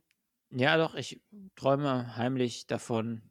ja 0.49 0.77
doch, 0.77 0.95
ich 0.95 1.21
träume 1.55 2.15
heimlich 2.17 2.67
davon. 2.67 3.21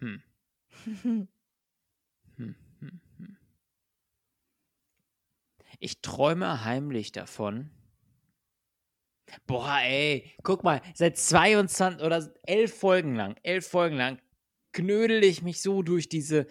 Hm. 0.00 0.16
Hm, 2.36 2.54
hm, 2.80 3.00
hm. 3.18 3.36
Ich 5.80 6.00
träume 6.00 6.64
heimlich 6.64 7.12
davon. 7.12 7.70
Boah, 9.46 9.78
ey, 9.82 10.30
guck 10.42 10.64
mal, 10.64 10.80
seit 10.94 11.16
22 11.16 12.04
oder 12.04 12.32
elf 12.44 12.74
Folgen 12.78 13.14
lang, 13.14 13.36
elf 13.42 13.66
Folgen 13.68 13.96
lang 13.96 14.18
knödel 14.72 15.24
ich 15.24 15.42
mich 15.42 15.60
so 15.62 15.82
durch 15.82 16.08
diese 16.08 16.46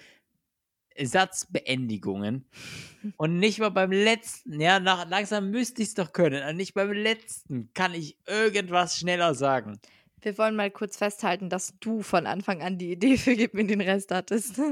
Satzbeendigungen. 0.99 2.45
Und 3.17 3.37
nicht 3.37 3.59
mal 3.59 3.69
beim 3.69 3.91
letzten, 3.91 4.59
ja, 4.59 4.79
nach, 4.79 5.09
langsam 5.09 5.49
müsste 5.51 5.81
ich 5.81 5.89
es 5.89 5.93
doch 5.95 6.13
können, 6.13 6.43
aber 6.43 6.53
nicht 6.53 6.73
beim 6.73 6.91
letzten 6.91 7.71
kann 7.73 7.93
ich 7.93 8.17
irgendwas 8.27 8.97
schneller 8.97 9.33
sagen. 9.33 9.79
Wir 10.21 10.37
wollen 10.37 10.55
mal 10.55 10.69
kurz 10.69 10.97
festhalten, 10.97 11.49
dass 11.49 11.79
du 11.79 12.03
von 12.03 12.27
Anfang 12.27 12.61
an 12.61 12.77
die 12.77 12.91
Idee 12.91 13.17
für 13.17 13.35
Gib 13.35 13.55
mir 13.55 13.65
den 13.65 13.81
Rest 13.81 14.11
hattest. 14.11 14.61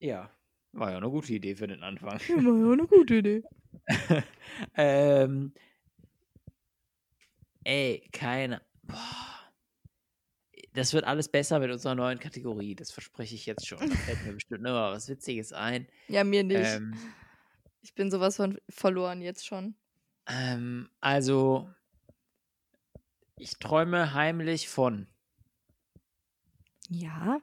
Ja, 0.00 0.30
war 0.70 0.92
ja 0.92 0.98
eine 0.98 1.10
gute 1.10 1.32
Idee 1.32 1.56
für 1.56 1.66
den 1.66 1.82
Anfang. 1.82 2.20
Immer 2.28 2.66
ja 2.66 2.72
eine 2.72 2.86
gute 2.86 3.16
Idee. 3.16 3.42
ähm, 4.76 5.52
ey, 7.64 8.08
keine. 8.12 8.62
Boah. 8.84 9.37
Das 10.78 10.92
wird 10.92 11.04
alles 11.04 11.28
besser 11.28 11.58
mit 11.58 11.72
unserer 11.72 11.96
neuen 11.96 12.20
Kategorie. 12.20 12.76
Das 12.76 12.92
verspreche 12.92 13.34
ich 13.34 13.46
jetzt 13.46 13.66
schon. 13.66 13.80
Da 13.80 13.96
fällt 13.96 14.24
mir 14.24 14.32
bestimmt 14.34 14.60
immer 14.60 14.92
was 14.92 15.08
Witziges 15.08 15.52
ein. 15.52 15.88
Ja, 16.06 16.22
mir 16.22 16.44
nicht. 16.44 16.60
Ähm, 16.60 16.96
ich 17.82 17.96
bin 17.96 18.12
sowas 18.12 18.36
von 18.36 18.60
verloren 18.68 19.20
jetzt 19.20 19.44
schon. 19.44 19.74
ähm, 20.28 20.88
also, 21.00 21.68
ich 23.34 23.58
träume 23.58 24.14
heimlich 24.14 24.68
von. 24.68 25.08
Ja. 26.88 27.40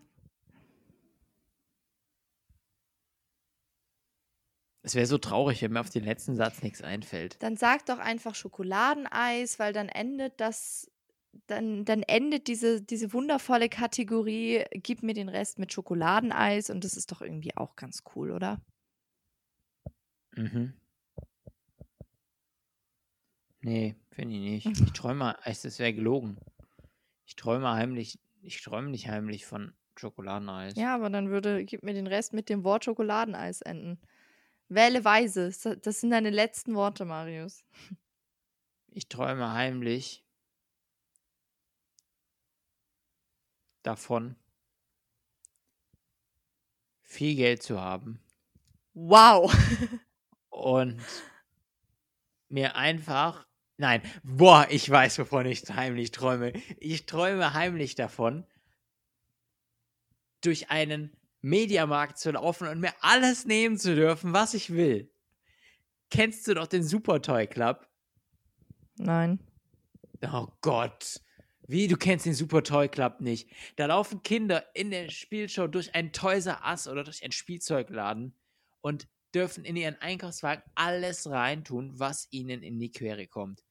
Es 4.82 4.95
wäre 4.95 5.08
so 5.08 5.17
traurig, 5.17 5.62
wenn 5.62 5.74
mir 5.74 5.82
auf 5.82 5.89
den 5.89 6.06
letzten 6.06 6.38
Satz 6.38 6.62
nichts 6.62 6.82
einfällt. 6.82 7.41
Dann 7.43 7.58
sag 7.58 7.86
doch 7.88 8.00
einfach 8.00 8.34
Schokoladeneis, 8.34 9.60
weil 9.60 9.74
dann 9.74 9.89
endet 9.89 10.39
das, 10.39 10.89
dann, 11.47 11.86
dann 11.86 12.03
endet 12.03 12.47
diese, 12.47 12.81
diese 12.81 13.13
wundervolle 13.13 13.69
Kategorie, 13.69 14.63
gib 14.71 15.03
mir 15.03 15.13
den 15.13 15.29
Rest 15.29 15.60
mit 15.60 15.71
Schokoladeneis 15.73 16.69
und 16.69 16.84
das 16.84 16.95
ist 16.97 17.12
doch 17.12 17.21
irgendwie 17.21 17.55
auch 17.55 17.75
ganz 17.75 18.03
cool, 18.15 18.31
oder? 18.31 18.62
Mhm. 20.36 20.73
Nee, 23.62 23.95
finde 24.12 24.36
ich 24.36 24.65
nicht. 24.65 24.81
Ich 24.81 24.91
träume, 24.93 25.36
es 25.43 25.79
wäre 25.79 25.93
gelogen. 25.93 26.38
Ich 27.25 27.36
träume 27.36 27.69
heimlich, 27.71 28.19
ich 28.41 28.62
träume 28.62 28.89
nicht 28.89 29.08
heimlich 29.08 29.45
von 29.45 29.73
Schokoladeneis. 29.97 30.75
Ja, 30.75 30.93
aber 30.93 31.10
dann 31.10 31.29
würde, 31.29 31.65
gib 31.65 31.84
mir 31.84 31.93
den 31.93 32.08
Rest 32.08 32.34
mit 32.34 32.49
dem 32.49 32.63
Wort 32.63 32.86
Schokoladeneis 32.86 33.62
enden. 33.62 33.99
Wähle 34.67 35.03
weise. 35.05 35.45
Das- 35.47 35.77
Das 35.81 36.01
sind 36.01 36.10
deine 36.12 36.29
letzten 36.31 36.75
Worte, 36.75 37.05
Marius. 37.05 37.63
Ich 38.89 39.08
träume 39.08 39.51
heimlich 39.53 40.24
davon, 43.88 44.36
viel 47.02 47.36
Geld 47.36 47.63
zu 47.63 47.80
haben 47.80 48.19
Wow. 48.93 49.54
und 50.50 51.02
mir 52.50 52.76
einfach. 52.76 53.45
Nein, 53.78 54.02
boah, 54.24 54.67
ich 54.69 54.89
weiß, 54.89 55.19
wovon 55.19 55.45
ich 55.48 55.69
heimlich 55.69 56.12
träume. 56.12 56.54
Ich 56.80 57.06
träume 57.06 57.54
heimlich 57.54 57.95
davon, 57.95 58.45
durch 60.39 60.69
einen 60.69 61.12
Mediamarkt 61.41 62.17
zu 62.17 62.32
laufen 62.32 62.69
und 62.69 62.80
mir 62.80 62.93
alles 63.02 63.45
nehmen 63.45 63.78
zu 63.78 63.95
dürfen, 63.95 64.32
was 64.32 64.54
ich 64.54 64.71
will. 64.74 65.12
Kennst 66.10 66.48
du 66.48 66.54
doch 66.54 66.67
den 66.67 66.84
Super 66.84 67.21
Toy 67.21 67.48
Club? 67.48 67.86
Nein. 68.95 69.39
Oh 70.21 70.48
Gott. 70.62 71.21
Wie, 71.67 71.88
du 71.88 71.97
kennst 71.97 72.25
den 72.25 72.34
Super 72.34 72.63
Toy 72.63 72.88
Club 72.88 73.21
nicht? 73.21 73.49
Da 73.75 73.88
laufen 73.88 74.21
Kinder 74.21 74.65
in 74.75 74.91
der 74.91 75.10
Spielshow 75.10 75.67
durch 75.67 75.95
einen 75.95 76.12
Toys 76.12 76.47
Us 76.47 76.88
oder 76.88 77.04
durch 77.04 77.23
einen 77.23 77.32
Spielzeugladen 77.32 78.36
und 78.82 79.08
dürfen 79.34 79.65
in 79.65 79.75
ihren 79.75 79.99
Einkaufswagen 80.01 80.63
alles 80.75 81.30
reintun, 81.30 81.99
was 81.99 82.28
ihnen 82.32 82.62
in 82.62 82.80
die 82.80 82.91
Quere 82.91 83.28
kommt. 83.28 83.63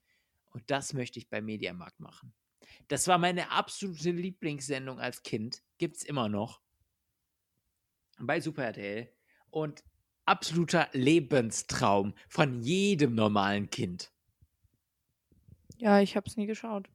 Und 0.50 0.70
das 0.70 0.92
möchte 0.92 1.18
ich 1.18 1.28
beim 1.28 1.44
Mediamarkt 1.44 2.00
machen. 2.00 2.34
Das 2.88 3.08
war 3.08 3.18
meine 3.18 3.50
absolute 3.50 4.10
Lieblingssendung 4.10 4.98
als 4.98 5.22
Kind. 5.22 5.62
Gibt's 5.78 6.02
immer 6.02 6.28
noch. 6.28 6.60
Bei 8.18 8.40
Super 8.40 8.64
RTL. 8.64 9.12
Und 9.50 9.84
absoluter 10.24 10.88
Lebenstraum 10.92 12.14
von 12.28 12.60
jedem 12.60 13.14
normalen 13.14 13.70
Kind. 13.70 14.12
Ja, 15.78 16.00
ich 16.00 16.16
hab's 16.16 16.36
nie 16.36 16.46
geschaut. 16.46 16.88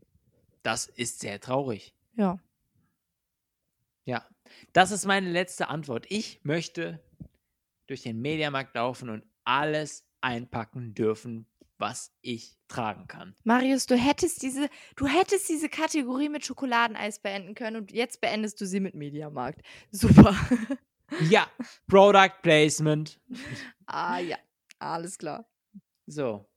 Das 0.63 0.87
ist 0.87 1.19
sehr 1.19 1.39
traurig. 1.39 1.95
Ja. 2.15 2.39
Ja, 4.05 4.27
das 4.73 4.91
ist 4.91 5.05
meine 5.05 5.29
letzte 5.29 5.69
Antwort. 5.69 6.05
Ich 6.09 6.39
möchte 6.43 6.99
durch 7.87 8.01
den 8.03 8.21
Mediamarkt 8.21 8.75
laufen 8.75 9.09
und 9.09 9.23
alles 9.43 10.05
einpacken 10.21 10.93
dürfen, 10.95 11.45
was 11.77 12.11
ich 12.21 12.57
tragen 12.67 13.07
kann. 13.07 13.35
Marius, 13.43 13.85
du 13.85 13.95
hättest 13.95 14.41
diese, 14.41 14.69
du 14.95 15.07
hättest 15.07 15.47
diese 15.47 15.69
Kategorie 15.69 16.29
mit 16.29 16.45
Schokoladeneis 16.45 17.19
beenden 17.19 17.55
können 17.55 17.77
und 17.77 17.91
jetzt 17.91 18.19
beendest 18.19 18.59
du 18.59 18.65
sie 18.65 18.79
mit 18.79 18.95
Mediamarkt. 18.95 19.61
Super. 19.91 20.35
Ja, 21.27 21.47
Product 21.87 22.43
Placement. 22.43 23.19
ah 23.87 24.19
ja, 24.19 24.37
alles 24.77 25.17
klar. 25.17 25.49
So. 26.05 26.48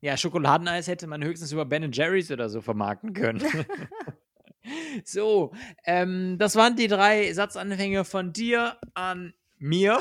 Ja, 0.00 0.16
Schokoladeneis 0.16 0.86
hätte 0.86 1.06
man 1.06 1.24
höchstens 1.24 1.52
über 1.52 1.64
Ben 1.64 1.90
Jerry's 1.92 2.30
oder 2.30 2.48
so 2.48 2.60
vermarkten 2.60 3.12
können. 3.14 3.42
so, 5.04 5.52
ähm, 5.84 6.38
das 6.38 6.56
waren 6.56 6.76
die 6.76 6.88
drei 6.88 7.32
Satzanfänge 7.32 8.04
von 8.04 8.32
dir 8.32 8.78
an 8.94 9.34
mir. 9.58 10.00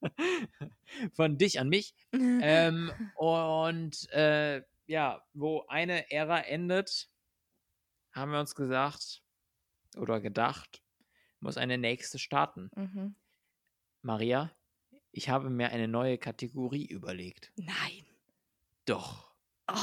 von 1.14 1.38
dich 1.38 1.60
an 1.60 1.68
mich. 1.68 1.94
ähm, 2.12 2.90
und 3.16 4.10
äh, 4.12 4.62
ja, 4.86 5.22
wo 5.34 5.64
eine 5.68 6.10
Ära 6.10 6.40
endet, 6.40 7.08
haben 8.12 8.32
wir 8.32 8.40
uns 8.40 8.54
gesagt 8.54 9.22
oder 9.96 10.20
gedacht, 10.20 10.82
muss 11.40 11.56
eine 11.56 11.78
nächste 11.78 12.18
starten. 12.18 12.70
mhm. 12.74 13.14
Maria, 14.02 14.52
ich 15.10 15.28
habe 15.30 15.50
mir 15.50 15.70
eine 15.70 15.88
neue 15.88 16.16
Kategorie 16.16 16.86
überlegt. 16.86 17.50
Nein. 17.56 18.05
Doch. 18.86 19.32
Oh. 19.68 19.74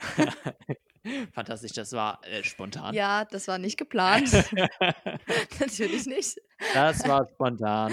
Fantastisch, 1.34 1.72
das 1.72 1.92
war 1.92 2.20
äh, 2.24 2.44
spontan. 2.44 2.94
Ja, 2.94 3.24
das 3.24 3.48
war 3.48 3.58
nicht 3.58 3.76
geplant. 3.76 4.32
Natürlich 5.60 6.06
nicht. 6.06 6.40
das 6.74 7.06
war 7.08 7.28
spontan. 7.34 7.92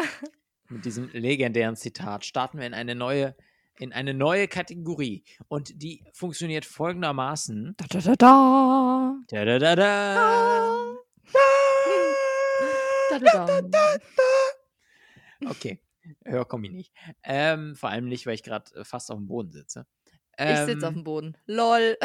mit 0.70 0.84
diesem 0.86 1.10
legendären 1.12 1.76
Zitat 1.76 2.24
starten 2.24 2.58
wir 2.58 2.66
in 2.66 2.72
eine 2.72 2.94
neue, 2.94 3.36
in 3.78 3.92
eine 3.92 4.14
neue 4.14 4.48
Kategorie. 4.48 5.22
Und 5.48 5.82
die 5.82 6.02
funktioniert 6.14 6.64
folgendermaßen. 6.64 7.74
Da, 7.76 7.84
da, 7.90 8.00
da, 8.00 8.14
da. 8.16 9.16
Da, 9.28 9.44
da, 9.44 9.58
da, 9.58 9.76
da. 9.76 10.94
Da, 13.10 13.18
da, 13.18 13.60
da. 13.60 13.96
Okay, 15.46 15.78
höher 16.24 16.44
komme 16.44 16.66
ich 16.66 16.72
nicht. 16.72 16.92
Ähm, 17.22 17.76
vor 17.76 17.90
allem 17.90 18.06
nicht, 18.06 18.26
weil 18.26 18.34
ich 18.34 18.42
gerade 18.42 18.74
äh, 18.74 18.84
fast 18.84 19.10
auf 19.10 19.18
dem 19.18 19.26
Boden 19.26 19.52
sitze. 19.52 19.86
Ich 20.38 20.58
sitze 20.58 20.88
auf 20.88 20.94
dem 20.94 21.04
Boden. 21.04 21.36
LOL. 21.46 21.98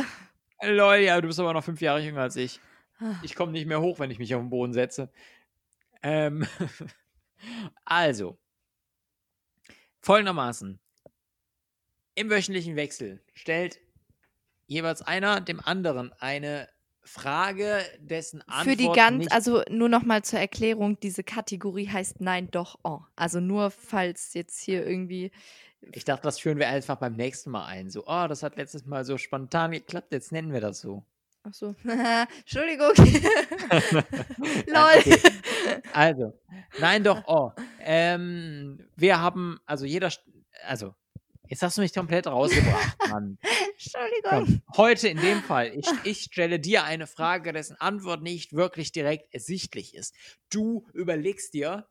Lol, 0.61 0.97
ja, 0.97 1.19
du 1.21 1.27
bist 1.27 1.39
aber 1.39 1.53
noch 1.53 1.63
fünf 1.63 1.79
Jahre 1.81 2.01
jünger 2.01 2.21
als 2.21 2.35
ich. 2.35 2.59
Ah. 2.99 3.15
Ich 3.23 3.35
komme 3.35 3.51
nicht 3.51 3.65
mehr 3.65 3.81
hoch, 3.81 3.99
wenn 3.99 4.11
ich 4.11 4.19
mich 4.19 4.33
auf 4.35 4.41
den 4.41 4.49
Boden 4.49 4.73
setze. 4.73 5.09
Ähm, 6.03 6.45
also, 7.85 8.37
folgendermaßen. 10.01 10.79
Im 12.15 12.29
wöchentlichen 12.29 12.75
Wechsel 12.75 13.23
stellt 13.33 13.79
jeweils 14.67 15.01
einer 15.01 15.41
dem 15.41 15.59
anderen 15.59 16.13
eine 16.13 16.69
Frage, 17.05 17.81
dessen 17.99 18.41
Antwort 18.41 18.63
Für 18.63 18.75
die 18.75 18.89
ganz, 18.89 19.31
also 19.31 19.61
nur 19.69 19.89
nochmal 19.89 20.23
zur 20.23 20.39
Erklärung, 20.39 20.99
diese 20.99 21.23
Kategorie 21.23 21.87
heißt 21.87 22.19
Nein, 22.19 22.49
doch, 22.51 22.79
oh. 22.83 22.99
Also 23.15 23.39
nur 23.39 23.71
falls 23.71 24.33
jetzt 24.33 24.59
hier 24.59 24.85
irgendwie. 24.85 25.31
Ich 25.91 26.03
dachte, 26.03 26.23
das 26.23 26.39
führen 26.39 26.57
wir 26.57 26.67
einfach 26.67 26.97
beim 26.97 27.13
nächsten 27.13 27.51
Mal 27.51 27.65
ein. 27.65 27.89
So, 27.89 28.05
oh, 28.07 28.27
das 28.27 28.41
hat 28.41 28.57
letztes 28.57 28.85
Mal 28.85 29.05
so 29.05 29.17
spontan 29.17 29.71
geklappt, 29.71 30.11
jetzt 30.11 30.31
nennen 30.31 30.51
wir 30.51 30.61
das 30.61 30.81
so. 30.81 31.05
Ach 31.47 31.53
so. 31.53 31.75
Entschuldigung. 32.39 32.93
Lol. 34.67 35.19
Also, 35.93 36.37
nein, 36.79 37.03
doch, 37.03 37.23
oh. 37.27 37.51
Ähm, 37.79 38.87
wir 38.95 39.19
haben, 39.19 39.59
also 39.65 39.85
jeder, 39.85 40.11
also, 40.67 40.93
jetzt 41.47 41.63
hast 41.63 41.77
du 41.77 41.81
mich 41.81 41.93
komplett 41.93 42.27
rausgebracht, 42.27 42.97
Mann. 43.09 43.39
Entschuldigung. 43.93 44.61
Komm, 44.65 44.77
heute 44.77 45.07
in 45.07 45.17
dem 45.17 45.41
Fall, 45.41 45.73
ich, 45.75 45.87
ich 46.03 46.23
stelle 46.23 46.59
dir 46.59 46.83
eine 46.83 47.07
Frage, 47.07 47.53
dessen 47.53 47.75
Antwort 47.79 48.21
nicht 48.21 48.53
wirklich 48.53 48.91
direkt 48.91 49.33
ersichtlich 49.33 49.95
ist. 49.95 50.15
Du 50.49 50.87
überlegst 50.93 51.53
dir, 51.53 51.87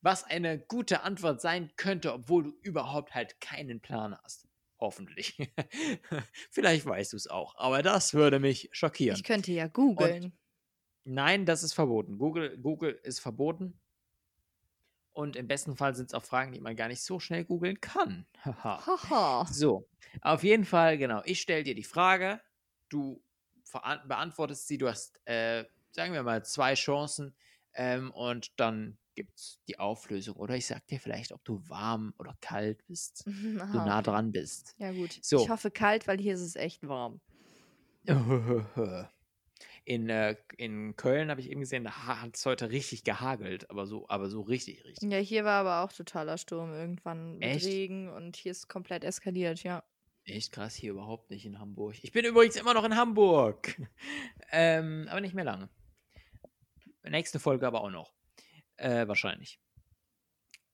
was 0.00 0.24
eine 0.24 0.58
gute 0.58 1.02
Antwort 1.02 1.40
sein 1.40 1.72
könnte, 1.76 2.12
obwohl 2.12 2.44
du 2.44 2.52
überhaupt 2.62 3.14
halt 3.14 3.40
keinen 3.40 3.80
Plan 3.80 4.16
hast. 4.22 4.48
Hoffentlich. 4.78 5.36
Vielleicht 6.50 6.84
weißt 6.84 7.12
du 7.12 7.16
es 7.16 7.28
auch, 7.28 7.54
aber 7.56 7.82
das 7.82 8.14
würde 8.14 8.40
mich 8.40 8.68
schockieren. 8.72 9.16
Ich 9.16 9.22
könnte 9.22 9.52
ja 9.52 9.68
googeln. 9.68 10.36
Nein, 11.04 11.46
das 11.46 11.62
ist 11.62 11.72
verboten. 11.72 12.18
Google, 12.18 12.58
Google 12.58 12.98
ist 13.02 13.20
verboten. 13.20 13.80
Und 15.12 15.36
im 15.36 15.46
besten 15.46 15.76
Fall 15.76 15.94
sind 15.94 16.06
es 16.06 16.14
auch 16.14 16.24
Fragen, 16.24 16.52
die 16.52 16.60
man 16.60 16.74
gar 16.74 16.88
nicht 16.88 17.02
so 17.02 17.20
schnell 17.20 17.44
googeln 17.44 17.80
kann. 17.80 18.26
Haha. 18.44 19.46
So, 19.50 19.88
auf 20.22 20.42
jeden 20.42 20.64
Fall, 20.64 20.98
genau. 20.98 21.22
Ich 21.24 21.40
stelle 21.40 21.64
dir 21.64 21.74
die 21.74 21.84
Frage, 21.84 22.40
du 22.88 23.22
beantwortest 24.06 24.66
sie, 24.68 24.78
du 24.78 24.88
hast, 24.88 25.20
äh, 25.26 25.64
sagen 25.92 26.12
wir 26.12 26.22
mal, 26.22 26.44
zwei 26.44 26.74
Chancen 26.74 27.34
ähm, 27.74 28.10
und 28.10 28.58
dann 28.58 28.98
gibt 29.14 29.38
es 29.38 29.60
die 29.68 29.78
Auflösung. 29.78 30.36
Oder 30.36 30.56
ich 30.56 30.66
sag 30.66 30.86
dir 30.86 30.98
vielleicht, 30.98 31.32
ob 31.32 31.44
du 31.44 31.62
warm 31.68 32.14
oder 32.18 32.36
kalt 32.40 32.86
bist, 32.86 33.24
du 33.26 33.58
Aha. 33.60 33.84
nah 33.84 34.02
dran 34.02 34.32
bist. 34.32 34.74
Ja, 34.78 34.92
gut. 34.92 35.18
So. 35.22 35.42
Ich 35.42 35.50
hoffe 35.50 35.70
kalt, 35.70 36.06
weil 36.06 36.18
hier 36.18 36.34
ist 36.34 36.40
es 36.40 36.56
echt 36.56 36.86
warm. 36.86 37.20
In, 39.84 40.08
äh, 40.08 40.36
in 40.58 40.94
Köln 40.96 41.28
habe 41.30 41.40
ich 41.40 41.50
eben 41.50 41.60
gesehen, 41.60 41.84
da 41.84 42.06
hat 42.06 42.36
es 42.36 42.46
heute 42.46 42.70
richtig 42.70 43.02
gehagelt, 43.02 43.68
aber 43.68 43.86
so, 43.86 44.08
aber 44.08 44.28
so 44.28 44.42
richtig, 44.42 44.84
richtig. 44.84 45.10
Ja, 45.10 45.18
hier 45.18 45.44
war 45.44 45.60
aber 45.60 45.82
auch 45.82 45.92
totaler 45.92 46.38
Sturm 46.38 46.72
irgendwann 46.72 47.38
mit 47.38 47.48
Echt? 47.48 47.66
Regen 47.66 48.08
und 48.08 48.36
hier 48.36 48.52
ist 48.52 48.68
komplett 48.68 49.02
eskaliert, 49.02 49.64
ja. 49.64 49.82
Echt 50.24 50.52
krass, 50.52 50.76
hier 50.76 50.92
überhaupt 50.92 51.30
nicht 51.30 51.44
in 51.46 51.58
Hamburg. 51.58 51.96
Ich 52.02 52.12
bin 52.12 52.24
übrigens 52.24 52.54
immer 52.54 52.74
noch 52.74 52.84
in 52.84 52.94
Hamburg. 52.94 53.76
ähm, 54.52 55.08
aber 55.10 55.20
nicht 55.20 55.34
mehr 55.34 55.44
lange. 55.44 55.68
Nächste 57.02 57.40
Folge 57.40 57.66
aber 57.66 57.80
auch 57.80 57.90
noch. 57.90 58.12
Äh, 58.76 59.08
wahrscheinlich. 59.08 59.58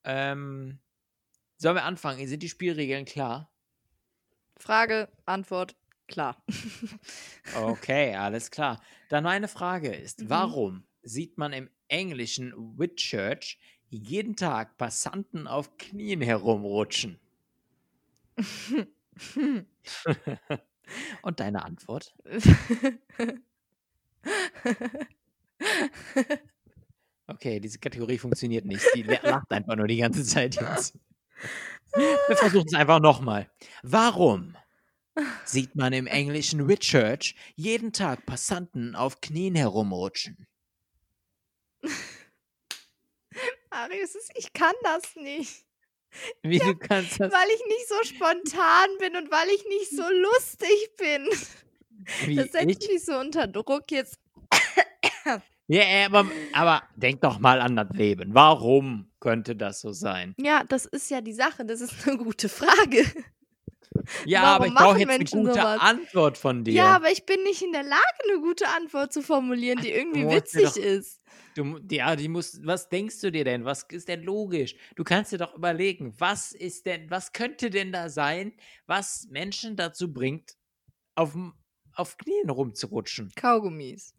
Ähm, 0.03 0.79
sollen 1.57 1.75
wir 1.75 1.83
anfangen? 1.83 2.27
Sind 2.27 2.43
die 2.43 2.49
Spielregeln 2.49 3.05
klar? 3.05 3.51
Frage, 4.55 5.09
Antwort, 5.25 5.75
klar. 6.09 6.43
Okay, 7.55 8.15
alles 8.15 8.51
klar. 8.51 8.81
Dann 9.09 9.23
meine 9.23 9.47
Frage 9.47 9.89
ist, 9.93 10.21
Mhm. 10.23 10.29
warum 10.29 10.83
sieht 11.03 11.37
man 11.37 11.53
im 11.53 11.69
englischen 11.87 12.53
Whitchurch 12.77 13.57
jeden 13.87 14.35
Tag 14.35 14.77
Passanten 14.77 15.47
auf 15.47 15.77
Knien 15.77 16.21
herumrutschen? 16.21 17.19
Und 21.21 21.39
deine 21.39 21.63
Antwort? 21.63 22.13
Okay, 27.27 27.59
diese 27.59 27.77
Kategorie 27.79 28.17
funktioniert 28.17 28.65
nicht. 28.65 28.83
Die 28.95 29.03
lacht 29.03 29.51
einfach 29.51 29.75
nur 29.75 29.87
die 29.87 29.97
ganze 29.97 30.23
Zeit 30.23 30.55
jetzt. 30.55 30.97
Wir 31.93 32.35
versuchen 32.37 32.67
es 32.67 32.73
einfach 32.73 32.99
nochmal. 32.99 33.49
Warum 33.83 34.55
sieht 35.45 35.75
man 35.75 35.93
im 35.93 36.07
englischen 36.07 36.67
Whitchurch 36.67 37.35
jeden 37.55 37.93
Tag 37.93 38.25
Passanten 38.25 38.95
auf 38.95 39.21
Knien 39.21 39.55
herumrutschen? 39.55 40.47
Marius, 43.71 44.15
ich 44.35 44.51
kann 44.53 44.73
das 44.83 45.15
nicht. 45.15 45.65
Wie 46.41 46.57
du 46.59 46.75
kannst 46.75 47.19
das. 47.19 47.31
Weil 47.31 47.47
ich 47.53 47.63
nicht 47.67 47.87
so 47.87 48.03
spontan 48.15 48.89
bin 48.99 49.15
und 49.15 49.31
weil 49.31 49.47
ich 49.49 49.63
nicht 49.65 49.91
so 49.91 50.03
lustig 50.09 50.95
bin. 50.97 51.27
Wie 52.25 52.35
Das 52.35 52.51
setzt 52.51 52.83
ich? 52.83 52.89
mich 52.89 53.05
so 53.05 53.17
unter 53.17 53.47
Druck 53.47 53.91
jetzt. 53.91 54.19
Ja, 55.71 56.07
aber, 56.07 56.25
aber 56.51 56.81
denk 56.95 57.21
doch 57.21 57.37
mal 57.37 57.61
an 57.61 57.75
das 57.75 57.89
Leben. 57.91 58.33
Warum 58.33 59.11
könnte 59.19 59.55
das 59.55 59.81
so 59.81 59.91
sein? 59.93 60.33
Ja, 60.39 60.63
das 60.63 60.85
ist 60.87 61.11
ja 61.11 61.21
die 61.21 61.33
Sache. 61.33 61.63
Das 61.63 61.79
ist 61.79 62.07
eine 62.07 62.17
gute 62.17 62.49
Frage. 62.49 63.05
Ja, 64.25 64.43
Warum 64.43 64.55
aber 64.55 64.67
ich 64.67 64.73
brauche 64.73 64.99
jetzt 64.99 65.09
eine 65.09 65.17
Menschen 65.17 65.43
gute 65.43 65.53
sowas? 65.53 65.79
Antwort 65.81 66.37
von 66.37 66.63
dir. 66.63 66.73
Ja, 66.73 66.95
aber 66.95 67.11
ich 67.11 67.25
bin 67.25 67.41
nicht 67.43 67.61
in 67.61 67.71
der 67.71 67.83
Lage, 67.83 68.01
eine 68.29 68.39
gute 68.41 68.67
Antwort 68.67 69.11
zu 69.11 69.21
formulieren, 69.21 69.81
die 69.81 69.91
irgendwie 69.91 70.21
dir 70.21 70.29
witzig 70.31 70.63
doch- 70.63 70.77
ist. 70.77 71.21
Du, 71.55 71.79
ja, 71.91 72.15
die 72.15 72.27
muss, 72.27 72.59
was 72.63 72.89
denkst 72.89 73.19
du 73.21 73.31
dir 73.31 73.43
denn? 73.43 73.65
Was 73.65 73.83
ist 73.89 74.07
denn 74.07 74.23
logisch? 74.23 74.75
Du 74.95 75.03
kannst 75.03 75.31
dir 75.31 75.37
doch 75.37 75.55
überlegen, 75.55 76.13
was 76.17 76.53
ist 76.53 76.85
denn, 76.85 77.09
was 77.09 77.33
könnte 77.33 77.69
denn 77.69 77.91
da 77.91 78.09
sein, 78.09 78.53
was 78.85 79.27
Menschen 79.29 79.75
dazu 79.75 80.13
bringt, 80.13 80.55
auf, 81.15 81.35
auf 81.95 82.17
Knien 82.17 82.49
rumzurutschen? 82.49 83.31
Kaugummis. 83.35 84.13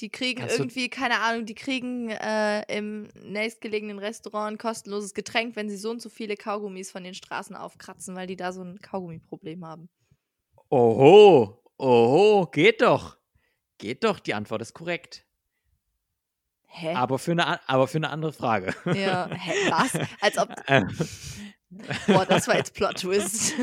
Die 0.00 0.08
kriegen 0.10 0.46
du- 0.46 0.52
irgendwie, 0.52 0.88
keine 0.88 1.20
Ahnung, 1.20 1.46
die 1.46 1.54
kriegen 1.54 2.10
äh, 2.10 2.62
im 2.74 3.08
nächstgelegenen 3.22 3.98
Restaurant 3.98 4.54
ein 4.54 4.58
kostenloses 4.58 5.14
Getränk, 5.14 5.54
wenn 5.56 5.68
sie 5.70 5.76
so 5.76 5.90
und 5.90 6.02
so 6.02 6.08
viele 6.08 6.36
Kaugummis 6.36 6.90
von 6.90 7.04
den 7.04 7.14
Straßen 7.14 7.54
aufkratzen, 7.54 8.16
weil 8.16 8.26
die 8.26 8.36
da 8.36 8.52
so 8.52 8.62
ein 8.62 8.80
Kaugummi-Problem 8.80 9.64
haben. 9.64 9.88
Oho, 10.68 11.62
oho, 11.78 12.46
geht 12.50 12.82
doch. 12.82 13.18
Geht 13.78 14.02
doch, 14.02 14.18
die 14.18 14.34
Antwort 14.34 14.62
ist 14.62 14.74
korrekt. 14.74 15.24
Hä? 16.66 16.94
Aber 16.94 17.20
für 17.20 17.32
eine, 17.32 17.68
aber 17.68 17.86
für 17.86 17.98
eine 17.98 18.10
andere 18.10 18.32
Frage. 18.32 18.74
ja, 18.86 19.28
hä, 19.28 19.52
was? 19.70 19.92
Als 20.20 20.38
ob. 20.38 20.48
Ähm. 20.66 20.88
Boah, 22.06 22.24
das 22.24 22.46
war 22.46 22.56
jetzt 22.56 22.72
Plot-Twist. 22.74 23.54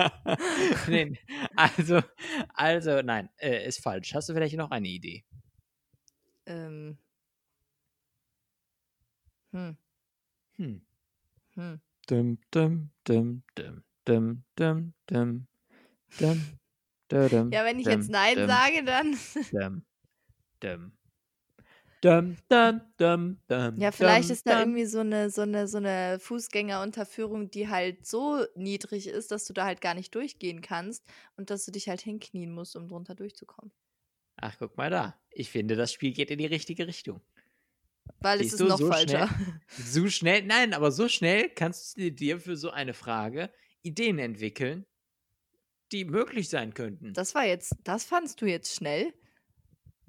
nee, 0.88 1.18
also, 1.54 2.00
also, 2.54 3.02
nein, 3.02 3.28
äh, 3.36 3.66
ist 3.66 3.82
falsch. 3.82 4.14
Hast 4.14 4.28
du 4.30 4.34
vielleicht 4.34 4.56
noch 4.56 4.70
eine 4.70 4.88
Idee? 4.88 5.24
Ähm. 6.50 6.98
Hm. 9.52 9.76
Hm. 10.56 10.80
Hm. 11.54 11.80
Dum, 12.08 12.38
dum, 12.50 12.90
dum, 13.04 13.42
dum, 13.54 13.82
dum, 14.04 14.42
dum, 14.56 14.94
dum, 15.06 15.46
dum. 16.16 16.42
Ja, 17.52 17.64
wenn 17.64 17.78
ich 17.78 17.86
jetzt 17.86 18.10
Nein 18.10 18.36
sage, 18.46 18.84
dann. 18.84 19.16
Ja, 23.76 23.92
vielleicht 23.92 24.30
ist 24.30 24.46
da 24.46 24.60
irgendwie 24.60 24.84
so 24.86 25.00
eine, 25.00 25.30
so 25.30 25.42
eine, 25.42 25.68
so 25.68 25.76
eine 25.78 26.18
Fußgängerunterführung, 26.18 27.50
die 27.50 27.68
halt 27.68 28.06
so 28.06 28.44
niedrig 28.54 29.06
ist, 29.06 29.30
dass 29.30 29.44
du 29.44 29.52
da 29.52 29.64
halt 29.64 29.80
gar 29.80 29.94
nicht 29.94 30.14
durchgehen 30.14 30.60
kannst 30.60 31.04
und 31.36 31.50
dass 31.50 31.64
du 31.64 31.70
dich 31.72 31.88
halt 31.88 32.00
hinknien 32.00 32.52
musst, 32.52 32.76
um 32.76 32.88
drunter 32.88 33.14
durchzukommen. 33.14 33.72
Ach, 34.40 34.56
guck 34.58 34.76
mal 34.76 34.90
da. 34.90 35.20
Ich 35.30 35.50
finde, 35.50 35.76
das 35.76 35.92
Spiel 35.92 36.12
geht 36.12 36.30
in 36.30 36.38
die 36.38 36.46
richtige 36.46 36.86
Richtung. 36.86 37.20
Weil 38.18 38.40
es 38.40 38.50
Siehst 38.50 38.54
ist 38.54 38.60
du, 38.60 38.64
noch 38.66 38.78
so 38.78 38.88
falscher. 38.88 39.28
So 39.68 40.08
schnell, 40.08 40.42
nein, 40.42 40.74
aber 40.74 40.90
so 40.90 41.08
schnell 41.08 41.48
kannst 41.50 41.96
du 41.96 42.10
dir 42.10 42.40
für 42.40 42.56
so 42.56 42.70
eine 42.70 42.94
Frage 42.94 43.50
Ideen 43.82 44.18
entwickeln, 44.18 44.86
die 45.92 46.04
möglich 46.04 46.48
sein 46.48 46.74
könnten. 46.74 47.12
Das 47.14 47.34
war 47.34 47.46
jetzt, 47.46 47.74
das 47.84 48.04
fandst 48.04 48.40
du 48.40 48.46
jetzt 48.46 48.74
schnell? 48.74 49.12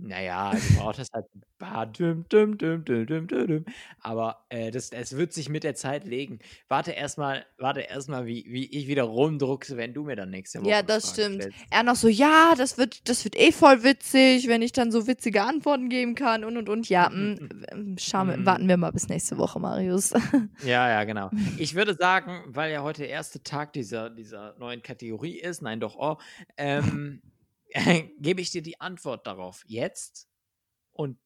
Naja, 0.04 0.52
du 0.52 0.78
brauchst 0.78 1.00
das 1.00 1.10
halt 1.14 1.26
ein 1.36 1.42
paar 1.60 1.86
düm, 1.86 2.26
düm, 2.30 2.58
düm, 2.58 2.84
düm, 2.84 3.06
düm, 3.06 3.28
düm, 3.28 3.48
düm. 3.48 3.66
Aber 4.00 4.46
äh, 4.50 4.72
das, 4.72 4.90
es 4.92 5.16
wird 5.16 5.32
sich 5.32 5.48
mit 5.48 5.64
der 5.64 5.76
Zeit 5.76 6.06
legen. 6.06 6.40
Warte 6.68 6.92
erstmal, 6.92 7.46
warte 7.58 7.82
erstmal, 7.82 8.26
wie, 8.26 8.46
wie 8.50 8.66
ich 8.66 8.88
wieder 8.88 9.04
rumdruckse, 9.04 9.78
wenn 9.78 9.94
du 9.94 10.04
mir 10.04 10.16
dann 10.16 10.32
nächste 10.32 10.60
Woche 10.62 10.70
Ja, 10.70 10.82
das 10.82 11.12
Frage 11.12 11.22
stimmt. 11.22 11.44
stellst. 11.44 11.58
Er 11.70 11.84
noch 11.84 11.96
so, 11.96 12.08
ja, 12.08 12.54
das 12.58 12.78
wird, 12.80 13.08
das 13.10 13.24
wird 13.26 13.38
eh 13.40 13.52
voll 13.52 13.84
witzig, 13.84 14.48
wenn 14.48 14.62
ich 14.64 14.72
dann 14.72 14.92
so 14.92 15.06
witzige 15.08 15.44
Antworten 15.44 15.90
geben 15.90 16.16
kann 16.16 16.44
und 16.44 16.58
und 16.58 16.68
und. 16.68 16.90
Ja, 16.90 17.10
mm, 17.14 17.64
ähm, 17.72 17.96
schauen 18.00 18.28
wir, 18.30 18.38
Mhm. 18.38 18.46
warten 18.48 18.68
wir 18.68 18.78
mal 18.78 18.92
bis 18.92 19.08
nächste 19.08 19.38
Woche, 19.38 19.60
Marius. 19.60 20.14
Ja, 20.66 20.90
ja, 20.90 21.04
genau. 21.04 21.30
Ich 21.60 21.76
würde 21.76 21.94
sagen, 21.94 22.42
weil 22.48 22.72
ja 22.72 22.82
heute 22.82 23.02
der 23.04 23.10
erste 23.12 23.44
Tag 23.44 23.74
dieser, 23.74 24.10
dieser 24.10 24.56
neuen 24.58 24.82
Kategorie 24.82 25.40
ist, 25.40 25.62
nein, 25.62 25.80
doch, 25.80 25.96
oh, 25.98 26.18
ähm, 26.58 27.22
gebe 28.20 28.42
ich 28.42 28.52
dir 28.52 28.62
die 28.62 28.80
Antwort 28.80 29.28
darauf 29.28 29.64
jetzt 29.66 30.28
und 30.92 31.18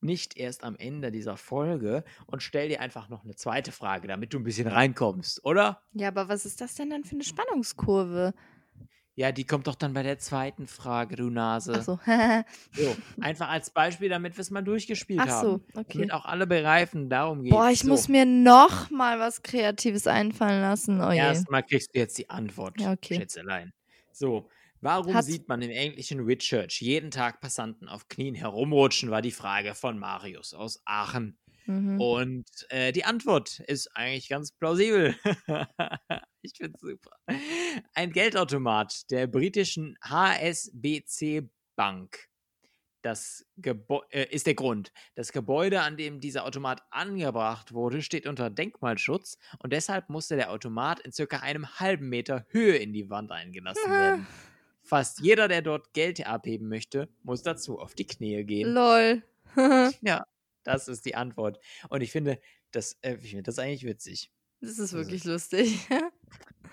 nicht 0.00 0.36
erst 0.36 0.62
am 0.62 0.76
Ende 0.76 1.10
dieser 1.10 1.36
Folge 1.36 2.04
und 2.26 2.42
stell 2.42 2.68
dir 2.68 2.80
einfach 2.80 3.08
noch 3.08 3.24
eine 3.24 3.34
zweite 3.34 3.72
Frage, 3.72 4.08
damit 4.08 4.32
du 4.34 4.38
ein 4.38 4.44
bisschen 4.44 4.68
reinkommst, 4.68 5.44
oder? 5.44 5.82
Ja, 5.92 6.08
aber 6.08 6.28
was 6.28 6.44
ist 6.44 6.60
das 6.60 6.74
denn 6.74 6.90
dann 6.90 7.04
für 7.04 7.14
eine 7.14 7.24
Spannungskurve? 7.24 8.34
Ja, 9.18 9.32
die 9.32 9.46
kommt 9.46 9.66
doch 9.66 9.76
dann 9.76 9.94
bei 9.94 10.02
der 10.02 10.18
zweiten 10.18 10.66
Frage, 10.66 11.16
du 11.16 11.30
Nase. 11.30 11.72
Ach 11.78 11.82
so. 11.82 11.98
So, 12.72 12.94
einfach 13.20 13.48
als 13.48 13.70
Beispiel, 13.70 14.10
damit 14.10 14.36
wir 14.36 14.42
es 14.42 14.50
mal 14.50 14.62
durchgespielt 14.62 15.20
Ach 15.22 15.40
so, 15.40 15.52
haben. 15.52 15.64
okay. 15.74 15.98
Damit 15.98 16.12
auch 16.12 16.26
alle 16.26 16.46
begreifen, 16.46 17.08
darum 17.08 17.42
geht 17.42 17.50
Boah, 17.50 17.70
ich 17.70 17.80
so. 17.80 17.88
muss 17.88 18.08
mir 18.08 18.26
noch 18.26 18.90
mal 18.90 19.18
was 19.18 19.42
Kreatives 19.42 20.06
einfallen 20.06 20.60
lassen. 20.60 21.00
Oh. 21.00 21.10
Erstmal 21.10 21.62
kriegst 21.62 21.94
du 21.94 21.98
jetzt 21.98 22.18
die 22.18 22.28
Antwort, 22.28 22.78
Ja, 22.78 22.92
okay. 22.92 23.16
Schätzelein. 23.16 23.72
So, 24.12 24.50
warum 24.80 25.14
Hat's- 25.14 25.26
sieht 25.26 25.48
man 25.48 25.62
im 25.62 25.70
englischen 25.70 26.26
Whitchurch 26.26 26.80
jeden 26.80 27.10
Tag 27.10 27.40
Passanten 27.40 27.88
auf 27.88 28.08
Knien 28.08 28.34
herumrutschen, 28.34 29.10
war 29.10 29.22
die 29.22 29.32
Frage 29.32 29.74
von 29.74 29.98
Marius 29.98 30.54
aus 30.54 30.80
Aachen. 30.84 31.38
Mhm. 31.66 32.00
Und 32.00 32.46
äh, 32.68 32.92
die 32.92 33.04
Antwort 33.04 33.60
ist 33.60 33.88
eigentlich 33.96 34.28
ganz 34.28 34.52
plausibel. 34.52 35.16
ich 36.42 36.52
finde 36.56 36.78
super. 36.78 37.10
Ein 37.94 38.12
Geldautomat 38.12 39.10
der 39.10 39.26
britischen 39.26 39.96
HSBC 40.02 41.48
Bank. 41.76 42.28
Das 43.02 43.46
Gebä 43.56 44.00
äh, 44.10 44.26
ist 44.30 44.46
der 44.46 44.54
Grund. 44.54 44.92
Das 45.14 45.30
Gebäude, 45.30 45.82
an 45.82 45.96
dem 45.96 46.20
dieser 46.20 46.44
Automat 46.44 46.82
angebracht 46.90 47.72
wurde, 47.72 48.02
steht 48.02 48.26
unter 48.26 48.50
Denkmalschutz 48.50 49.38
und 49.60 49.72
deshalb 49.72 50.08
musste 50.08 50.34
der 50.34 50.50
Automat 50.50 51.00
in 51.00 51.12
circa 51.12 51.38
einem 51.38 51.68
halben 51.78 52.08
Meter 52.08 52.46
Höhe 52.48 52.76
in 52.76 52.92
die 52.92 53.08
Wand 53.08 53.30
eingelassen 53.30 53.90
werden. 53.90 54.26
Fast 54.86 55.20
jeder, 55.20 55.48
der 55.48 55.62
dort 55.62 55.92
Geld 55.94 56.24
abheben 56.24 56.68
möchte, 56.68 57.08
muss 57.24 57.42
dazu 57.42 57.80
auf 57.80 57.94
die 57.94 58.06
Knie 58.06 58.44
gehen. 58.44 58.72
Lol. 58.72 59.22
Ja, 60.02 60.24
das 60.64 60.86
ist 60.86 61.06
die 61.06 61.14
Antwort. 61.14 61.58
Und 61.88 62.02
ich 62.02 62.12
finde, 62.12 62.38
das, 62.72 62.98
äh, 63.02 63.14
ich 63.14 63.30
finde 63.30 63.44
das 63.44 63.58
eigentlich 63.58 63.84
witzig. 63.84 64.30
das 64.60 64.72
ist 64.72 64.80
Also- 64.80 64.98
wirklich 64.98 65.24
lustig. 65.24 65.78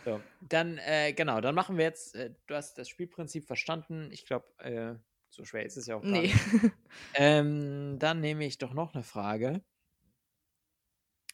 So, 0.06 0.20
dann, 0.42 0.80
äh, 0.80 1.14
genau, 1.14 1.40
dann 1.40 1.56
machen 1.56 1.78
wir 1.78 1.86
jetzt, 1.86 2.14
äh, 2.16 2.34
du 2.48 2.56
hast 2.56 2.78
das 2.78 2.90
Spielprinzip 2.90 3.46
verstanden. 3.46 4.10
Ich 4.12 4.26
glaube, 4.26 4.46
äh, 4.58 4.96
so 5.30 5.46
schwer 5.46 5.66
ist 5.66 5.78
es 5.78 5.86
ja 5.86 5.96
auch 5.96 6.02
gar 6.02 6.12
nee. 6.12 6.22
nicht. 6.24 6.36
Ähm, 7.14 8.00
dann 8.00 8.20
nehme 8.20 8.44
ich 8.46 8.58
doch 8.58 8.74
noch 8.74 8.94
eine 8.94 9.04
Frage. 9.04 9.64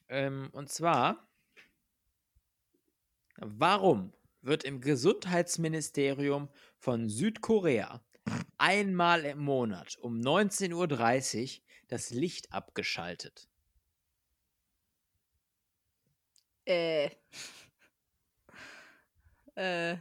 Ähm, 0.07 0.49
und 0.51 0.69
zwar, 0.69 1.27
warum 3.37 4.13
wird 4.41 4.63
im 4.63 4.81
Gesundheitsministerium 4.81 6.49
von 6.77 7.09
Südkorea 7.09 8.01
einmal 8.57 9.25
im 9.25 9.39
Monat 9.39 9.97
um 10.01 10.19
19.30 10.19 11.43
Uhr 11.43 11.61
das 11.87 12.11
Licht 12.11 12.51
abgeschaltet? 12.53 13.49
Äh. 16.65 17.09
Äh. 19.55 19.97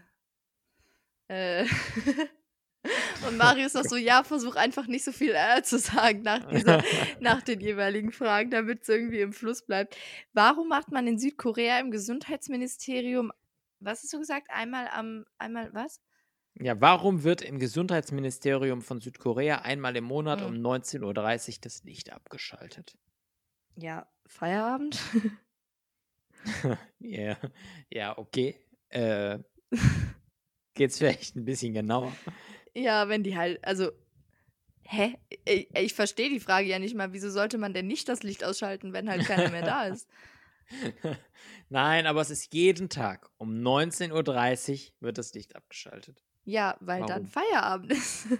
Äh. 1.28 1.66
Und 3.26 3.36
Marius 3.36 3.74
noch 3.74 3.84
so, 3.84 3.96
ja, 3.96 4.22
versuch 4.22 4.54
einfach 4.54 4.86
nicht 4.86 5.04
so 5.04 5.12
viel 5.12 5.32
äh 5.34 5.62
zu 5.62 5.78
sagen 5.78 6.22
nach, 6.22 6.44
dieser, 6.48 6.82
nach 7.20 7.42
den 7.42 7.60
jeweiligen 7.60 8.12
Fragen, 8.12 8.50
damit 8.50 8.82
es 8.82 8.88
irgendwie 8.88 9.20
im 9.20 9.32
Fluss 9.32 9.62
bleibt. 9.62 9.96
Warum 10.32 10.68
macht 10.68 10.92
man 10.92 11.06
in 11.06 11.18
Südkorea 11.18 11.80
im 11.80 11.90
Gesundheitsministerium, 11.90 13.32
was 13.80 14.02
hast 14.02 14.12
du 14.12 14.18
gesagt, 14.18 14.48
einmal 14.50 14.88
am, 14.88 15.24
einmal 15.38 15.72
was? 15.74 16.00
Ja, 16.60 16.78
warum 16.80 17.22
wird 17.24 17.40
im 17.40 17.58
Gesundheitsministerium 17.58 18.82
von 18.82 19.00
Südkorea 19.00 19.62
einmal 19.62 19.96
im 19.96 20.04
Monat 20.04 20.40
Hm. 20.40 20.46
um 20.46 20.54
19.30 20.60 21.54
Uhr 21.54 21.58
das 21.62 21.84
Licht 21.84 22.12
abgeschaltet? 22.12 22.98
Ja, 23.76 24.06
Feierabend? 24.26 24.98
Ja, 27.00 27.36
ja, 27.90 28.16
okay. 28.18 28.56
Äh, 28.90 29.38
geht's 30.74 30.98
vielleicht 30.98 31.36
ein 31.36 31.44
bisschen 31.44 31.74
genauer? 31.74 32.20
ja, 32.74 33.08
wenn 33.08 33.22
die 33.22 33.36
halt, 33.36 33.64
also, 33.64 33.90
hä? 34.84 35.16
Ich, 35.46 35.68
ich 35.76 35.94
verstehe 35.94 36.30
die 36.30 36.40
Frage 36.40 36.68
ja 36.68 36.78
nicht 36.78 36.96
mal. 36.96 37.12
Wieso 37.12 37.30
sollte 37.30 37.58
man 37.58 37.74
denn 37.74 37.86
nicht 37.86 38.08
das 38.08 38.22
Licht 38.24 38.44
ausschalten, 38.44 38.92
wenn 38.92 39.10
halt 39.10 39.24
keiner 39.26 39.48
mehr 39.50 39.62
da 39.62 39.84
ist? 39.88 40.08
Nein, 41.68 42.06
aber 42.06 42.20
es 42.20 42.30
ist 42.30 42.52
jeden 42.52 42.88
Tag 42.88 43.30
um 43.36 43.50
19.30 43.50 44.72
Uhr 44.72 44.92
wird 45.00 45.18
das 45.18 45.34
Licht 45.34 45.56
abgeschaltet. 45.56 46.22
Ja, 46.44 46.76
weil 46.80 47.00
dann 47.00 47.08
Warum? 47.08 47.26
Feierabend 47.26 47.92
ist. 47.92 48.26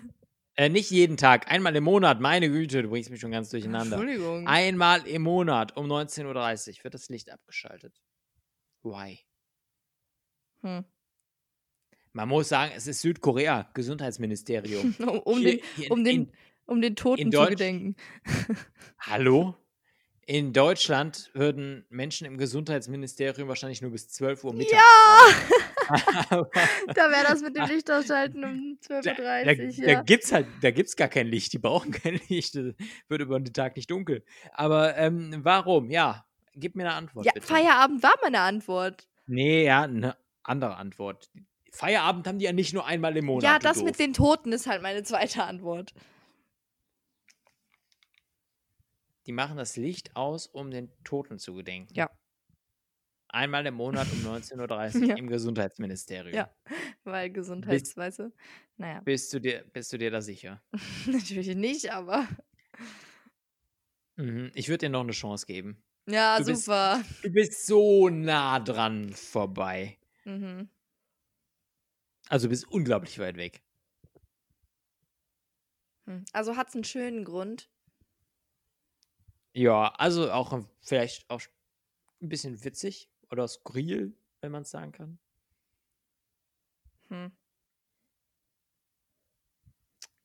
Äh, 0.54 0.70
nicht 0.70 0.90
jeden 0.90 1.16
Tag, 1.16 1.48
einmal 1.52 1.76
im 1.76 1.84
Monat. 1.84 2.20
Meine 2.20 2.50
Güte, 2.50 2.82
du 2.82 2.88
bringst 2.88 3.10
mich 3.10 3.20
schon 3.20 3.30
ganz 3.30 3.48
durcheinander. 3.50 3.96
Entschuldigung. 3.96 4.48
Einmal 4.48 5.06
im 5.06 5.22
Monat 5.22 5.76
um 5.76 5.86
19.30 5.86 6.78
Uhr 6.78 6.84
wird 6.84 6.94
das 6.94 7.08
Licht 7.08 7.30
abgeschaltet. 7.30 8.02
Why? 8.82 9.20
Hm. 10.62 10.84
Man 12.12 12.28
muss 12.28 12.48
sagen, 12.48 12.72
es 12.74 12.88
ist 12.88 13.02
Südkorea, 13.02 13.70
Gesundheitsministerium. 13.72 14.96
Um, 14.98 15.20
um, 15.20 15.44
den, 15.44 15.60
um, 15.90 16.02
den, 16.02 16.32
um 16.66 16.80
den 16.80 16.96
Toten 16.96 17.30
zu 17.30 17.46
gedenken. 17.46 17.94
Hallo? 18.98 19.54
In 20.28 20.52
Deutschland 20.52 21.30
würden 21.32 21.86
Menschen 21.88 22.26
im 22.26 22.36
Gesundheitsministerium 22.36 23.48
wahrscheinlich 23.48 23.80
nur 23.80 23.92
bis 23.92 24.10
12 24.10 24.44
Uhr 24.44 24.52
mittags 24.52 24.76
Ja! 24.76 25.38
Da 26.94 27.10
wäre 27.10 27.24
das 27.26 27.40
mit 27.40 27.56
dem 27.56 27.64
Licht 27.70 27.90
ausschalten 27.90 28.44
um 28.44 28.78
12.30 28.86 29.02
da, 29.04 29.14
da, 29.14 29.22
Uhr. 29.22 29.86
da 29.86 29.90
ja. 29.90 30.02
gibt's 30.02 30.30
halt, 30.30 30.46
da 30.60 30.70
gibt's 30.70 30.96
gar 30.96 31.08
kein 31.08 31.28
Licht. 31.28 31.54
Die 31.54 31.58
brauchen 31.58 31.92
kein 31.92 32.20
Licht. 32.28 32.54
Es 32.56 32.74
wird 33.08 33.22
über 33.22 33.40
den 33.40 33.54
Tag 33.54 33.74
nicht 33.76 33.90
dunkel. 33.90 34.22
Aber 34.52 34.98
ähm, 34.98 35.34
warum? 35.44 35.90
Ja, 35.90 36.26
gib 36.54 36.76
mir 36.76 36.82
eine 36.82 36.92
Antwort 36.92 37.24
ja, 37.24 37.32
bitte. 37.32 37.46
Feierabend 37.46 38.02
war 38.02 38.12
meine 38.20 38.40
Antwort. 38.40 39.08
Nee, 39.26 39.64
ja, 39.64 39.84
eine 39.84 40.14
andere 40.42 40.76
Antwort. 40.76 41.30
Feierabend 41.72 42.26
haben 42.26 42.38
die 42.38 42.44
ja 42.44 42.52
nicht 42.52 42.74
nur 42.74 42.84
einmal 42.84 43.16
im 43.16 43.24
Monat. 43.24 43.44
ja, 43.44 43.58
das 43.58 43.82
mit 43.82 43.98
den 43.98 44.12
Toten 44.12 44.52
ist 44.52 44.66
halt 44.66 44.82
meine 44.82 45.04
zweite 45.04 45.44
Antwort. 45.44 45.94
Die 49.28 49.32
machen 49.32 49.58
das 49.58 49.76
Licht 49.76 50.16
aus, 50.16 50.46
um 50.46 50.70
den 50.70 50.90
Toten 51.04 51.38
zu 51.38 51.52
gedenken. 51.54 51.92
Ja. 51.94 52.10
Einmal 53.28 53.66
im 53.66 53.74
Monat 53.74 54.08
um 54.10 54.18
19.30 54.26 55.02
Uhr 55.02 55.06
Ja. 55.08 55.16
im 55.16 55.26
Gesundheitsministerium. 55.28 56.34
Ja. 56.34 56.50
Weil 57.04 57.30
Gesundheits, 57.30 57.94
weißt 57.94 58.20
du? 58.20 58.32
Naja, 58.78 59.00
Bist 59.00 59.32
du 59.34 59.38
dir, 59.38 59.64
bist 59.72 59.92
du 59.92 59.98
dir 59.98 60.10
da 60.10 60.22
sicher? 60.22 60.62
natürlich 61.06 61.54
nicht, 61.54 61.92
aber. 61.92 62.26
Mhm. 64.16 64.50
Ich 64.54 64.68
würde 64.68 64.86
dir 64.86 64.90
noch 64.90 65.02
eine 65.02 65.12
Chance 65.12 65.44
geben. 65.46 65.84
Ja, 66.08 66.38
Du 66.38 66.46
bist- 66.46 66.64
super. 66.64 67.04
Du 67.22 67.30
bist 67.30 67.66
so 67.66 68.08
nah 68.08 68.58
dran 68.60 69.12
vorbei. 69.12 69.98
Mhm. 70.24 70.70
Also 72.30 72.46
du 72.46 72.50
bist 72.50 72.66
unglaublich 72.68 73.18
weit 73.18 73.36
weg. 73.36 73.62
Hm. 76.06 76.24
Also 76.32 76.56
hat 76.56 76.68
es 76.68 76.74
einen 76.74 76.84
schönen 76.84 77.24
Grund. 77.24 77.70
Ja, 79.58 79.88
also 79.96 80.30
auch 80.30 80.52
ein- 80.52 80.68
vielleicht 80.80 81.28
auch 81.28 81.42
ein 82.22 82.28
bisschen 82.28 82.62
witzig 82.62 83.10
oder 83.28 83.48
skurril, 83.48 84.12
wenn 84.40 84.52
man 84.52 84.62
es 84.62 84.70
sagen 84.70 84.92
kann. 84.92 85.18
Hm. 87.08 87.32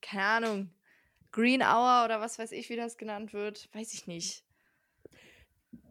Keine 0.02 0.24
Ahnung. 0.24 0.70
Green 1.32 1.64
Hour 1.64 2.06
oder 2.06 2.22
was 2.22 2.38
weiß 2.38 2.52
ich, 2.52 2.70
wie 2.70 2.76
das 2.76 2.96
genannt 2.96 3.34
wird. 3.34 3.70
Weiß 3.74 3.96
ich 3.96 4.06
nicht. 4.06 4.44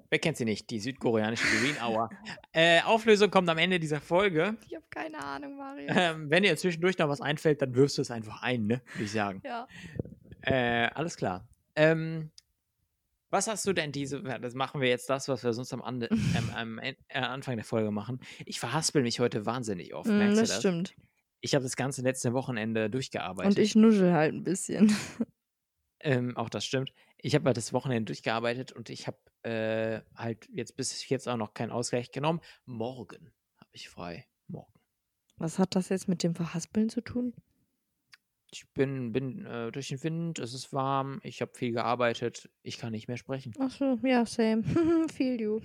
Wer 0.08 0.20
kennt 0.20 0.36
sie 0.36 0.44
nicht? 0.44 0.70
Die 0.70 0.78
südkoreanische 0.78 1.44
Green 1.58 1.82
Hour. 1.82 2.10
äh, 2.52 2.80
Auflösung 2.82 3.28
kommt 3.28 3.48
am 3.48 3.58
Ende 3.58 3.80
dieser 3.80 4.00
Folge. 4.00 4.56
Ich 4.68 4.74
habe 4.76 4.84
keine 4.88 5.18
Ahnung, 5.18 5.56
Mario. 5.56 5.88
Ähm, 5.88 6.30
wenn 6.30 6.44
dir 6.44 6.56
zwischendurch 6.56 6.96
noch 6.96 7.08
was 7.08 7.20
einfällt, 7.20 7.60
dann 7.60 7.74
wirfst 7.74 7.98
du 7.98 8.02
es 8.02 8.12
einfach 8.12 8.40
ein, 8.42 8.68
ne? 8.68 8.82
Würde 8.92 9.04
ich 9.04 9.10
sagen. 9.10 9.42
ja. 9.44 9.66
Äh, 10.42 10.90
alles 10.94 11.16
klar. 11.16 11.48
Ähm, 11.74 12.31
was 13.32 13.48
hast 13.48 13.66
du 13.66 13.72
denn 13.72 13.90
diese, 13.92 14.22
das 14.22 14.54
machen 14.54 14.80
wir 14.80 14.88
jetzt 14.88 15.08
das, 15.10 15.26
was 15.28 15.42
wir 15.42 15.52
sonst 15.52 15.72
am, 15.72 15.82
Ande, 15.82 16.08
ähm, 16.10 16.50
am 16.54 16.78
äh, 16.78 16.94
Anfang 17.12 17.56
der 17.56 17.64
Folge 17.64 17.90
machen. 17.90 18.20
Ich 18.46 18.60
verhaspel 18.60 19.02
mich 19.02 19.18
heute 19.20 19.46
wahnsinnig 19.46 19.94
oft, 19.94 20.08
Mm, 20.08 20.18
merkst 20.18 20.36
du 20.36 20.40
das 20.42 20.50
das? 20.50 20.58
stimmt. 20.60 20.94
Ich 21.40 21.54
habe 21.54 21.64
das 21.64 21.74
ganze 21.74 22.02
letzte 22.02 22.34
Wochenende 22.34 22.88
durchgearbeitet. 22.88 23.56
Und 23.56 23.62
ich 23.62 23.74
nuschel 23.74 24.12
halt 24.12 24.34
ein 24.34 24.44
bisschen. 24.44 24.94
Ähm, 26.04 26.36
auch 26.36 26.50
das 26.50 26.64
stimmt. 26.64 26.92
Ich 27.18 27.36
habe 27.36 27.44
halt 27.46 27.56
das 27.56 27.72
Wochenende 27.72 28.06
durchgearbeitet 28.06 28.72
und 28.72 28.90
ich 28.90 29.06
habe 29.06 29.18
äh, 29.44 30.00
halt 30.16 30.48
jetzt 30.52 30.76
bis 30.76 31.08
jetzt 31.08 31.28
auch 31.28 31.36
noch 31.36 31.54
keinen 31.54 31.70
Ausgleich 31.70 32.10
genommen. 32.10 32.40
Morgen 32.64 33.30
habe 33.60 33.70
ich 33.70 33.88
frei. 33.88 34.26
Morgen. 34.48 34.72
Was 35.36 35.60
hat 35.60 35.76
das 35.76 35.90
jetzt 35.90 36.08
mit 36.08 36.24
dem 36.24 36.34
Verhaspeln 36.34 36.88
zu 36.88 37.02
tun? 37.02 37.34
Ich 38.54 38.68
bin, 38.74 39.12
bin 39.12 39.46
äh, 39.46 39.72
durch 39.72 39.88
den 39.88 40.02
Wind, 40.02 40.38
es 40.38 40.52
ist 40.52 40.74
warm, 40.74 41.20
ich 41.22 41.40
habe 41.40 41.54
viel 41.54 41.72
gearbeitet, 41.72 42.50
ich 42.62 42.76
kann 42.76 42.92
nicht 42.92 43.08
mehr 43.08 43.16
sprechen. 43.16 43.54
Ach 43.58 43.70
so, 43.70 43.98
ja, 44.02 44.26
same. 44.26 44.62
Feel 45.12 45.40
you. 45.40 45.60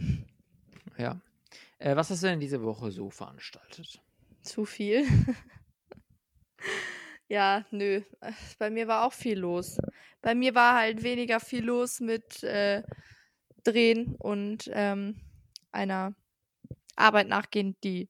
Ja. 0.98 1.20
Äh, 1.80 1.98
was 1.98 2.10
hast 2.10 2.24
du 2.24 2.28
denn 2.28 2.40
diese 2.40 2.64
Woche 2.64 2.90
so 2.92 3.10
veranstaltet? 3.10 4.02
Zu 4.42 4.64
viel. 4.64 5.06
ja, 7.28 7.66
nö. 7.72 8.04
Bei 8.58 8.70
mir 8.70 8.88
war 8.88 9.06
auch 9.06 9.14
viel 9.14 9.38
los. 9.38 9.78
Bei 10.22 10.34
mir 10.34 10.56
war 10.56 10.76
halt 10.76 11.04
weniger 11.04 11.42
viel 11.42 11.66
los 11.66 12.00
mit 12.00 12.42
äh, 12.44 12.84
Drehen 13.66 14.16
und 14.16 14.70
ähm, 14.72 15.20
einer 15.74 16.16
Arbeit 16.96 17.28
nachgehen, 17.28 17.76
die 17.84 18.08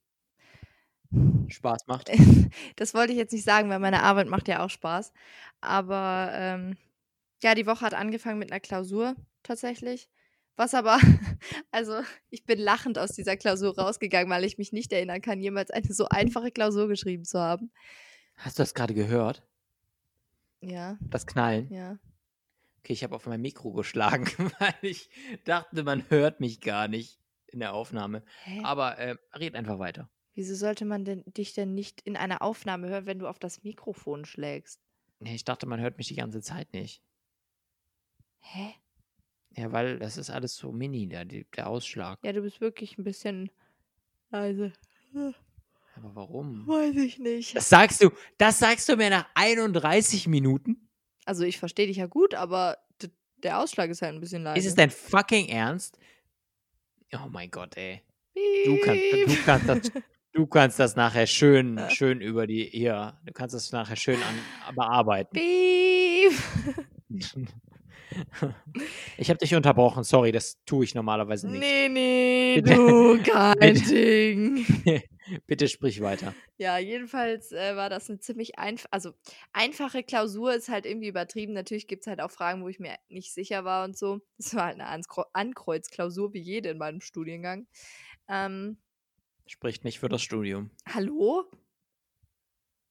Spaß 1.51 1.87
macht. 1.87 2.09
das 2.75 2.93
wollte 2.93 3.13
ich 3.13 3.17
jetzt 3.17 3.33
nicht 3.33 3.45
sagen, 3.45 3.69
weil 3.69 3.79
meine 3.79 4.03
Arbeit 4.03 4.27
macht 4.27 4.47
ja 4.47 4.63
auch 4.63 4.69
Spaß. 4.69 5.13
Aber 5.61 6.29
ähm, 6.33 6.77
ja, 7.41 7.55
die 7.55 7.65
Woche 7.67 7.81
hat 7.81 7.93
angefangen 7.93 8.39
mit 8.39 8.51
einer 8.51 8.59
Klausur 8.59 9.15
tatsächlich. 9.43 10.09
Was 10.55 10.73
aber, 10.73 10.99
also 11.71 12.01
ich 12.29 12.45
bin 12.45 12.59
lachend 12.59 12.97
aus 12.97 13.11
dieser 13.11 13.37
Klausur 13.37 13.77
rausgegangen, 13.77 14.29
weil 14.29 14.43
ich 14.43 14.57
mich 14.57 14.73
nicht 14.73 14.91
erinnern 14.91 15.21
kann, 15.21 15.39
jemals 15.39 15.69
eine 15.69 15.93
so 15.93 16.07
einfache 16.09 16.51
Klausur 16.51 16.87
geschrieben 16.87 17.25
zu 17.25 17.39
haben. 17.39 17.71
Hast 18.35 18.57
du 18.57 18.63
das 18.63 18.73
gerade 18.73 18.93
gehört? 18.93 19.43
Ja. 20.61 20.97
Das 21.01 21.27
Knallen? 21.27 21.71
Ja. 21.71 21.99
Okay, 22.79 22.93
ich 22.93 23.03
habe 23.03 23.15
auf 23.15 23.25
mein 23.27 23.41
Mikro 23.41 23.71
geschlagen, 23.73 24.25
weil 24.59 24.75
ich 24.81 25.09
dachte, 25.43 25.83
man 25.83 26.09
hört 26.09 26.39
mich 26.39 26.61
gar 26.61 26.87
nicht 26.87 27.19
in 27.47 27.59
der 27.59 27.73
Aufnahme. 27.73 28.23
Hä? 28.43 28.61
Aber 28.63 28.97
äh, 28.97 29.15
red 29.33 29.55
einfach 29.55 29.79
weiter. 29.79 30.09
Wieso 30.37 30.53
sollte 30.53 30.85
man 30.85 31.03
denn 31.03 31.23
dich 31.25 31.53
denn 31.55 31.73
nicht 31.73 32.01
in 32.01 32.15
einer 32.15 32.43
Aufnahme 32.43 32.89
hören, 32.89 33.07
wenn 33.07 33.17
du 33.17 33.27
auf 33.27 33.39
das 33.39 33.63
Mikrofon 33.63 34.23
schlägst? 34.23 34.79
Nee, 35.17 35.33
ich 35.33 35.45
dachte, 35.45 35.65
man 35.65 35.79
hört 35.79 35.97
mich 35.97 36.09
die 36.09 36.15
ganze 36.15 36.41
Zeit 36.41 36.71
nicht. 36.73 37.01
Hä? 38.41 38.75
Ja, 39.55 39.71
weil 39.71 39.97
das 39.97 40.15
ist 40.15 40.29
alles 40.29 40.55
so 40.55 40.71
mini, 40.71 41.07
der, 41.07 41.25
der 41.25 41.67
Ausschlag. 41.67 42.19
Ja, 42.21 42.33
du 42.33 42.43
bist 42.43 42.61
wirklich 42.61 42.99
ein 42.99 43.03
bisschen 43.03 43.49
leise. 44.29 44.73
Aber 45.95 46.13
warum? 46.13 46.67
Weiß 46.67 46.95
ich 46.97 47.17
nicht. 47.17 47.55
Das 47.55 47.67
sagst 47.67 48.03
du, 48.03 48.11
das 48.37 48.59
sagst 48.59 48.87
du 48.89 48.95
mir 48.95 49.09
nach 49.09 49.27
31 49.33 50.27
Minuten? 50.27 50.87
Also 51.25 51.45
ich 51.45 51.57
verstehe 51.57 51.87
dich 51.87 51.97
ja 51.97 52.05
gut, 52.05 52.35
aber 52.35 52.77
der 53.37 53.59
Ausschlag 53.59 53.89
ist 53.89 54.03
halt 54.03 54.13
ein 54.13 54.21
bisschen 54.21 54.43
leise. 54.43 54.59
Ist 54.59 54.67
es 54.67 54.75
dein 54.75 54.91
fucking 54.91 55.49
Ernst? 55.49 55.97
Oh 57.13 57.27
mein 57.27 57.49
Gott, 57.49 57.75
ey. 57.75 58.03
Du 58.35 58.77
kannst, 58.81 59.03
du 59.11 59.43
kannst 59.43 59.67
das, 59.67 60.03
Du 60.37 60.45
kannst 60.45 60.77
das 60.77 60.95
nachher 60.95 61.25
schön, 61.25 61.81
schön 61.89 62.21
über 62.21 62.45
die, 62.45 62.65
hier, 62.65 63.17
du 63.25 63.33
kannst 63.33 63.55
das 63.55 63.71
nachher 63.71 63.95
schön 63.95 64.19
an, 64.21 64.75
bearbeiten. 64.75 65.33
Beep. 65.33 66.31
Ich 69.17 69.29
habe 69.29 69.37
dich 69.37 69.53
unterbrochen, 69.53 70.03
sorry, 70.03 70.31
das 70.31 70.57
tue 70.65 70.85
ich 70.85 70.95
normalerweise 70.95 71.49
nicht. 71.49 71.59
Nee, 71.59 71.89
nee, 71.89 72.61
bitte, 72.61 72.75
du, 72.75 73.21
kein 73.21 73.59
bitte, 73.59 73.93
Ding. 73.93 74.65
bitte 75.47 75.67
sprich 75.67 76.01
weiter. 76.01 76.33
Ja, 76.57 76.77
jedenfalls 76.77 77.51
äh, 77.51 77.75
war 77.75 77.89
das 77.89 78.09
eine 78.09 78.19
ziemlich 78.19 78.57
einfach, 78.57 78.87
also 78.91 79.11
einfache 79.51 80.03
Klausur 80.03 80.53
ist 80.53 80.69
halt 80.69 80.85
irgendwie 80.85 81.09
übertrieben. 81.09 81.53
Natürlich 81.53 81.87
gibt 81.87 82.03
es 82.03 82.07
halt 82.07 82.21
auch 82.21 82.31
Fragen, 82.31 82.63
wo 82.63 82.69
ich 82.69 82.79
mir 82.79 82.95
nicht 83.09 83.33
sicher 83.33 83.65
war 83.65 83.83
und 83.83 83.97
so. 83.97 84.21
Das 84.37 84.55
war 84.55 84.65
halt 84.67 84.79
eine 84.79 85.03
Ankreuzklausur, 85.33 86.33
wie 86.33 86.41
jede 86.41 86.69
in 86.69 86.77
meinem 86.77 87.01
Studiengang. 87.01 87.67
Ähm, 88.29 88.77
Spricht 89.47 89.83
nicht 89.83 89.99
für 89.99 90.09
das 90.09 90.21
Studium. 90.21 90.71
Hallo? 90.87 91.49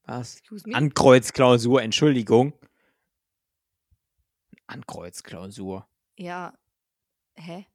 Was? 0.05 0.42
Ankreuzklausur, 0.73 1.83
Entschuldigung. 1.83 2.53
Ankreuzklausur. 4.66 5.87
Ja. 6.16 6.59
Hä? 7.37 7.66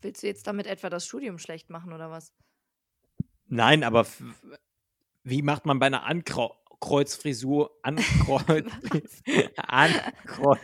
Willst 0.00 0.22
du 0.22 0.26
jetzt 0.28 0.46
damit 0.46 0.66
etwa 0.66 0.88
das 0.88 1.06
Studium 1.06 1.38
schlecht 1.38 1.68
machen 1.70 1.92
oder 1.92 2.10
was? 2.10 2.32
Nein, 3.46 3.82
aber 3.82 4.06
wie 5.24 5.42
macht 5.42 5.66
man 5.66 5.78
bei 5.78 5.86
einer 5.86 6.04
Ankreuz 6.04 6.59
Kreuzfrisur, 6.80 7.70
Ankreuz, 7.82 8.64
Ankreuz, 9.56 10.58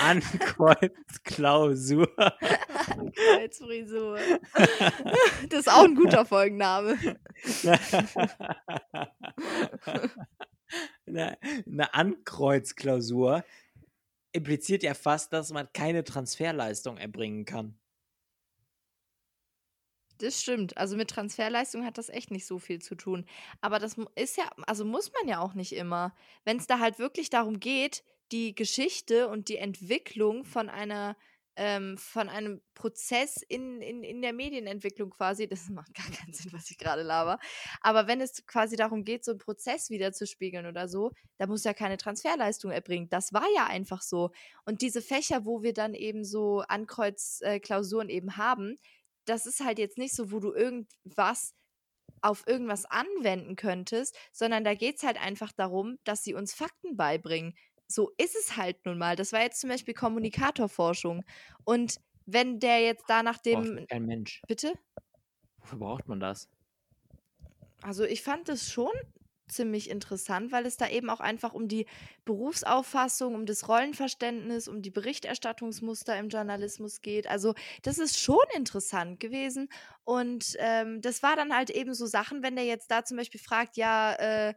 Ankreuzklausur. 0.00 2.08
Ankreuzfrisur. 2.16 4.18
Das 5.48 5.60
ist 5.60 5.68
auch 5.68 5.84
ein 5.84 5.96
guter 5.96 6.24
Folgenname. 6.24 6.96
Eine, 11.06 11.36
eine 11.42 11.92
Ankreuzklausur 11.92 13.44
impliziert 14.32 14.82
ja 14.82 14.94
fast, 14.94 15.34
dass 15.34 15.52
man 15.52 15.70
keine 15.74 16.04
Transferleistung 16.04 16.96
erbringen 16.96 17.44
kann. 17.44 17.78
Das 20.22 20.40
stimmt. 20.40 20.76
Also 20.76 20.96
mit 20.96 21.10
Transferleistung 21.10 21.84
hat 21.84 21.98
das 21.98 22.08
echt 22.08 22.30
nicht 22.30 22.46
so 22.46 22.60
viel 22.60 22.80
zu 22.80 22.94
tun. 22.94 23.26
Aber 23.60 23.80
das 23.80 23.96
ist 24.14 24.36
ja, 24.36 24.48
also 24.68 24.84
muss 24.84 25.10
man 25.12 25.28
ja 25.28 25.40
auch 25.40 25.54
nicht 25.54 25.72
immer. 25.72 26.14
Wenn 26.44 26.58
es 26.58 26.68
da 26.68 26.78
halt 26.78 27.00
wirklich 27.00 27.28
darum 27.28 27.58
geht, 27.58 28.04
die 28.30 28.54
Geschichte 28.54 29.28
und 29.28 29.48
die 29.48 29.56
Entwicklung 29.56 30.44
von 30.44 30.68
einer, 30.68 31.16
ähm, 31.56 31.98
von 31.98 32.28
einem 32.28 32.62
Prozess 32.74 33.42
in, 33.48 33.82
in, 33.82 34.04
in 34.04 34.22
der 34.22 34.32
Medienentwicklung 34.32 35.10
quasi, 35.10 35.48
das 35.48 35.68
macht 35.70 35.92
gar 35.92 36.06
keinen 36.06 36.32
Sinn, 36.32 36.52
was 36.52 36.70
ich 36.70 36.78
gerade 36.78 37.02
laber. 37.02 37.40
Aber 37.80 38.06
wenn 38.06 38.20
es 38.20 38.46
quasi 38.46 38.76
darum 38.76 39.04
geht, 39.04 39.24
so 39.24 39.32
einen 39.32 39.40
Prozess 39.40 39.90
wiederzuspiegeln 39.90 40.66
oder 40.66 40.86
so, 40.86 41.10
da 41.38 41.48
muss 41.48 41.64
ja 41.64 41.74
keine 41.74 41.96
Transferleistung 41.96 42.70
erbringen. 42.70 43.08
Das 43.08 43.32
war 43.32 43.46
ja 43.56 43.66
einfach 43.66 44.02
so. 44.02 44.30
Und 44.64 44.82
diese 44.82 45.02
Fächer, 45.02 45.44
wo 45.44 45.64
wir 45.64 45.72
dann 45.72 45.94
eben 45.94 46.24
so 46.24 46.60
Ankreuzklausuren 46.68 48.08
äh, 48.08 48.14
eben 48.14 48.36
haben, 48.36 48.78
das 49.24 49.46
ist 49.46 49.64
halt 49.64 49.78
jetzt 49.78 49.98
nicht 49.98 50.14
so, 50.14 50.32
wo 50.32 50.40
du 50.40 50.52
irgendwas 50.52 51.54
auf 52.20 52.46
irgendwas 52.46 52.84
anwenden 52.84 53.56
könntest, 53.56 54.16
sondern 54.32 54.64
da 54.64 54.74
geht 54.74 54.96
es 54.96 55.02
halt 55.02 55.20
einfach 55.20 55.52
darum, 55.52 55.98
dass 56.04 56.22
sie 56.22 56.34
uns 56.34 56.54
Fakten 56.54 56.96
beibringen. 56.96 57.54
So 57.88 58.12
ist 58.16 58.36
es 58.36 58.56
halt 58.56 58.84
nun 58.86 58.98
mal. 58.98 59.16
Das 59.16 59.32
war 59.32 59.42
jetzt 59.42 59.60
zum 59.60 59.70
Beispiel 59.70 59.94
Kommunikatorforschung. 59.94 61.24
Und 61.64 61.96
wenn 62.26 62.60
der 62.60 62.80
jetzt 62.80 63.04
da 63.08 63.22
nach 63.22 63.38
dem. 63.38 63.86
Kein 63.88 64.06
Mensch. 64.06 64.40
Bitte? 64.46 64.72
Wofür 65.58 65.78
braucht 65.78 66.08
man 66.08 66.20
das? 66.20 66.48
Also 67.82 68.04
ich 68.04 68.22
fand 68.22 68.48
es 68.48 68.70
schon 68.70 68.92
ziemlich 69.52 69.90
interessant, 69.90 70.52
weil 70.52 70.66
es 70.66 70.76
da 70.76 70.88
eben 70.88 71.10
auch 71.10 71.20
einfach 71.20 71.52
um 71.54 71.68
die 71.68 71.86
Berufsauffassung, 72.24 73.34
um 73.34 73.46
das 73.46 73.68
Rollenverständnis, 73.68 74.68
um 74.68 74.82
die 74.82 74.90
Berichterstattungsmuster 74.90 76.18
im 76.18 76.28
Journalismus 76.28 77.00
geht. 77.00 77.28
Also 77.28 77.54
das 77.82 77.98
ist 77.98 78.18
schon 78.18 78.44
interessant 78.54 79.20
gewesen. 79.20 79.68
Und 80.04 80.56
ähm, 80.58 81.00
das 81.00 81.22
war 81.22 81.36
dann 81.36 81.54
halt 81.54 81.70
eben 81.70 81.94
so 81.94 82.06
Sachen, 82.06 82.42
wenn 82.42 82.56
der 82.56 82.64
jetzt 82.64 82.90
da 82.90 83.04
zum 83.04 83.16
Beispiel 83.16 83.40
fragt, 83.40 83.76
ja, 83.76 84.14
äh, 84.14 84.54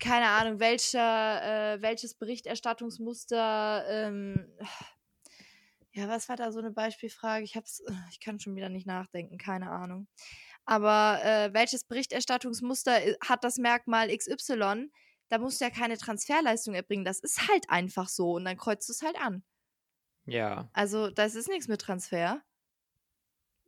keine 0.00 0.26
Ahnung, 0.26 0.60
welcher, 0.60 1.74
äh, 1.74 1.82
welches 1.82 2.14
Berichterstattungsmuster, 2.14 3.84
ähm, 3.88 4.46
ja, 5.92 6.08
was 6.08 6.28
war 6.28 6.36
da 6.36 6.52
so 6.52 6.60
eine 6.60 6.70
Beispielfrage? 6.70 7.44
Ich 7.44 7.56
hab's, 7.56 7.82
ich 8.10 8.20
kann 8.20 8.38
schon 8.38 8.54
wieder 8.54 8.68
nicht 8.68 8.86
nachdenken, 8.86 9.36
keine 9.38 9.70
Ahnung. 9.70 10.06
Aber 10.68 11.24
äh, 11.24 11.54
welches 11.54 11.82
Berichterstattungsmuster 11.84 13.02
äh, 13.02 13.16
hat 13.26 13.42
das 13.42 13.56
Merkmal 13.56 14.14
XY? 14.14 14.90
Da 15.30 15.38
musst 15.38 15.60
du 15.60 15.64
ja 15.64 15.70
keine 15.70 15.96
Transferleistung 15.96 16.74
erbringen. 16.74 17.06
Das 17.06 17.20
ist 17.20 17.48
halt 17.48 17.70
einfach 17.70 18.10
so 18.10 18.32
und 18.32 18.44
dann 18.44 18.58
kreuzt 18.58 18.86
du 18.86 18.92
es 18.92 19.00
halt 19.00 19.18
an. 19.18 19.42
Ja. 20.26 20.68
Also, 20.74 21.08
das 21.08 21.36
ist 21.36 21.48
nichts 21.48 21.68
mit 21.68 21.80
Transfer. 21.80 22.42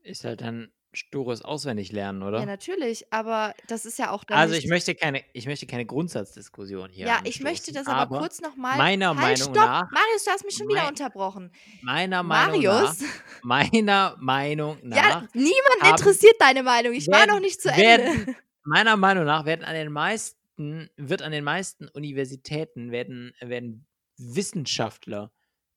Ist 0.02 0.24
halt 0.24 0.42
dann 0.42 0.74
stures 0.92 1.42
Auswendiglernen, 1.42 2.22
oder? 2.22 2.40
Ja, 2.40 2.46
natürlich, 2.46 3.12
aber 3.12 3.54
das 3.68 3.84
ist 3.86 3.98
ja 3.98 4.10
auch 4.10 4.24
dann 4.24 4.38
Also 4.38 4.54
ich 4.54 4.66
möchte 4.66 4.94
keine, 4.94 5.22
ich 5.32 5.46
möchte 5.46 5.66
keine 5.66 5.86
Grundsatzdiskussion 5.86 6.90
hier. 6.90 7.06
Ja, 7.06 7.20
ich 7.24 7.40
möchte 7.40 7.72
das 7.72 7.86
aber, 7.86 7.98
aber 7.98 8.18
kurz 8.18 8.40
nochmal. 8.40 8.76
Meiner 8.76 9.08
halt, 9.08 9.18
Meinung 9.18 9.54
stopp. 9.54 9.54
nach. 9.54 9.90
Marius, 9.90 10.24
du 10.24 10.30
hast 10.30 10.44
mich 10.44 10.54
schon 10.54 10.66
mein, 10.66 10.76
wieder 10.76 10.88
unterbrochen. 10.88 11.52
Meiner 11.82 12.22
Meinung 12.22 12.62
Marius? 12.62 13.00
nach. 13.00 13.08
Meiner 13.42 14.16
Meinung 14.18 14.78
nach. 14.82 14.96
Ja, 14.96 15.28
niemand 15.32 15.82
haben, 15.82 15.90
interessiert 15.90 16.34
deine 16.40 16.62
Meinung. 16.62 16.92
Ich 16.92 17.06
werden, 17.06 17.28
war 17.28 17.34
noch 17.36 17.40
nicht 17.40 17.60
zu 17.60 17.70
Ende. 17.70 17.86
Werden, 17.86 18.36
meiner 18.64 18.96
Meinung 18.96 19.24
nach 19.24 19.44
werden 19.44 19.64
an 19.64 19.74
den 19.74 19.92
meisten, 19.92 20.90
wird 20.96 21.22
an 21.22 21.32
den 21.32 21.44
meisten 21.44 21.88
Universitäten 21.88 22.90
werden, 22.90 23.32
werden 23.40 23.86
Wissenschaftler 24.16 25.32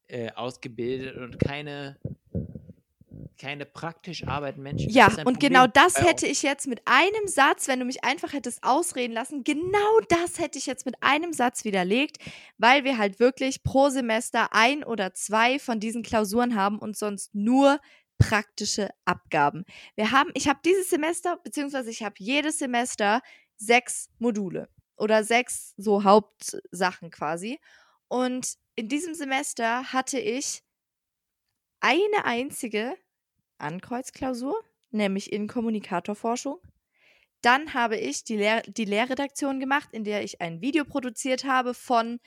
äh, 0.08 0.32
ausgebildet 0.34 1.18
und 1.18 1.40
keine 1.40 1.98
keine 3.44 3.66
praktisch 3.66 4.26
arbeitenden 4.26 4.64
Menschen. 4.64 4.90
Ja, 4.90 5.08
und 5.08 5.16
Problem 5.16 5.40
genau 5.40 5.68
das 5.68 5.96
bei 5.96 6.04
hätte 6.04 6.26
ich 6.26 6.44
jetzt 6.44 6.66
mit 6.66 6.82
einem 6.86 7.28
Satz, 7.28 7.68
wenn 7.68 7.80
du 7.80 7.86
mich 7.86 8.02
einfach 8.06 8.32
hättest 8.32 8.64
ausreden 8.64 9.12
lassen, 9.12 9.44
genau 9.44 10.00
das 10.08 10.40
hätte 10.40 10.58
ich 10.58 10.66
jetzt 10.66 10.86
mit 10.86 10.96
einem 11.02 11.34
Satz 11.34 11.66
widerlegt, 11.66 12.20
weil 12.58 12.86
wir 12.86 12.98
halt 12.98 13.20
wirklich 13.20 13.62
pro 13.62 13.90
Semester 13.90 14.54
ein 14.54 14.86
oder 14.86 15.14
zwei 15.14 15.60
von 15.60 15.82
diesen 15.82 16.04
Klausuren 16.04 16.56
haben 16.56 16.80
und 16.80 16.96
sonst 16.96 17.36
nur 17.36 17.82
praktische 18.18 18.90
Abgaben. 19.04 19.66
Wir 19.96 20.12
haben, 20.12 20.32
ich 20.36 20.48
habe 20.48 20.62
dieses 20.64 20.90
Semester, 20.90 21.38
beziehungsweise 21.44 21.90
ich 21.90 22.02
habe 22.02 22.16
jedes 22.20 22.60
Semester 22.60 23.20
sechs 23.58 24.10
Module 24.20 24.70
oder 24.96 25.26
sechs 25.26 25.74
so 25.76 26.06
Hauptsachen 26.06 27.10
quasi. 27.12 27.60
Und 28.08 28.54
in 28.76 28.88
diesem 28.88 29.14
Semester 29.14 29.92
hatte 29.92 30.18
ich 30.18 30.64
eine 31.82 32.24
einzige 32.24 32.96
Ankreuzklausur, 33.64 34.64
nämlich 34.92 35.32
in 35.34 35.48
Kommunikatorforschung. 35.48 36.60
Dann 37.42 37.74
habe 37.74 37.98
ich 37.98 38.24
die, 38.24 38.38
Lehr 38.38 38.62
die 38.62 38.86
Lehrredaktion 38.86 39.60
gemacht, 39.60 39.90
in 39.92 40.04
der 40.04 40.24
ich 40.24 40.40
ein 40.42 40.62
Video 40.62 40.86
produziert 40.86 41.44
habe 41.44 41.74
von 41.74 42.20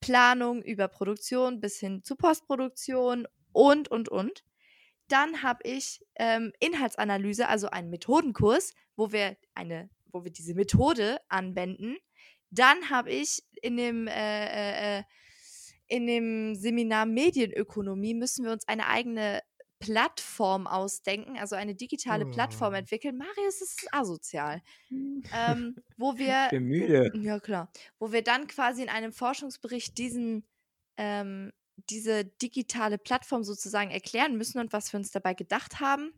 Planung 0.00 0.62
über 0.62 0.88
Produktion 0.88 1.60
bis 1.60 1.78
hin 1.78 2.02
zu 2.02 2.16
Postproduktion 2.16 3.26
und, 3.52 3.88
und, 3.90 4.08
und. 4.08 4.44
Dann 5.08 5.42
habe 5.42 5.60
ich 5.62 6.04
ähm, 6.16 6.52
Inhaltsanalyse, 6.58 7.48
also 7.48 7.68
einen 7.68 7.90
Methodenkurs, 7.90 8.74
wo 8.96 9.12
wir, 9.12 9.36
eine, 9.54 9.88
wo 10.10 10.24
wir 10.24 10.32
diese 10.32 10.54
Methode 10.54 11.18
anwenden. 11.28 11.96
Dann 12.50 12.90
habe 12.90 13.12
ich 13.12 13.44
in 13.62 13.76
dem, 13.76 14.08
äh, 14.08 14.46
äh, 14.46 14.98
äh 14.98 15.02
in 15.88 16.08
dem 16.08 16.56
Seminar 16.56 17.06
Medienökonomie 17.06 18.14
müssen 18.14 18.44
wir 18.44 18.50
uns 18.50 18.66
eine 18.66 18.88
eigene 18.88 19.40
Plattform 19.80 20.66
ausdenken, 20.66 21.38
also 21.38 21.56
eine 21.56 21.74
digitale 21.74 22.26
Plattform 22.26 22.74
Oh. 22.74 22.76
entwickeln. 22.76 23.16
Marius, 23.18 23.60
ist 23.62 23.88
asozial. 23.92 24.62
Hm. 24.90 25.22
Ähm, 25.32 25.78
wo 25.96 26.18
Ich 26.24 26.36
wir, 26.38 26.50
bin 26.50 26.64
müde. 26.68 27.10
ja 27.12 27.40
klar, 27.40 27.72
wo 27.98 28.12
wir 28.12 28.22
dann 28.22 28.46
quasi 28.48 28.82
in 28.82 28.88
einem 28.90 29.12
Forschungsbericht 29.12 29.98
diesen, 29.98 30.48
ähm, 30.98 31.52
diese 31.90 32.24
digitale 32.26 32.98
Plattform 32.98 33.44
sozusagen 33.44 33.90
erklären 33.90 34.36
müssen 34.38 34.60
und 34.60 34.72
was 34.72 34.92
wir 34.92 34.98
uns 34.98 35.10
dabei 35.12 35.34
gedacht 35.34 35.80
haben. 35.80 36.12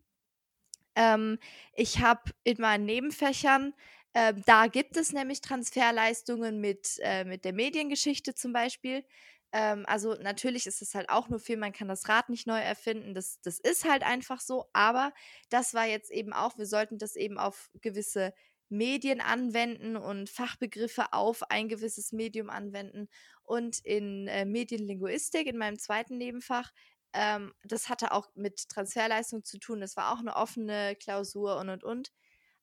Ähm, 0.96 1.38
ich 1.74 2.00
habe 2.00 2.32
in 2.44 2.56
meinen 2.60 2.84
Nebenfächern, 2.86 3.74
ähm, 4.14 4.42
da 4.46 4.66
gibt 4.66 4.96
es 4.96 5.12
nämlich 5.12 5.40
Transferleistungen 5.40 6.60
mit, 6.60 6.98
äh, 7.02 7.24
mit 7.24 7.44
der 7.44 7.52
Mediengeschichte 7.52 8.34
zum 8.34 8.52
Beispiel. 8.52 9.04
Ähm, 9.52 9.84
also 9.86 10.14
natürlich 10.14 10.66
ist 10.66 10.82
es 10.82 10.94
halt 10.94 11.08
auch 11.08 11.28
nur 11.28 11.40
viel, 11.40 11.56
man 11.56 11.72
kann 11.72 11.88
das 11.88 12.08
Rad 12.08 12.28
nicht 12.28 12.46
neu 12.46 12.58
erfinden, 12.58 13.14
das, 13.14 13.40
das 13.40 13.58
ist 13.58 13.84
halt 13.88 14.02
einfach 14.02 14.40
so, 14.40 14.66
aber 14.74 15.12
das 15.48 15.72
war 15.74 15.86
jetzt 15.86 16.10
eben 16.10 16.32
auch, 16.32 16.58
wir 16.58 16.66
sollten 16.66 16.98
das 16.98 17.16
eben 17.16 17.38
auf 17.38 17.70
gewisse 17.80 18.34
Medien 18.68 19.20
anwenden 19.20 19.96
und 19.96 20.28
Fachbegriffe 20.28 21.12
auf 21.12 21.42
ein 21.50 21.68
gewisses 21.68 22.12
Medium 22.12 22.50
anwenden. 22.50 23.08
Und 23.42 23.78
in 23.84 24.28
äh, 24.28 24.44
Medienlinguistik, 24.44 25.46
in 25.46 25.56
meinem 25.56 25.78
zweiten 25.78 26.18
Nebenfach, 26.18 26.70
ähm, 27.14 27.54
das 27.64 27.88
hatte 27.88 28.12
auch 28.12 28.28
mit 28.34 28.68
Transferleistung 28.68 29.44
zu 29.44 29.58
tun. 29.58 29.80
Das 29.80 29.96
war 29.96 30.12
auch 30.12 30.18
eine 30.18 30.36
offene 30.36 30.96
Klausur 30.96 31.58
und 31.58 31.70
und 31.70 31.84
und. 31.84 32.12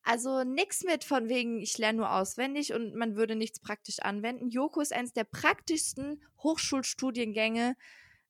Also 0.06 0.44
nichts 0.44 0.84
mit 0.84 1.04
von 1.04 1.30
wegen, 1.30 1.60
ich 1.60 1.78
lerne 1.80 1.98
nur 1.98 2.12
auswendig 2.12 2.74
und 2.74 2.96
man 2.96 3.16
würde 3.16 3.36
nichts 3.36 3.60
praktisch 3.60 4.00
anwenden. 4.00 4.50
Joko 4.50 4.80
ist 4.80 4.94
eines 4.94 5.14
der 5.14 5.24
praktischsten 5.24 6.24
Hochschulstudiengänge. 6.44 7.76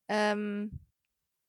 Ähm, 0.08 0.80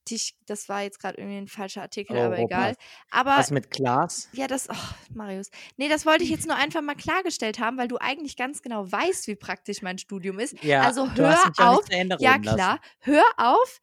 die 0.08 0.16
ich, 0.16 0.36
das 0.46 0.68
war 0.68 0.82
jetzt 0.82 1.00
gerade 1.00 1.18
irgendwie 1.18 1.38
ein 1.38 1.48
falscher 1.48 1.82
Artikel, 1.82 2.16
aber 2.16 2.38
egal. 2.38 2.68
Europas. 2.68 2.84
Aber 3.10 3.36
Was 3.36 3.50
mit 3.50 3.70
Glas? 3.70 4.28
ja, 4.32 4.46
das, 4.46 4.68
oh, 4.70 4.74
Marius. 5.14 5.50
Nee, 5.76 5.88
das 5.88 6.06
wollte 6.06 6.24
ich 6.24 6.30
jetzt 6.30 6.46
nur 6.46 6.56
einfach 6.56 6.80
mal 6.82 6.94
klargestellt 6.94 7.58
haben, 7.58 7.76
weil 7.76 7.88
du 7.88 7.98
eigentlich 7.98 8.36
ganz 8.36 8.62
genau 8.62 8.90
weißt, 8.90 9.26
wie 9.26 9.36
praktisch 9.36 9.82
mein 9.82 9.98
Studium 9.98 10.38
ist. 10.38 10.62
Ja, 10.62 10.82
Also 10.82 11.10
hör 11.14 11.38
auf. 11.58 11.84
Ja, 11.90 12.36
lassen. 12.36 12.42
klar. 12.42 12.80
Hör 13.00 13.24
auf, 13.36 13.80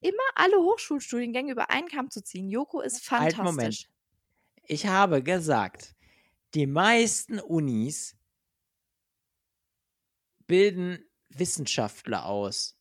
immer 0.00 0.16
alle 0.34 0.56
Hochschulstudiengänge 0.56 1.52
über 1.52 1.70
einen 1.70 1.88
Kamm 1.88 2.10
zu 2.10 2.22
ziehen. 2.22 2.48
Joko 2.48 2.80
ist 2.80 3.08
Halt, 3.10 3.34
fantastisch. 3.34 3.44
Moment. 3.44 3.99
Ich 4.72 4.86
habe 4.86 5.20
gesagt, 5.20 5.96
die 6.54 6.68
meisten 6.68 7.40
Unis 7.40 8.16
bilden 10.46 11.04
Wissenschaftler 11.28 12.24
aus, 12.24 12.79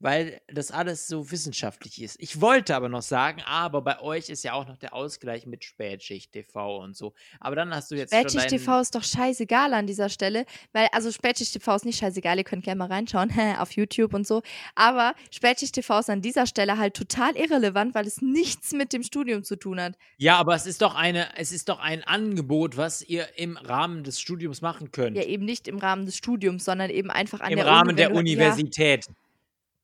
weil 0.00 0.40
das 0.48 0.70
alles 0.70 1.06
so 1.06 1.30
wissenschaftlich 1.30 2.02
ist. 2.02 2.16
Ich 2.20 2.40
wollte 2.40 2.74
aber 2.74 2.88
noch 2.88 3.02
sagen, 3.02 3.42
aber 3.46 3.82
bei 3.82 4.00
euch 4.00 4.30
ist 4.30 4.42
ja 4.42 4.54
auch 4.54 4.66
noch 4.66 4.78
der 4.78 4.94
Ausgleich 4.94 5.46
mit 5.46 5.62
Spätschicht 5.62 6.32
TV 6.32 6.78
und 6.78 6.96
so. 6.96 7.12
Aber 7.38 7.54
dann 7.54 7.72
hast 7.74 7.90
du 7.90 7.94
jetzt 7.94 8.12
Spätschicht 8.12 8.48
TV 8.48 8.80
ist 8.80 8.94
doch 8.94 9.04
scheißegal 9.04 9.74
an 9.74 9.86
dieser 9.86 10.08
Stelle, 10.08 10.46
weil, 10.72 10.88
also 10.92 11.12
Spätschicht 11.12 11.52
TV 11.52 11.76
ist 11.76 11.84
nicht 11.84 11.98
scheißegal, 11.98 12.38
ihr 12.38 12.44
könnt 12.44 12.64
gerne 12.64 12.78
mal 12.78 12.88
reinschauen 12.88 13.30
auf 13.58 13.72
YouTube 13.72 14.14
und 14.14 14.26
so, 14.26 14.42
aber 14.74 15.14
Spätschicht 15.30 15.74
TV 15.74 15.98
ist 15.98 16.10
an 16.10 16.22
dieser 16.22 16.46
Stelle 16.46 16.78
halt 16.78 16.94
total 16.94 17.36
irrelevant, 17.36 17.94
weil 17.94 18.06
es 18.06 18.22
nichts 18.22 18.72
mit 18.72 18.92
dem 18.92 19.02
Studium 19.02 19.44
zu 19.44 19.56
tun 19.56 19.80
hat. 19.80 19.98
Ja, 20.16 20.36
aber 20.38 20.54
es 20.54 20.66
ist 20.66 20.80
doch 20.80 20.94
eine, 20.94 21.36
es 21.36 21.52
ist 21.52 21.68
doch 21.68 21.78
ein 21.78 22.02
Angebot, 22.04 22.78
was 22.78 23.02
ihr 23.02 23.38
im 23.38 23.58
Rahmen 23.58 24.02
des 24.02 24.18
Studiums 24.18 24.62
machen 24.62 24.92
könnt. 24.92 25.16
Ja, 25.16 25.24
eben 25.24 25.44
nicht 25.44 25.68
im 25.68 25.78
Rahmen 25.78 26.06
des 26.06 26.16
Studiums, 26.16 26.64
sondern 26.64 26.88
eben 26.88 27.10
einfach 27.10 27.40
an 27.40 27.52
Im 27.52 27.56
der 27.56 27.66
Rahmen 27.66 27.90
Uni, 27.90 27.96
der 27.96 28.14
Universität. 28.14 29.06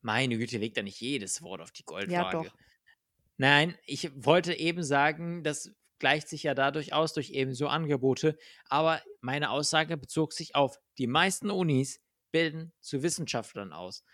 Meine 0.06 0.38
Güte, 0.38 0.58
legt 0.58 0.76
da 0.76 0.82
nicht 0.82 1.00
jedes 1.00 1.42
Wort 1.42 1.60
auf 1.60 1.72
die 1.72 1.82
Goldwaage. 1.82 2.44
doch. 2.44 2.54
Nein, 3.38 3.76
ich 3.84 4.08
wollte 4.14 4.54
eben 4.54 4.84
sagen, 4.84 5.42
das 5.42 5.72
gleicht 5.98 6.28
sich 6.28 6.44
ja 6.44 6.54
dadurch 6.54 6.92
aus, 6.92 7.12
durch 7.12 7.30
eben 7.30 7.54
so 7.54 7.66
Angebote. 7.66 8.38
Aber 8.68 9.02
meine 9.20 9.50
Aussage 9.50 9.96
bezog 9.96 10.32
sich 10.32 10.54
auf, 10.54 10.78
die 10.96 11.08
meisten 11.08 11.50
Unis 11.50 12.00
bilden 12.30 12.72
zu 12.80 13.02
Wissenschaftlern 13.02 13.72
aus. 13.72 14.04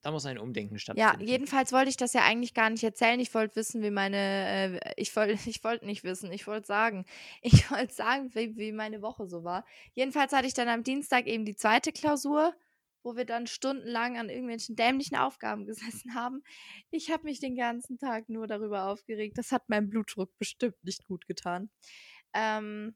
Da 0.00 0.10
muss 0.10 0.26
ein 0.26 0.36
Umdenken 0.36 0.74
Ja, 0.74 0.80
stattfinden. 0.80 1.28
jedenfalls 1.28 1.70
wollte 1.70 1.88
ich 1.90 1.96
das 1.96 2.12
ja 2.12 2.22
eigentlich 2.24 2.54
gar 2.54 2.68
nicht 2.70 2.82
erzählen. 2.82 3.20
Ich 3.20 3.32
wollte 3.34 3.54
wissen, 3.54 3.84
wie 3.84 3.90
meine, 3.92 4.80
äh, 4.82 4.94
ich 4.96 5.14
wollte, 5.14 5.34
ich 5.48 5.62
wollte 5.62 5.86
nicht 5.86 6.02
wissen, 6.02 6.32
ich 6.32 6.48
wollte 6.48 6.66
sagen, 6.66 7.04
ich 7.42 7.70
wollte 7.70 7.94
sagen, 7.94 8.34
wie, 8.34 8.56
wie 8.56 8.72
meine 8.72 9.00
Woche 9.00 9.28
so 9.28 9.44
war. 9.44 9.64
Jedenfalls 9.94 10.32
hatte 10.32 10.48
ich 10.48 10.54
dann 10.54 10.68
am 10.68 10.82
Dienstag 10.82 11.28
eben 11.28 11.44
die 11.44 11.54
zweite 11.54 11.92
Klausur, 11.92 12.52
wo 13.02 13.16
wir 13.16 13.24
dann 13.24 13.46
stundenlang 13.46 14.18
an 14.18 14.28
irgendwelchen 14.28 14.76
dämlichen 14.76 15.16
Aufgaben 15.16 15.66
gesessen 15.66 16.14
haben. 16.14 16.42
Ich 16.90 17.10
habe 17.10 17.24
mich 17.24 17.40
den 17.40 17.56
ganzen 17.56 17.98
Tag 17.98 18.28
nur 18.28 18.46
darüber 18.46 18.86
aufgeregt. 18.86 19.38
Das 19.38 19.52
hat 19.52 19.68
meinem 19.68 19.90
Blutdruck 19.90 20.36
bestimmt 20.38 20.82
nicht 20.84 21.04
gut 21.06 21.26
getan. 21.26 21.70
Ähm, 22.34 22.94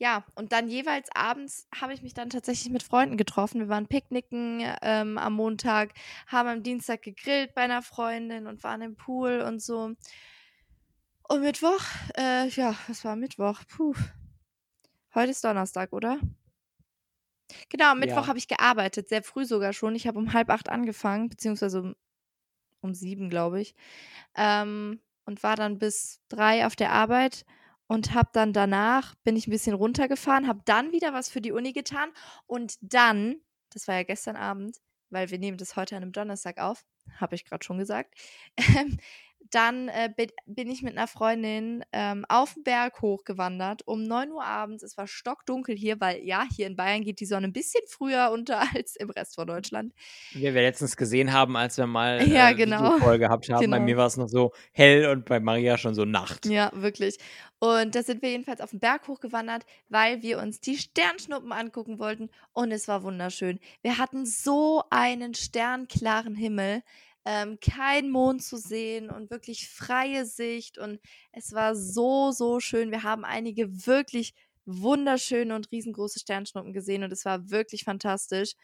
ja, 0.00 0.24
und 0.36 0.52
dann 0.52 0.68
jeweils 0.68 1.08
abends 1.12 1.66
habe 1.74 1.92
ich 1.92 2.02
mich 2.02 2.14
dann 2.14 2.30
tatsächlich 2.30 2.72
mit 2.72 2.84
Freunden 2.84 3.16
getroffen. 3.16 3.60
Wir 3.60 3.68
waren 3.68 3.88
picknicken 3.88 4.62
ähm, 4.80 5.18
am 5.18 5.32
Montag, 5.32 5.92
haben 6.28 6.48
am 6.48 6.62
Dienstag 6.62 7.02
gegrillt 7.02 7.52
bei 7.54 7.62
einer 7.62 7.82
Freundin 7.82 8.46
und 8.46 8.62
waren 8.62 8.80
im 8.82 8.96
Pool 8.96 9.40
und 9.40 9.60
so. 9.60 9.94
Und 11.28 11.40
Mittwoch, 11.42 11.82
äh, 12.16 12.48
ja, 12.48 12.76
was 12.86 13.04
war 13.04 13.16
Mittwoch? 13.16 13.60
Puh. 13.68 13.94
Heute 15.14 15.32
ist 15.32 15.42
Donnerstag, 15.42 15.92
oder? 15.92 16.20
Genau, 17.70 17.92
am 17.92 17.98
Mittwoch 18.00 18.22
Ja. 18.22 18.26
habe 18.26 18.38
ich 18.38 18.48
gearbeitet, 18.48 19.08
sehr 19.08 19.22
früh 19.22 19.44
sogar 19.44 19.72
schon. 19.72 19.94
Ich 19.94 20.06
habe 20.06 20.18
um 20.18 20.32
halb 20.32 20.50
acht 20.50 20.68
angefangen, 20.68 21.28
beziehungsweise 21.28 21.80
um, 21.82 21.94
um 22.80 22.94
sieben, 22.94 23.30
glaube 23.30 23.60
ich. 23.60 23.74
Ähm, 24.36 25.00
und 25.26 25.42
war 25.42 25.56
dann 25.56 25.78
bis 25.78 26.20
drei 26.28 26.66
auf 26.66 26.76
der 26.76 26.92
Arbeit 26.92 27.44
und 27.86 28.14
habe 28.14 28.30
dann 28.32 28.52
danach, 28.52 29.14
bin 29.24 29.36
ich 29.36 29.46
ein 29.46 29.50
bisschen 29.50 29.74
runtergefahren, 29.74 30.48
habe 30.48 30.62
dann 30.66 30.92
wieder 30.92 31.12
was 31.12 31.28
für 31.30 31.40
die 31.40 31.52
Uni 31.52 31.72
getan 31.72 32.10
und 32.46 32.76
dann, 32.80 33.36
das 33.70 33.88
war 33.88 33.96
ja 33.96 34.02
gestern 34.04 34.36
Abend, 34.36 34.78
weil 35.10 35.30
wir 35.30 35.38
nehmen 35.38 35.58
das 35.58 35.76
heute 35.76 35.96
an 35.96 36.02
einem 36.02 36.12
Donnerstag 36.12 36.58
auf, 36.58 36.84
habe 37.18 37.34
ich 37.34 37.44
gerade 37.44 37.64
schon 37.64 37.78
gesagt, 37.78 38.14
ähm, 38.78 38.98
dann 39.50 39.88
äh, 39.88 40.10
bin, 40.46 40.68
ich 40.70 40.82
mit 40.82 40.96
einer 40.96 41.06
Freundin 41.06 41.82
ähm, 41.92 42.24
auf 42.28 42.54
den 42.54 42.64
Berg 42.64 43.00
hochgewandert 43.00 43.86
um 43.86 44.02
9 44.02 44.30
Uhr 44.32 44.44
abends. 44.44 44.82
Es 44.82 44.96
war 44.98 45.06
stockdunkel 45.06 45.74
hier, 45.76 46.00
weil 46.00 46.22
ja, 46.24 46.44
hier 46.54 46.66
in 46.66 46.76
Bayern 46.76 47.02
geht 47.02 47.20
die 47.20 47.26
Sonne 47.26 47.48
ein 47.48 47.52
bisschen 47.52 47.80
früher 47.88 48.30
unter 48.30 48.60
als 48.74 48.96
im 48.96 49.10
Rest 49.10 49.36
von 49.36 49.46
Deutschland. 49.46 49.94
Wie 50.32 50.42
wir 50.42 50.52
letztens 50.52 50.96
gesehen 50.96 51.32
haben, 51.32 51.56
als 51.56 51.78
wir 51.78 51.86
mal 51.86 52.20
Ja, 52.28 52.50
äh, 52.50 52.54
genau. 52.54 52.96
Videocall 52.96 53.18
gehabt 53.18 53.48
haben. 53.48 53.70
Bei 53.70 53.78
Genau. 53.78 53.80
mir 53.80 53.96
war 53.96 54.06
es 54.06 54.16
noch 54.16 54.28
so 54.28 54.52
hell 54.72 55.06
und 55.06 55.24
bei 55.24 55.40
Maria 55.40 55.78
schon 55.78 55.94
so 55.94 56.04
Nacht. 56.04 56.46
Ja, 56.46 56.70
wirklich. 56.74 57.16
Und 57.60 57.94
da 57.94 58.02
sind 58.02 58.22
wir 58.22 58.30
jedenfalls 58.30 58.60
auf 58.60 58.70
den 58.70 58.80
Berg 58.80 59.08
hochgewandert, 59.08 59.64
weil 59.88 60.22
wir 60.22 60.38
uns 60.38 60.60
die 60.60 60.76
Sternschnuppen 60.76 61.52
angucken 61.52 61.98
wollten. 61.98 62.28
Und 62.52 62.70
es 62.70 62.86
war 62.86 63.02
wunderschön. 63.02 63.58
Wir 63.82 63.98
hatten 63.98 64.26
so 64.26 64.84
einen 64.90 65.34
sternklaren 65.34 66.34
Himmel, 66.36 66.82
ähm, 67.28 67.58
kein 67.60 68.08
Mond 68.10 68.42
zu 68.42 68.56
sehen 68.56 69.10
und 69.10 69.30
wirklich 69.30 69.68
freie 69.68 70.24
Sicht. 70.24 70.78
Und 70.78 70.98
es 71.32 71.52
war 71.52 71.76
so, 71.76 72.30
so 72.32 72.58
schön. 72.58 72.90
Wir 72.90 73.02
haben 73.02 73.26
einige 73.26 73.86
wirklich 73.86 74.32
wunderschöne 74.64 75.54
und 75.54 75.70
riesengroße 75.70 76.20
Sternschnuppen 76.20 76.72
gesehen 76.72 77.04
und 77.04 77.12
es 77.12 77.26
war 77.26 77.50
wirklich 77.50 77.84
fantastisch. 77.84 78.54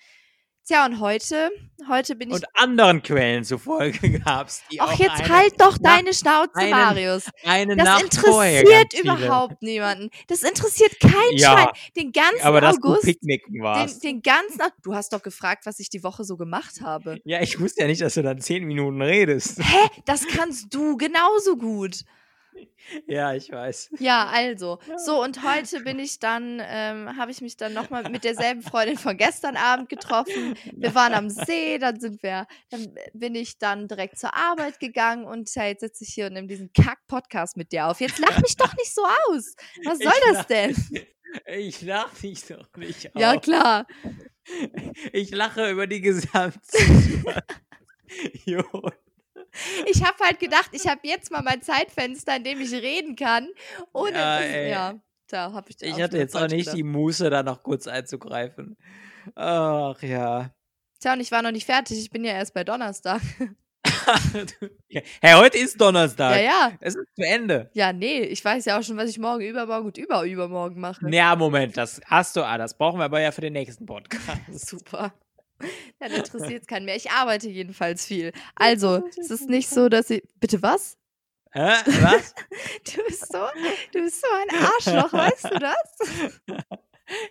Tja, 0.66 0.86
und 0.86 0.98
heute, 0.98 1.50
heute 1.90 2.14
bin 2.16 2.30
ich. 2.30 2.36
Und 2.36 2.46
anderen 2.54 3.02
Quellen 3.02 3.44
zufolge 3.44 4.18
gab 4.24 4.48
es 4.48 4.62
die 4.72 4.80
Ach, 4.80 4.88
auch 4.94 4.98
jetzt 4.98 5.28
halt 5.28 5.60
doch 5.60 5.76
Na- 5.78 5.96
deine 5.96 6.14
Schnauze, 6.14 6.54
einen- 6.54 6.70
Marius. 6.70 7.24
eine 7.44 7.76
Das 7.76 7.84
Nacht 7.84 8.02
interessiert 8.04 8.64
ganz 8.70 8.94
viele. 8.94 9.02
überhaupt 9.02 9.62
niemanden. 9.62 10.08
Das 10.26 10.42
interessiert 10.42 10.98
kein 11.00 11.12
Ja, 11.32 11.52
Schwein. 11.52 11.68
Den 11.96 12.12
ganzen 12.12 12.40
Aber 12.42 12.62
dass 12.62 12.76
du 12.80 12.88
August, 12.88 13.02
picknicken 13.04 13.52
den, 13.52 13.62
warst. 13.62 14.02
den 14.02 14.22
ganzen. 14.22 14.58
Du 14.82 14.94
hast 14.94 15.12
doch 15.12 15.22
gefragt, 15.22 15.66
was 15.66 15.78
ich 15.80 15.90
die 15.90 16.02
Woche 16.02 16.24
so 16.24 16.38
gemacht 16.38 16.80
habe. 16.80 17.20
Ja, 17.26 17.42
ich 17.42 17.60
wusste 17.60 17.82
ja 17.82 17.86
nicht, 17.86 18.00
dass 18.00 18.14
du 18.14 18.22
dann 18.22 18.40
zehn 18.40 18.64
Minuten 18.64 19.02
redest. 19.02 19.58
Hä? 19.62 19.88
Das 20.06 20.26
kannst 20.26 20.72
du 20.74 20.96
genauso 20.96 21.58
gut. 21.58 22.04
Ja, 23.06 23.34
ich 23.34 23.50
weiß. 23.50 23.90
Ja, 23.98 24.26
also. 24.26 24.78
So, 25.04 25.22
und 25.22 25.42
heute 25.42 25.80
bin 25.80 25.98
ich 25.98 26.18
dann, 26.18 26.60
ähm, 26.64 27.16
habe 27.16 27.30
ich 27.30 27.40
mich 27.40 27.56
dann 27.56 27.72
nochmal 27.72 28.08
mit 28.10 28.24
derselben 28.24 28.60
Freundin 28.62 28.98
von 28.98 29.16
gestern 29.16 29.56
Abend 29.56 29.88
getroffen. 29.88 30.54
Wir 30.74 30.94
waren 30.94 31.14
am 31.14 31.30
See, 31.30 31.78
dann 31.78 31.98
sind 31.98 32.22
wir, 32.22 32.46
dann 32.70 32.94
bin 33.14 33.34
ich 33.34 33.58
dann 33.58 33.88
direkt 33.88 34.18
zur 34.18 34.34
Arbeit 34.34 34.80
gegangen 34.80 35.24
und 35.24 35.52
ja, 35.54 35.64
jetzt 35.66 35.80
sitze 35.80 36.04
ich 36.04 36.10
hier 36.14 36.26
und 36.26 36.34
nehme 36.34 36.46
diesen 36.46 36.72
Kack-Podcast 36.72 37.56
mit 37.56 37.72
dir 37.72 37.86
auf. 37.86 38.00
Jetzt 38.00 38.18
lach 38.18 38.40
mich 38.42 38.56
doch 38.56 38.74
nicht 38.76 38.94
so 38.94 39.02
aus. 39.02 39.54
Was 39.84 39.98
soll 39.98 40.12
Ich 40.14 40.24
das 40.28 40.36
lach- 40.36 40.44
denn? 40.44 40.76
Ich 41.46 41.82
lache 41.82 42.16
dich 42.22 42.44
doch 42.46 42.68
nicht 42.76 43.10
Ja, 43.16 43.34
aus. 43.34 43.42
klar. 43.42 43.86
Ich 45.12 45.32
lache 45.32 45.68
über 45.70 45.88
die 45.88 46.00
gesamte 46.00 46.60
Situation. 46.70 47.44
Ich 49.86 50.02
habe 50.04 50.16
halt 50.22 50.40
gedacht, 50.40 50.70
ich 50.72 50.86
habe 50.88 51.00
jetzt 51.04 51.30
mal 51.30 51.42
mein 51.42 51.62
Zeitfenster, 51.62 52.36
in 52.36 52.44
dem 52.44 52.60
ich 52.60 52.72
reden 52.72 53.16
kann. 53.16 53.48
Und 53.92 54.14
Ja, 54.14 54.38
ey. 54.40 54.70
ja, 54.70 54.94
da 55.28 55.52
habe 55.52 55.70
ich 55.70 55.76
Ich 55.80 56.00
hatte 56.00 56.18
jetzt 56.18 56.36
auch 56.36 56.42
nicht 56.48 56.58
gedacht. 56.66 56.76
die 56.76 56.82
Muße, 56.82 57.30
da 57.30 57.42
noch 57.42 57.62
kurz 57.62 57.86
einzugreifen. 57.86 58.76
Ach 59.34 60.00
ja. 60.02 60.50
Tja, 61.00 61.12
und 61.14 61.20
ich 61.20 61.30
war 61.30 61.42
noch 61.42 61.52
nicht 61.52 61.66
fertig. 61.66 61.98
Ich 61.98 62.10
bin 62.10 62.24
ja 62.24 62.32
erst 62.32 62.54
bei 62.54 62.64
Donnerstag. 62.64 63.20
hey, 64.88 65.34
heute 65.34 65.58
ist 65.58 65.80
Donnerstag. 65.80 66.36
Ja, 66.36 66.42
ja. 66.42 66.72
Es 66.80 66.94
ist 66.94 67.06
zu 67.14 67.22
Ende. 67.22 67.70
Ja, 67.74 67.92
nee, 67.92 68.20
ich 68.20 68.44
weiß 68.44 68.64
ja 68.64 68.78
auch 68.78 68.82
schon, 68.82 68.96
was 68.96 69.10
ich 69.10 69.18
morgen, 69.18 69.44
übermorgen 69.44 69.86
und 69.86 69.98
überübermorgen 69.98 70.80
mache. 70.80 71.08
Ja, 71.10 71.36
Moment, 71.36 71.76
das 71.76 72.00
hast 72.06 72.36
du, 72.36 72.42
ah, 72.42 72.58
das 72.58 72.76
brauchen 72.76 72.98
wir 72.98 73.04
aber 73.04 73.20
ja 73.20 73.32
für 73.32 73.40
den 73.40 73.52
nächsten 73.54 73.86
Podcast. 73.86 74.22
Super. 74.52 75.12
Dann 75.98 76.12
interessiert 76.12 76.62
es 76.62 76.66
keinen 76.66 76.84
mehr. 76.84 76.96
Ich 76.96 77.10
arbeite 77.10 77.48
jedenfalls 77.48 78.06
viel. 78.06 78.32
Also, 78.56 79.02
es 79.18 79.30
ist 79.30 79.48
nicht 79.48 79.68
so, 79.68 79.88
dass 79.88 80.10
ich. 80.10 80.22
Bitte 80.40 80.62
was? 80.62 80.96
Hä? 81.52 81.72
Was? 82.02 82.34
Du 82.94 83.02
bist 83.06 83.32
so, 83.32 83.38
du 83.92 84.02
bist 84.02 84.20
so 84.20 84.26
ein 84.32 84.64
Arschloch, 84.64 85.12
weißt 85.12 85.44
du 85.44 85.58
das? 85.58 86.28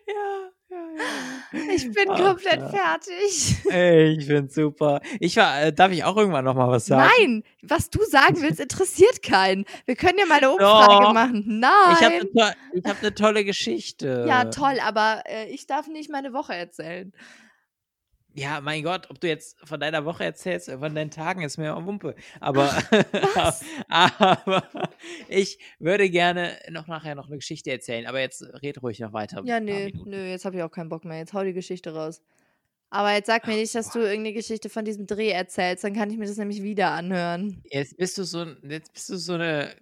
ja, 0.07 0.51
ja, 0.69 0.77
ja. 1.51 1.73
Ich 1.73 1.91
bin 1.91 2.09
Ach, 2.09 2.19
komplett 2.19 2.59
ja. 2.59 2.69
fertig. 2.69 3.55
Ey, 3.69 4.17
ich 4.17 4.25
find's 4.25 4.55
super. 4.55 5.01
Ich 5.19 5.35
war, 5.37 5.61
äh, 5.61 5.73
darf 5.73 5.91
ich 5.91 6.03
auch 6.03 6.15
irgendwann 6.15 6.45
noch 6.45 6.55
mal 6.55 6.69
was 6.69 6.85
sagen? 6.85 7.11
Nein, 7.17 7.43
was 7.61 7.89
du 7.89 8.03
sagen 8.05 8.41
willst, 8.41 8.59
interessiert 8.59 9.21
keinen. 9.21 9.65
Wir 9.85 9.95
können 9.95 10.17
ja 10.17 10.25
mal 10.25 10.37
eine 10.37 10.51
Umfrage 10.51 11.03
Doch. 11.03 11.13
machen. 11.13 11.43
Nein. 11.45 11.71
Ich 11.91 12.03
habe 12.03 12.15
eine 12.15 12.81
to 12.81 12.89
hab 12.89 13.01
ne 13.01 13.13
tolle 13.13 13.45
Geschichte. 13.45 14.25
ja, 14.27 14.45
toll, 14.45 14.79
aber 14.81 15.23
äh, 15.25 15.49
ich 15.49 15.67
darf 15.67 15.87
nicht 15.87 16.09
meine 16.09 16.33
Woche 16.33 16.55
erzählen. 16.55 17.11
Ja, 18.35 18.61
mein 18.61 18.83
Gott, 18.83 19.09
ob 19.11 19.19
du 19.19 19.27
jetzt 19.27 19.57
von 19.67 19.79
deiner 19.79 20.05
Woche 20.05 20.23
erzählst 20.23 20.67
oder 20.67 20.79
von 20.79 20.95
deinen 20.95 21.11
Tagen, 21.11 21.43
ist 21.43 21.57
mir 21.57 21.75
auch 21.75 21.85
Wumpe. 21.85 22.15
Aber, 22.39 22.71
aber 23.89 24.63
ich 25.27 25.59
würde 25.79 26.09
gerne 26.09 26.57
noch 26.69 26.87
nachher 26.87 27.13
noch 27.13 27.27
eine 27.27 27.37
Geschichte 27.37 27.71
erzählen. 27.71 28.07
Aber 28.07 28.19
jetzt 28.19 28.43
red 28.63 28.81
ruhig 28.81 28.99
noch 28.99 29.13
weiter. 29.13 29.43
Ja, 29.45 29.59
nö, 29.59 29.91
nö, 30.05 30.25
jetzt 30.25 30.45
habe 30.45 30.55
ich 30.57 30.63
auch 30.63 30.71
keinen 30.71 30.89
Bock 30.89 31.05
mehr. 31.05 31.19
Jetzt 31.19 31.33
hau 31.33 31.43
die 31.43 31.53
Geschichte 31.53 31.93
raus. 31.93 32.21
Aber 32.89 33.11
jetzt 33.13 33.27
sag 33.27 33.47
mir 33.47 33.55
nicht, 33.55 33.73
dass 33.73 33.91
du 33.91 33.99
irgendeine 33.99 34.33
Geschichte 34.33 34.69
von 34.69 34.85
diesem 34.85 35.07
Dreh 35.07 35.29
erzählst, 35.29 35.83
dann 35.83 35.93
kann 35.93 36.11
ich 36.11 36.17
mir 36.17 36.27
das 36.27 36.37
nämlich 36.37 36.61
wieder 36.61 36.91
anhören. 36.91 37.63
Jetzt 37.65 37.97
bist 37.97 38.17
du 38.19 38.23
so, 38.23 38.45
jetzt 38.61 38.93
bist 38.93 39.09
du 39.09 39.17
so 39.17 39.33
eine, 39.33 39.75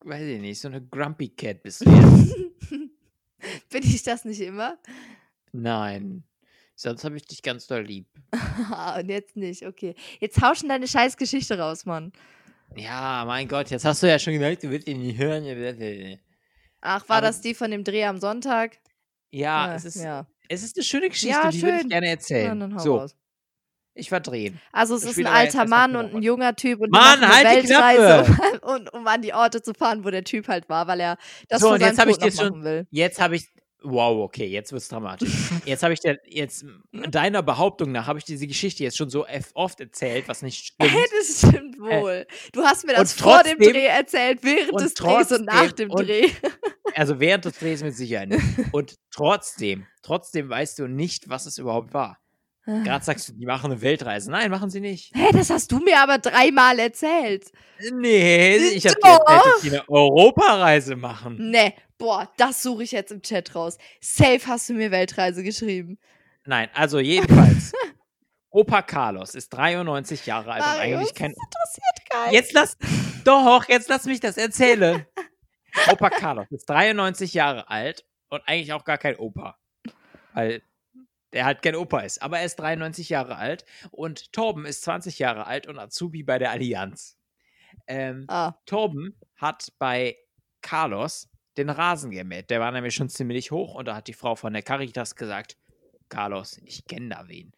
weiß 0.00 0.22
ich 0.22 0.40
nicht, 0.40 0.58
so 0.58 0.68
eine 0.68 0.82
Grumpy 0.82 1.28
Cat 1.28 1.62
bist 1.62 1.84
du 1.84 1.90
jetzt. 1.90 2.34
Bin 3.70 3.82
ich 3.82 4.02
das 4.02 4.24
nicht 4.24 4.40
immer? 4.40 4.78
Nein. 5.52 6.24
Sonst 6.78 7.04
habe 7.04 7.16
ich 7.16 7.24
dich 7.24 7.42
ganz 7.42 7.66
doll 7.66 7.82
lieb. 7.82 8.06
Und 8.98 9.08
jetzt 9.08 9.34
nicht, 9.36 9.66
okay. 9.66 9.94
Jetzt 10.20 10.40
hau 10.42 10.54
schon 10.54 10.68
deine 10.68 10.86
scheiß 10.86 11.16
Geschichte 11.16 11.58
raus, 11.58 11.86
Mann. 11.86 12.12
Ja, 12.74 13.24
mein 13.26 13.48
Gott, 13.48 13.70
jetzt 13.70 13.84
hast 13.86 14.02
du 14.02 14.08
ja 14.08 14.18
schon 14.18 14.34
gesagt, 14.34 14.62
du 14.62 14.70
willst 14.70 14.86
ihn 14.86 15.00
nicht 15.00 15.18
hören. 15.18 16.18
Ach, 16.82 17.08
war 17.08 17.16
Aber- 17.18 17.26
das 17.28 17.40
die 17.40 17.54
von 17.54 17.70
dem 17.70 17.82
Dreh 17.82 18.04
am 18.04 18.18
Sonntag? 18.18 18.78
Ja, 19.30 19.66
Ah, 19.66 19.74
es 19.74 19.84
ist, 19.86 19.96
ja. 19.96 20.26
es 20.48 20.62
ist 20.62 20.76
eine 20.76 20.84
schöne 20.84 21.08
Geschichte, 21.08 21.34
Ja, 21.42 21.50
die 21.50 21.62
würde 21.62 21.80
ich 21.80 21.88
gerne 21.88 22.08
erzählen. 22.08 22.74
hau 22.74 22.78
so, 22.78 22.96
raus. 22.98 23.16
ich 23.94 24.12
war 24.12 24.20
drehen. 24.20 24.60
Also 24.72 24.94
es 24.96 25.04
Ich 25.04 25.10
ist 25.12 25.16
ein 25.18 25.24
jetzt 25.24 25.56
alter 25.56 25.68
Mann 25.68 25.96
und 25.96 26.14
ein 26.14 26.22
junger 26.22 26.54
Typ 26.54 26.80
und 26.80 26.90
Mann, 26.90 27.22
eine 27.24 27.28
halt 27.34 27.64
die 27.64 27.68
Weltreise, 27.70 28.60
um, 28.62 28.86
um 29.00 29.06
an 29.06 29.22
die 29.22 29.32
Orte 29.34 29.62
zu 29.62 29.72
fahren, 29.74 30.04
wo 30.04 30.10
der 30.10 30.24
Typ 30.24 30.46
halt 30.48 30.68
war, 30.68 30.86
weil 30.86 31.00
er 31.00 31.16
das 31.48 31.60
So, 31.62 31.74
jetzt 31.74 31.96
seinem 31.96 32.10
ich 32.10 32.18
Tod 32.18 32.24
dir 32.24 32.30
noch 32.34 32.40
schon- 32.42 32.50
machen 32.50 32.64
will. 32.64 32.86
Jetzt 32.90 33.20
habe 33.20 33.36
ich. 33.36 33.48
Wow, 33.82 34.24
okay, 34.24 34.46
jetzt 34.46 34.72
wird's 34.72 34.88
dramatisch. 34.88 35.30
Jetzt 35.64 35.82
habe 35.82 35.92
ich 35.94 36.00
dir, 36.00 36.18
jetzt, 36.26 36.64
deiner 36.92 37.42
Behauptung 37.42 37.92
nach, 37.92 38.06
habe 38.06 38.18
ich 38.18 38.24
diese 38.24 38.46
Geschichte 38.46 38.82
jetzt 38.82 38.96
schon 38.96 39.10
so 39.10 39.26
oft 39.54 39.78
erzählt, 39.80 40.26
was 40.28 40.42
nicht 40.42 40.64
stimmt. 40.66 40.90
Hey, 40.92 41.04
das 41.18 41.38
stimmt 41.38 41.78
wohl. 41.78 42.26
Du 42.52 42.62
hast 42.62 42.86
mir 42.86 42.94
das 42.94 43.12
vor 43.12 43.42
dem 43.42 43.58
trotzdem- 43.58 43.72
Dreh 43.72 43.86
erzählt, 43.86 44.38
während 44.42 44.80
des 44.80 44.94
Drehs 44.94 45.30
und 45.30 45.44
nach 45.44 45.66
trotzdem- 45.66 45.88
dem 45.88 45.90
und- 45.94 46.08
Dreh. 46.08 46.30
Also 46.94 47.20
während 47.20 47.44
des 47.44 47.58
Drehs 47.58 47.82
mit 47.82 47.94
Sicherheit 47.94 48.30
nicht. 48.30 48.42
Und 48.72 48.94
trotzdem, 49.10 49.86
trotzdem 50.02 50.48
weißt 50.48 50.78
du 50.78 50.86
nicht, 50.88 51.28
was 51.28 51.44
es 51.46 51.58
überhaupt 51.58 51.92
war. 51.92 52.18
Gerade 52.64 53.04
sagst 53.04 53.28
du, 53.28 53.32
die 53.34 53.46
machen 53.46 53.70
eine 53.70 53.80
Weltreise. 53.80 54.28
Nein, 54.30 54.50
machen 54.50 54.70
sie 54.70 54.80
nicht. 54.80 55.12
Hä, 55.14 55.28
das 55.32 55.50
hast 55.50 55.70
du 55.70 55.78
mir 55.78 56.00
aber 56.00 56.18
dreimal 56.18 56.76
erzählt. 56.80 57.52
Nee, 57.92 58.56
ich 58.56 58.84
habe 58.86 58.96
dir 58.96 59.02
Doch. 59.02 59.20
erzählt, 59.28 59.54
dass 59.54 59.60
die 59.62 59.70
eine 59.70 59.88
Europareise 59.88 60.96
machen. 60.96 61.50
Ne, 61.50 61.74
boah, 61.98 62.30
das 62.36 62.62
suche 62.62 62.84
ich 62.84 62.92
jetzt 62.92 63.12
im 63.12 63.22
Chat 63.22 63.54
raus. 63.54 63.78
Safe 64.00 64.40
hast 64.46 64.68
du 64.68 64.74
mir 64.74 64.90
Weltreise 64.90 65.42
geschrieben. 65.42 65.98
Nein, 66.44 66.68
also 66.74 66.98
jedenfalls. 66.98 67.72
Opa 68.50 68.80
Carlos 68.80 69.34
ist 69.34 69.50
93 69.50 70.24
Jahre 70.24 70.52
alt 70.52 70.62
und 70.62 70.68
Marius, 70.68 70.98
eigentlich 70.98 71.14
kein 71.14 71.32
das 71.34 71.44
interessiert 71.44 72.10
keinen. 72.10 72.32
Jetzt 72.32 72.52
lass, 72.54 72.76
doch, 73.24 73.68
jetzt 73.68 73.88
lass 73.88 74.06
mich 74.06 74.20
das 74.20 74.38
erzählen. 74.38 75.04
Opa 75.90 76.08
Carlos 76.08 76.46
ist 76.50 76.64
93 76.70 77.34
Jahre 77.34 77.68
alt 77.68 78.06
und 78.28 78.42
eigentlich 78.46 78.72
auch 78.72 78.84
gar 78.84 78.96
kein 78.96 79.16
Opa. 79.16 79.58
Weil 80.32 80.62
der 81.34 81.44
halt 81.44 81.60
kein 81.60 81.76
Opa 81.76 82.00
ist. 82.00 82.22
Aber 82.22 82.38
er 82.38 82.46
ist 82.46 82.56
93 82.56 83.10
Jahre 83.10 83.36
alt 83.36 83.66
und 83.90 84.32
Torben 84.32 84.64
ist 84.64 84.82
20 84.82 85.18
Jahre 85.18 85.46
alt 85.46 85.66
und 85.66 85.78
Azubi 85.78 86.22
bei 86.22 86.38
der 86.38 86.50
Allianz. 86.50 87.18
Ähm, 87.86 88.24
Ah, 88.28 88.54
Torben 88.64 89.20
hat 89.36 89.70
bei 89.78 90.16
Carlos 90.62 91.28
den 91.58 91.70
Rasen 91.70 92.10
gemäht. 92.10 92.50
Der 92.50 92.60
war 92.60 92.70
nämlich 92.72 92.94
schon 92.94 93.08
ziemlich 93.08 93.50
hoch 93.50 93.74
und 93.74 93.86
da 93.86 93.96
hat 93.96 94.08
die 94.08 94.12
Frau 94.12 94.36
von 94.36 94.52
der 94.52 94.62
Caritas 94.62 95.16
gesagt, 95.16 95.56
Carlos, 96.08 96.60
ich 96.64 96.84
kenne 96.86 97.10
da 97.10 97.28
wen. 97.28 97.52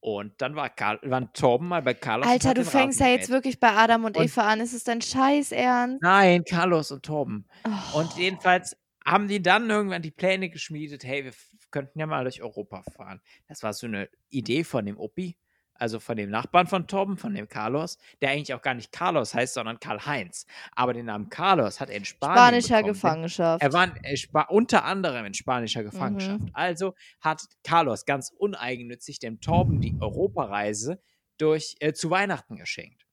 Und 0.00 0.40
dann 0.40 0.54
war, 0.54 0.70
Karl, 0.70 1.00
war 1.02 1.32
Torben 1.32 1.68
mal 1.68 1.82
bei 1.82 1.94
Carlos. 1.94 2.26
Alter, 2.26 2.54
du 2.54 2.64
fängst 2.64 3.00
ja 3.00 3.08
jetzt 3.08 3.30
wirklich 3.30 3.58
bei 3.58 3.70
Adam 3.72 4.04
und, 4.04 4.16
Und- 4.16 4.24
Eva 4.24 4.42
an. 4.42 4.60
Ist 4.60 4.72
es 4.72 4.84
dein 4.84 5.02
Scheiß 5.02 5.50
Ernst? 5.52 6.02
Nein, 6.02 6.44
Carlos 6.44 6.92
und 6.92 7.04
Torben. 7.04 7.48
Oh. 7.66 7.98
Und 8.00 8.16
jedenfalls 8.16 8.76
haben 9.04 9.26
die 9.26 9.42
dann 9.42 9.68
irgendwann 9.68 10.02
die 10.02 10.10
Pläne 10.10 10.50
geschmiedet, 10.50 11.02
hey, 11.02 11.24
wir 11.24 11.32
könnten 11.70 11.98
ja 11.98 12.06
mal 12.06 12.22
durch 12.22 12.42
Europa 12.42 12.82
fahren. 12.94 13.20
Das 13.48 13.62
war 13.62 13.72
so 13.72 13.86
eine 13.86 14.08
Idee 14.28 14.62
von 14.64 14.86
dem 14.86 14.98
Opi, 14.98 15.36
also 15.78 16.00
von 16.00 16.16
dem 16.16 16.30
Nachbarn 16.30 16.66
von 16.66 16.86
Torben, 16.86 17.16
von 17.16 17.34
dem 17.34 17.48
Carlos, 17.48 17.98
der 18.20 18.30
eigentlich 18.30 18.52
auch 18.54 18.62
gar 18.62 18.74
nicht 18.74 18.92
Carlos 18.92 19.34
heißt, 19.34 19.54
sondern 19.54 19.80
Karl-Heinz. 19.80 20.46
Aber 20.72 20.92
den 20.92 21.06
Namen 21.06 21.30
Carlos 21.30 21.80
hat 21.80 21.88
er 21.88 21.96
in 21.96 22.04
Spanien 22.04 22.60
Spanischer 22.60 22.76
bekommen. 22.76 22.92
Gefangenschaft. 22.92 23.62
Er 23.62 23.72
war 23.72 23.94
äh, 24.02 24.16
unter 24.48 24.84
anderem 24.84 25.24
in 25.24 25.34
spanischer 25.34 25.80
Mhm. 25.82 25.84
Gefangenschaft. 25.90 26.42
Also 26.52 26.94
hat 27.20 27.42
Carlos 27.64 28.04
ganz 28.04 28.30
uneigennützig 28.36 29.18
dem 29.20 29.40
Torben 29.40 29.80
die 29.80 29.96
Europareise 30.00 31.00
durch, 31.38 31.76
äh, 31.80 31.92
zu 31.92 32.10
Weihnachten 32.10 32.56
geschenkt. 32.56 33.06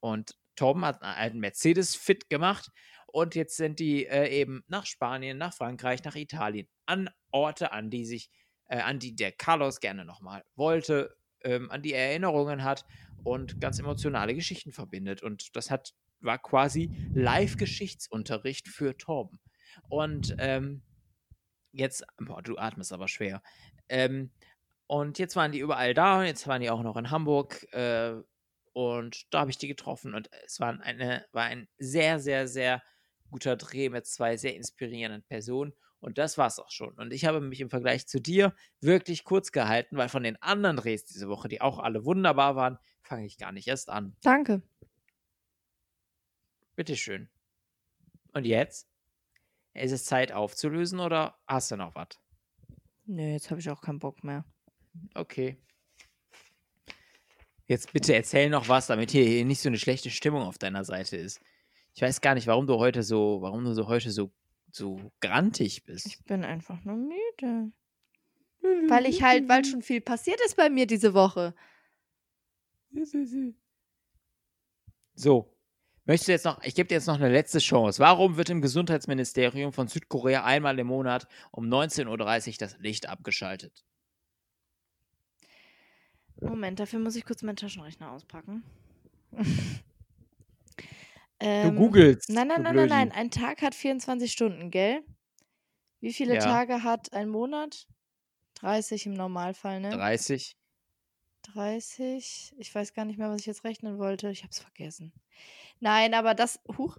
Und 0.00 0.36
Torben 0.56 0.84
hat 0.84 1.02
einen 1.02 1.14
alten 1.14 1.38
Mercedes 1.40 1.96
fit 1.96 2.28
gemacht 2.28 2.70
und 3.06 3.34
jetzt 3.34 3.56
sind 3.56 3.78
die 3.78 4.06
äh, 4.06 4.28
eben 4.28 4.64
nach 4.68 4.86
Spanien, 4.86 5.38
nach 5.38 5.54
Frankreich, 5.54 6.04
nach 6.04 6.16
Italien, 6.16 6.68
an 6.86 7.08
Orte, 7.30 7.72
an 7.72 7.88
die 7.88 8.04
sich, 8.04 8.30
äh, 8.66 8.80
an 8.80 8.98
die 8.98 9.14
der 9.16 9.32
Carlos 9.32 9.80
gerne 9.80 10.04
nochmal 10.04 10.44
wollte, 10.54 11.14
ähm, 11.44 11.70
an 11.70 11.82
die 11.82 11.92
er 11.92 12.10
Erinnerungen 12.10 12.64
hat 12.64 12.84
und 13.24 13.60
ganz 13.60 13.78
emotionale 13.78 14.34
Geschichten 14.34 14.72
verbindet. 14.72 15.22
Und 15.22 15.54
das 15.56 15.70
hat, 15.70 15.94
war 16.20 16.38
quasi 16.38 16.90
Live-Geschichtsunterricht 17.14 18.68
für 18.68 18.96
Torben. 18.96 19.40
Und 19.88 20.34
ähm, 20.38 20.82
jetzt, 21.72 22.04
boah, 22.18 22.42
du 22.42 22.58
atmest 22.58 22.92
aber 22.92 23.08
schwer. 23.08 23.42
Ähm, 23.88 24.30
und 24.86 25.18
jetzt 25.18 25.36
waren 25.36 25.52
die 25.52 25.60
überall 25.60 25.94
da 25.94 26.20
und 26.20 26.26
jetzt 26.26 26.46
waren 26.46 26.60
die 26.60 26.70
auch 26.70 26.82
noch 26.82 26.96
in 26.96 27.10
Hamburg. 27.10 27.66
Äh, 27.72 28.14
und 28.72 29.32
da 29.32 29.40
habe 29.40 29.50
ich 29.50 29.58
die 29.58 29.68
getroffen 29.68 30.14
und 30.14 30.30
es 30.46 30.60
war, 30.60 30.80
eine, 30.80 31.26
war 31.32 31.44
ein 31.44 31.68
sehr, 31.78 32.18
sehr, 32.18 32.48
sehr 32.48 32.82
guter 33.30 33.56
Dreh 33.56 33.88
mit 33.88 34.06
zwei 34.06 34.36
sehr 34.36 34.56
inspirierenden 34.56 35.22
Personen. 35.22 35.72
Und 36.02 36.18
das 36.18 36.36
war's 36.36 36.58
auch 36.58 36.70
schon. 36.70 36.92
Und 36.98 37.12
ich 37.12 37.24
habe 37.26 37.40
mich 37.40 37.60
im 37.60 37.70
Vergleich 37.70 38.08
zu 38.08 38.20
dir 38.20 38.54
wirklich 38.80 39.22
kurz 39.22 39.52
gehalten, 39.52 39.96
weil 39.96 40.08
von 40.08 40.24
den 40.24 40.36
anderen 40.42 40.76
Drehs 40.76 41.04
diese 41.04 41.28
Woche, 41.28 41.48
die 41.48 41.60
auch 41.60 41.78
alle 41.78 42.04
wunderbar 42.04 42.56
waren, 42.56 42.78
fange 43.02 43.24
ich 43.24 43.38
gar 43.38 43.52
nicht 43.52 43.68
erst 43.68 43.88
an. 43.88 44.16
Danke. 44.22 44.62
Bitteschön. 46.74 47.30
Und 48.32 48.46
jetzt? 48.46 48.88
Ist 49.74 49.92
es 49.92 50.04
Zeit 50.04 50.32
aufzulösen 50.32 50.98
oder 50.98 51.38
hast 51.46 51.70
du 51.70 51.76
noch 51.76 51.94
was? 51.94 52.08
Nö, 53.06 53.22
jetzt 53.22 53.50
habe 53.50 53.60
ich 53.60 53.70
auch 53.70 53.80
keinen 53.80 54.00
Bock 54.00 54.24
mehr. 54.24 54.44
Okay. 55.14 55.56
Jetzt 57.66 57.92
bitte 57.92 58.14
erzähl 58.14 58.50
noch 58.50 58.68
was, 58.68 58.88
damit 58.88 59.12
hier 59.12 59.44
nicht 59.44 59.60
so 59.60 59.68
eine 59.68 59.78
schlechte 59.78 60.10
Stimmung 60.10 60.42
auf 60.42 60.58
deiner 60.58 60.84
Seite 60.84 61.16
ist. 61.16 61.40
Ich 61.94 62.02
weiß 62.02 62.20
gar 62.20 62.34
nicht, 62.34 62.48
warum 62.48 62.66
du 62.66 62.78
heute 62.78 63.04
so, 63.04 63.38
warum 63.40 63.64
du 63.64 63.72
so 63.72 63.86
heute 63.86 64.10
so, 64.10 64.32
so 64.72 65.12
grantig 65.20 65.84
bist. 65.84 66.06
Ich 66.06 66.24
bin 66.24 66.44
einfach 66.44 66.84
nur 66.84 66.96
müde. 66.96 67.72
Weil 68.88 69.06
ich 69.06 69.22
halt, 69.22 69.48
weil 69.48 69.64
schon 69.64 69.82
viel 69.82 70.00
passiert 70.00 70.40
ist 70.44 70.56
bei 70.56 70.70
mir 70.70 70.86
diese 70.86 71.14
Woche. 71.14 71.54
So. 75.14 75.48
Möchtest 76.04 76.28
du 76.28 76.32
jetzt 76.32 76.44
noch, 76.44 76.62
ich 76.64 76.74
gebe 76.74 76.88
dir 76.88 76.96
jetzt 76.96 77.06
noch 77.06 77.14
eine 77.14 77.30
letzte 77.30 77.60
Chance. 77.60 78.00
Warum 78.00 78.36
wird 78.36 78.50
im 78.50 78.60
Gesundheitsministerium 78.60 79.72
von 79.72 79.86
Südkorea 79.86 80.44
einmal 80.44 80.76
im 80.80 80.88
Monat 80.88 81.28
um 81.52 81.66
19.30 81.66 82.08
Uhr 82.48 82.54
das 82.58 82.78
Licht 82.78 83.08
abgeschaltet? 83.08 83.84
Moment, 86.40 86.80
dafür 86.80 86.98
muss 86.98 87.14
ich 87.14 87.24
kurz 87.24 87.42
meinen 87.42 87.56
Taschenrechner 87.56 88.10
auspacken. 88.10 88.64
Du 91.60 91.70
ähm, 91.70 91.74
googelst. 91.74 92.28
Nein, 92.28 92.48
nein, 92.48 92.62
du 92.62 92.62
nein, 92.62 92.74
nein, 92.76 92.88
nein. 92.88 93.12
Ein 93.12 93.30
Tag 93.30 93.62
hat 93.62 93.74
24 93.74 94.32
Stunden, 94.32 94.70
gell? 94.70 95.02
Wie 96.00 96.12
viele 96.12 96.34
Ja. 96.34 96.38
Tage 96.38 96.82
hat 96.84 97.12
ein 97.12 97.28
Monat? 97.28 97.88
30 98.54 99.06
im 99.06 99.14
Normalfall, 99.14 99.80
ne? 99.80 99.90
30. 99.90 100.56
30. 101.42 102.54
Ich 102.58 102.74
weiß 102.74 102.94
gar 102.94 103.04
nicht 103.04 103.18
mehr, 103.18 103.30
was 103.30 103.40
ich 103.40 103.46
jetzt 103.46 103.64
rechnen 103.64 103.98
wollte. 103.98 104.30
Ich 104.30 104.42
habe 104.42 104.52
es 104.52 104.60
vergessen. 104.60 105.12
Nein, 105.80 106.14
aber 106.14 106.34
das. 106.34 106.60
Huch. 106.78 106.98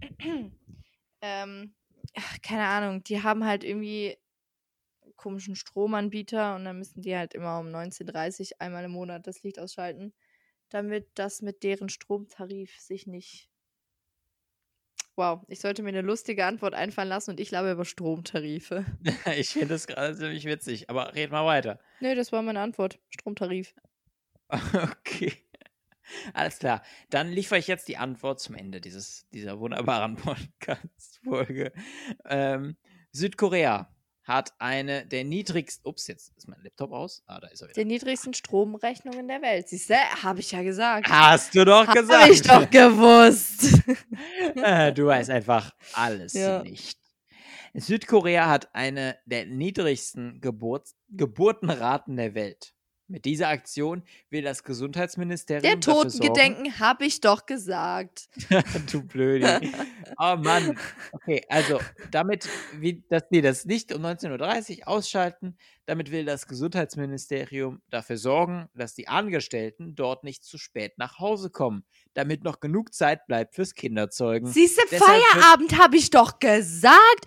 ähm, 1.22 1.74
ach, 2.16 2.38
keine 2.42 2.66
Ahnung. 2.68 3.04
Die 3.04 3.22
haben 3.22 3.44
halt 3.44 3.64
irgendwie 3.64 4.18
komischen 5.16 5.56
Stromanbieter 5.56 6.56
und 6.56 6.64
dann 6.64 6.78
müssen 6.78 7.02
die 7.02 7.16
halt 7.16 7.34
immer 7.34 7.58
um 7.60 7.68
19.30 7.68 8.52
Uhr 8.54 8.60
einmal 8.60 8.84
im 8.84 8.92
Monat 8.92 9.26
das 9.26 9.42
Licht 9.42 9.58
ausschalten, 9.58 10.14
damit 10.70 11.10
das 11.14 11.42
mit 11.42 11.62
deren 11.62 11.88
Stromtarif 11.90 12.78
sich 12.80 13.06
nicht. 13.06 13.51
Wow, 15.14 15.44
ich 15.48 15.60
sollte 15.60 15.82
mir 15.82 15.90
eine 15.90 16.00
lustige 16.00 16.46
Antwort 16.46 16.72
einfallen 16.74 17.08
lassen 17.08 17.32
und 17.32 17.40
ich 17.40 17.50
labe 17.50 17.70
über 17.70 17.84
Stromtarife. 17.84 18.84
Ich 19.36 19.50
finde 19.50 19.68
das 19.68 19.86
gerade 19.86 20.16
ziemlich 20.16 20.46
witzig, 20.46 20.88
aber 20.88 21.14
red 21.14 21.30
mal 21.30 21.44
weiter. 21.44 21.78
Nö, 22.00 22.14
das 22.14 22.32
war 22.32 22.42
meine 22.42 22.60
Antwort. 22.60 22.98
Stromtarif. 23.10 23.74
Okay. 24.50 25.32
Alles 26.34 26.58
klar. 26.58 26.82
Dann 27.10 27.30
liefere 27.30 27.58
ich 27.58 27.68
jetzt 27.68 27.88
die 27.88 27.96
Antwort 27.96 28.40
zum 28.40 28.54
Ende 28.54 28.80
dieses, 28.80 29.26
dieser 29.30 29.58
wunderbaren 29.60 30.16
Podcast-Folge. 30.16 31.72
Ähm, 32.26 32.76
Südkorea 33.12 33.94
hat 34.24 34.52
eine 34.58 35.04
der 35.06 35.24
niedrigsten. 35.24 35.86
Ups, 35.88 36.06
jetzt 36.06 36.32
ist 36.36 36.48
mein 36.48 36.60
Laptop 36.62 36.92
aus. 36.92 37.22
Ah, 37.26 37.40
da 37.40 37.48
ist 37.48 37.60
er 37.60 37.68
wieder. 37.68 37.80
Die 37.82 37.84
niedrigsten 37.86 38.34
Stromrechnungen 38.34 39.26
der 39.28 39.42
Welt. 39.42 39.68
Siehst 39.68 39.90
du, 39.90 39.94
habe 39.94 40.40
ich 40.40 40.52
ja 40.52 40.62
gesagt. 40.62 41.08
Hast 41.10 41.54
du 41.54 41.64
doch 41.64 41.86
Hab 41.86 41.94
gesagt. 41.94 42.28
ich 42.30 42.42
doch 42.42 42.70
gewusst. 42.70 43.68
Äh, 44.56 44.92
du 44.92 45.06
weißt 45.06 45.30
einfach 45.30 45.72
alles 45.94 46.34
Ja. 46.34 46.62
nicht. 46.62 46.98
Südkorea 47.74 48.48
hat 48.48 48.74
eine 48.74 49.18
der 49.24 49.46
niedrigsten 49.46 50.40
Geburts 50.40 50.94
Geburtenraten 51.08 52.16
der 52.16 52.34
Welt. 52.34 52.74
Mit 53.12 53.26
dieser 53.26 53.48
Aktion 53.48 54.02
will 54.30 54.40
das 54.40 54.64
Gesundheitsministerium 54.64 55.62
Der 55.62 55.80
Totengedenken 55.80 56.78
habe 56.78 57.04
ich 57.04 57.20
doch 57.20 57.44
gesagt. 57.44 58.30
du 58.90 59.02
Blödi. 59.02 59.70
Oh 60.18 60.36
Mann. 60.36 60.78
Okay, 61.12 61.42
also 61.50 61.78
damit, 62.10 62.48
wie, 62.80 63.04
dass 63.10 63.28
die 63.28 63.42
das 63.42 63.66
Licht 63.66 63.92
um 63.94 64.02
19.30 64.02 64.78
Uhr 64.80 64.88
ausschalten, 64.88 65.58
damit 65.84 66.10
will 66.10 66.24
das 66.24 66.46
Gesundheitsministerium 66.46 67.82
dafür 67.90 68.16
sorgen, 68.16 68.70
dass 68.74 68.94
die 68.94 69.08
Angestellten 69.08 69.94
dort 69.94 70.24
nicht 70.24 70.42
zu 70.42 70.56
spät 70.56 70.96
nach 70.96 71.18
Hause 71.18 71.50
kommen, 71.50 71.84
damit 72.14 72.44
noch 72.44 72.60
genug 72.60 72.94
Zeit 72.94 73.26
bleibt 73.26 73.54
fürs 73.56 73.74
Kinderzeugen. 73.74 74.48
Siehst 74.48 74.78
du, 74.78 74.82
Deshalb 74.90 75.20
wird- 75.20 75.22
Feierabend 75.32 75.78
habe 75.78 75.98
ich 75.98 76.08
doch 76.08 76.38
gesagt. 76.38 77.26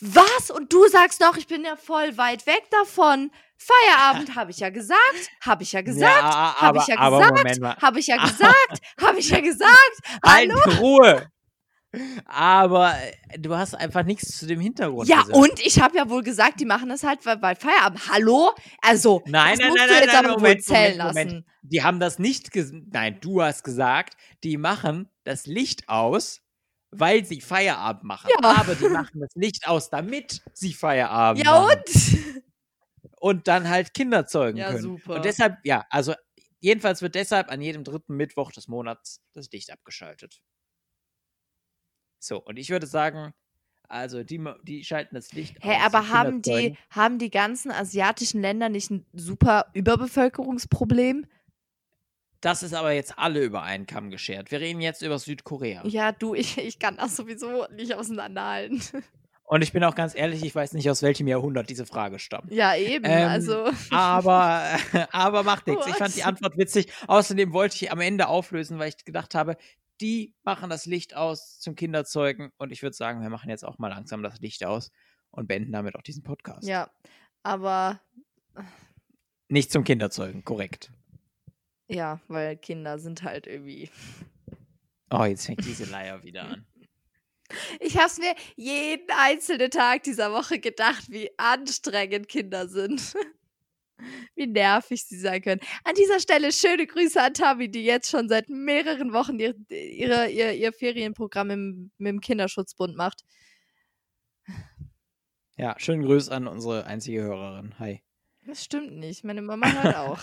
Was? 0.00 0.50
Und 0.50 0.72
du 0.72 0.86
sagst 0.88 1.22
doch, 1.22 1.36
ich 1.36 1.46
bin 1.46 1.64
ja 1.64 1.76
voll 1.76 2.16
weit 2.18 2.46
weg 2.46 2.62
davon. 2.70 3.30
Feierabend 3.58 4.34
habe 4.34 4.50
ich 4.50 4.58
ja 4.58 4.68
gesagt. 4.68 5.00
Habe 5.40 5.62
ich 5.62 5.72
ja 5.72 5.80
gesagt. 5.80 6.34
Ja, 6.34 6.54
Habe 6.60 6.78
ich 6.78 6.86
ja 6.88 6.96
gesagt. 6.96 7.82
Habe 7.82 7.98
ich 8.00 8.06
ja 8.06 8.16
gesagt. 8.26 8.80
Habe 9.00 9.18
ich 9.18 9.30
ja 9.30 9.40
gesagt. 9.40 9.98
Halt 10.24 10.52
Hallo? 10.52 10.78
Ruhe! 10.80 11.26
Aber 12.26 12.94
äh, 13.30 13.38
du 13.38 13.54
hast 13.56 13.74
einfach 13.74 14.02
nichts 14.04 14.36
zu 14.38 14.46
dem 14.46 14.60
Hintergrund 14.60 15.08
Ja, 15.08 15.22
gesagt. 15.22 15.34
und 15.36 15.60
ich 15.64 15.80
habe 15.80 15.96
ja 15.96 16.08
wohl 16.10 16.22
gesagt, 16.22 16.60
die 16.60 16.66
machen 16.66 16.90
das 16.90 17.02
halt 17.04 17.22
bei, 17.24 17.36
bei 17.36 17.54
Feierabend. 17.54 18.00
Hallo? 18.10 18.52
Also, 18.82 19.22
Nein, 19.26 19.52
das 19.52 19.60
nein, 19.60 19.68
musst 19.68 19.78
nein, 19.78 19.88
du 19.88 19.94
nein, 19.94 20.02
jetzt 20.02 20.12
nein, 20.12 20.24
aber 20.24 20.34
wohl 20.34 20.42
Moment, 20.42 20.64
zählen 20.64 20.98
Moment, 20.98 21.14
Moment. 21.14 21.30
lassen. 21.32 21.46
Die 21.62 21.82
haben 21.82 22.00
das 22.00 22.18
nicht 22.18 22.52
ges 22.52 22.72
Nein, 22.92 23.18
du 23.22 23.40
hast 23.42 23.64
gesagt, 23.64 24.16
die 24.44 24.58
machen 24.58 25.08
das 25.24 25.46
Licht 25.46 25.88
aus, 25.88 26.42
weil 26.90 27.24
sie 27.24 27.40
Feierabend 27.40 28.04
machen. 28.04 28.30
Ja. 28.42 28.50
Aber 28.50 28.74
die 28.74 28.88
machen 28.88 29.20
das 29.20 29.30
Licht 29.34 29.66
aus, 29.68 29.90
damit 29.90 30.42
sie 30.52 30.72
Feierabend 30.72 31.44
Ja, 31.44 31.60
machen. 31.60 31.76
und? 31.78 32.42
Und 33.18 33.48
dann 33.48 33.68
halt 33.68 33.94
Kinder 33.94 34.26
zeugen 34.26 34.58
Ja, 34.58 34.68
können. 34.68 34.82
super. 34.82 35.14
Und 35.14 35.24
deshalb, 35.24 35.56
ja, 35.64 35.84
also 35.90 36.14
jedenfalls 36.60 37.02
wird 37.02 37.14
deshalb 37.14 37.50
an 37.50 37.60
jedem 37.62 37.82
dritten 37.82 38.14
Mittwoch 38.14 38.52
des 38.52 38.68
Monats 38.68 39.22
das 39.32 39.50
Licht 39.50 39.72
abgeschaltet. 39.72 40.42
So, 42.18 42.42
und 42.42 42.56
ich 42.58 42.70
würde 42.70 42.86
sagen, 42.86 43.32
also 43.88 44.22
die, 44.24 44.44
die 44.64 44.84
schalten 44.84 45.14
das 45.14 45.32
Licht 45.32 45.56
Hä, 45.62 45.76
aus. 45.76 45.82
aber 45.86 45.98
und 46.00 46.10
haben 46.10 46.42
die, 46.42 46.76
haben 46.90 47.18
die 47.18 47.30
ganzen 47.30 47.70
asiatischen 47.70 48.40
Länder 48.40 48.68
nicht 48.68 48.90
ein 48.90 49.06
super 49.12 49.66
Überbevölkerungsproblem? 49.74 51.26
Das 52.40 52.62
ist 52.62 52.74
aber 52.74 52.92
jetzt 52.92 53.18
alle 53.18 53.42
über 53.42 53.62
einen 53.62 53.86
Kamm 53.86 54.10
geschert. 54.10 54.50
Wir 54.50 54.60
reden 54.60 54.80
jetzt 54.80 55.02
über 55.02 55.18
Südkorea. 55.18 55.86
Ja, 55.86 56.12
du, 56.12 56.34
ich, 56.34 56.58
ich 56.58 56.78
kann 56.78 56.96
das 56.96 57.16
sowieso 57.16 57.66
nicht 57.74 57.94
auseinanderhalten. 57.94 58.82
Und 59.48 59.62
ich 59.62 59.72
bin 59.72 59.84
auch 59.84 59.94
ganz 59.94 60.16
ehrlich, 60.16 60.44
ich 60.44 60.54
weiß 60.54 60.72
nicht, 60.72 60.90
aus 60.90 61.02
welchem 61.02 61.28
Jahrhundert 61.28 61.70
diese 61.70 61.86
Frage 61.86 62.18
stammt. 62.18 62.50
Ja, 62.50 62.74
eben, 62.74 63.04
Ähm, 63.04 63.28
also. 63.28 63.70
Aber, 63.90 64.76
aber 65.12 65.44
macht 65.44 65.68
nichts. 65.68 65.86
Ich 65.86 65.94
fand 65.94 66.16
die 66.16 66.24
Antwort 66.24 66.58
witzig. 66.58 66.92
Außerdem 67.06 67.52
wollte 67.52 67.76
ich 67.76 67.92
am 67.92 68.00
Ende 68.00 68.26
auflösen, 68.26 68.78
weil 68.80 68.88
ich 68.88 69.04
gedacht 69.04 69.36
habe, 69.36 69.56
die 70.00 70.34
machen 70.42 70.68
das 70.68 70.84
Licht 70.84 71.14
aus 71.14 71.60
zum 71.60 71.76
Kinderzeugen. 71.76 72.50
Und 72.58 72.72
ich 72.72 72.82
würde 72.82 72.96
sagen, 72.96 73.22
wir 73.22 73.30
machen 73.30 73.48
jetzt 73.48 73.64
auch 73.64 73.78
mal 73.78 73.88
langsam 73.88 74.22
das 74.24 74.40
Licht 74.40 74.64
aus 74.64 74.90
und 75.30 75.46
beenden 75.46 75.70
damit 75.72 75.94
auch 75.94 76.02
diesen 76.02 76.24
Podcast. 76.24 76.66
Ja, 76.66 76.90
aber 77.44 78.00
Nicht 79.48 79.70
zum 79.70 79.84
Kinderzeugen, 79.84 80.44
korrekt. 80.44 80.90
Ja, 81.88 82.20
weil 82.28 82.56
Kinder 82.56 82.98
sind 82.98 83.22
halt 83.22 83.46
irgendwie. 83.46 83.90
Oh, 85.10 85.24
jetzt 85.24 85.46
fängt 85.46 85.64
diese 85.64 85.84
Leier 85.84 86.22
wieder 86.22 86.44
an. 86.44 86.66
Ich 87.78 87.96
hab's 87.96 88.18
mir 88.18 88.34
jeden 88.56 89.08
einzelnen 89.08 89.70
Tag 89.70 90.02
dieser 90.02 90.32
Woche 90.32 90.58
gedacht, 90.58 91.04
wie 91.10 91.30
anstrengend 91.36 92.26
Kinder 92.26 92.66
sind. 92.66 93.14
Wie 94.34 94.46
nervig 94.46 95.04
sie 95.04 95.18
sein 95.18 95.40
können. 95.40 95.60
An 95.84 95.94
dieser 95.94 96.20
Stelle 96.20 96.52
schöne 96.52 96.86
Grüße 96.86 97.22
an 97.22 97.32
Tabi, 97.32 97.70
die 97.70 97.84
jetzt 97.84 98.10
schon 98.10 98.28
seit 98.28 98.50
mehreren 98.50 99.14
Wochen 99.14 99.38
ihr, 99.38 99.54
ihre, 99.70 100.28
ihr, 100.28 100.52
ihr 100.52 100.72
Ferienprogramm 100.72 101.50
im, 101.50 101.90
mit 101.96 102.08
dem 102.10 102.20
Kinderschutzbund 102.20 102.94
macht. 102.94 103.22
Ja, 105.56 105.74
schönen 105.78 106.02
Grüß 106.02 106.28
an 106.28 106.46
unsere 106.46 106.84
einzige 106.84 107.22
Hörerin. 107.22 107.78
Hi. 107.78 108.02
Das 108.46 108.62
stimmt 108.62 108.92
nicht. 108.92 109.24
Meine 109.24 109.42
Mama 109.42 109.66
hört 109.72 109.96
auch. 109.96 110.20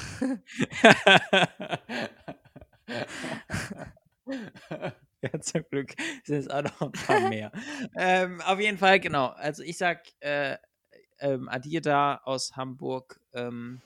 ja, 5.21 5.39
zum 5.41 5.63
Glück 5.69 5.93
sind 6.23 6.37
es 6.37 6.47
auch 6.49 6.63
noch 6.63 6.81
ein 6.81 6.91
paar 6.93 7.27
mehr. 7.29 7.51
ähm, 7.95 8.39
auf 8.41 8.59
jeden 8.59 8.77
Fall, 8.77 8.99
genau. 9.01 9.27
Also 9.27 9.63
ich 9.63 9.77
sag 9.77 10.03
äh, 10.21 10.57
ähm, 11.19 11.49
Adir 11.49 11.81
da 11.81 12.21
aus 12.23 12.55
Hamburg, 12.55 13.19
ähm, 13.33 13.81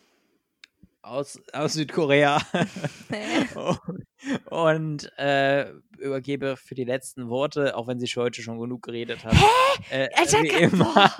aus, 1.01 1.39
aus 1.53 1.73
Südkorea 1.73 2.41
und, 3.55 3.81
und 4.51 5.17
äh, 5.17 5.71
übergebe 5.97 6.57
für 6.57 6.75
die 6.75 6.83
letzten 6.83 7.29
Worte, 7.29 7.75
auch 7.75 7.87
wenn 7.87 7.99
sie 7.99 8.07
heute 8.07 8.41
schon 8.41 8.59
genug 8.59 8.83
geredet 8.83 9.23
hat. 9.23 9.35
Äh, 9.89 10.09
Alter, 10.15 10.43
wie 10.43 10.47
immer. 10.49 11.11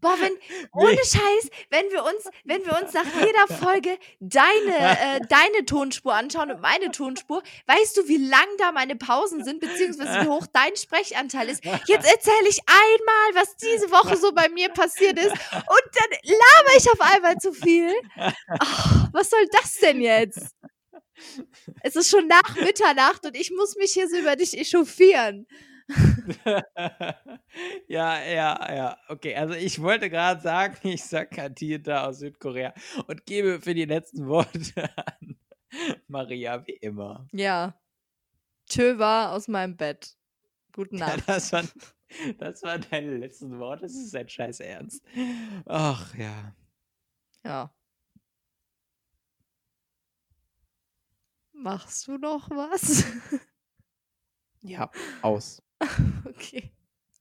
Boah, 0.00 0.16
wenn, 0.20 0.32
ohne 0.72 0.96
Scheiß, 0.96 1.50
wenn 1.70 1.90
wir 1.90 2.04
uns, 2.04 2.28
wenn 2.44 2.64
wir 2.64 2.80
uns 2.80 2.92
nach 2.92 3.04
jeder 3.04 3.46
Folge 3.58 3.98
deine, 4.20 4.76
äh, 4.76 5.20
deine 5.28 5.64
Tonspur 5.66 6.14
anschauen 6.14 6.52
und 6.52 6.60
meine 6.60 6.92
Tonspur, 6.92 7.42
weißt 7.66 7.96
du, 7.96 8.06
wie 8.06 8.18
lang 8.18 8.46
da 8.58 8.70
meine 8.70 8.94
Pausen 8.94 9.42
sind, 9.42 9.60
beziehungsweise 9.60 10.24
wie 10.24 10.28
hoch 10.28 10.46
dein 10.52 10.76
Sprechanteil 10.76 11.48
ist. 11.48 11.64
Jetzt 11.64 12.06
erzähle 12.12 12.48
ich 12.48 12.60
einmal, 12.66 13.42
was 13.42 13.56
diese 13.56 13.90
Woche 13.90 14.16
so 14.16 14.32
bei 14.32 14.48
mir 14.48 14.68
passiert 14.68 15.18
ist 15.18 15.32
und 15.32 15.88
dann 15.92 16.18
laber 16.22 16.76
ich 16.76 16.90
auf 16.90 17.00
einmal 17.00 17.36
zu 17.38 17.52
viel. 17.52 17.92
Ach, 18.60 19.08
was 19.12 19.30
soll 19.30 19.46
das 19.50 19.74
denn 19.78 20.00
jetzt? 20.00 20.54
Es 21.82 21.96
ist 21.96 22.10
schon 22.10 22.28
nach 22.28 22.54
Mitternacht 22.56 23.26
und 23.26 23.36
ich 23.36 23.50
muss 23.50 23.74
mich 23.76 23.92
hier 23.92 24.08
so 24.08 24.16
über 24.16 24.36
dich 24.36 24.56
echauffieren. 24.56 25.46
ja, 27.88 28.22
ja, 28.22 28.74
ja. 28.74 28.98
Okay, 29.08 29.34
also 29.34 29.54
ich 29.54 29.80
wollte 29.80 30.10
gerade 30.10 30.40
sagen, 30.40 30.76
ich 30.88 31.04
sag 31.04 31.30
Katita 31.30 32.06
aus 32.06 32.18
Südkorea 32.18 32.74
und 33.06 33.24
gebe 33.26 33.60
für 33.60 33.74
die 33.74 33.86
letzten 33.86 34.26
Worte 34.26 34.84
an 34.96 35.36
Maria, 36.06 36.66
wie 36.66 36.76
immer. 36.76 37.26
Ja. 37.32 37.80
Tschö 38.68 38.98
war 38.98 39.32
aus 39.32 39.48
meinem 39.48 39.76
Bett. 39.76 40.16
Guten 40.72 40.96
Nacht. 40.96 41.26
Ja, 41.26 41.34
das, 41.34 41.52
waren, 41.52 41.68
das 42.38 42.62
waren 42.62 42.84
deine 42.90 43.16
letzten 43.16 43.58
Worte. 43.58 43.82
Das 43.82 43.94
ist 43.94 44.14
ein 44.14 44.28
scheiß 44.28 44.60
Ernst. 44.60 45.02
Ach 45.64 46.14
ja. 46.14 46.54
Ja. 47.44 47.74
Machst 51.52 52.06
du 52.06 52.18
noch 52.18 52.50
was? 52.50 53.04
Ja, 54.60 54.90
aus. 55.22 55.62
okay. 56.26 56.70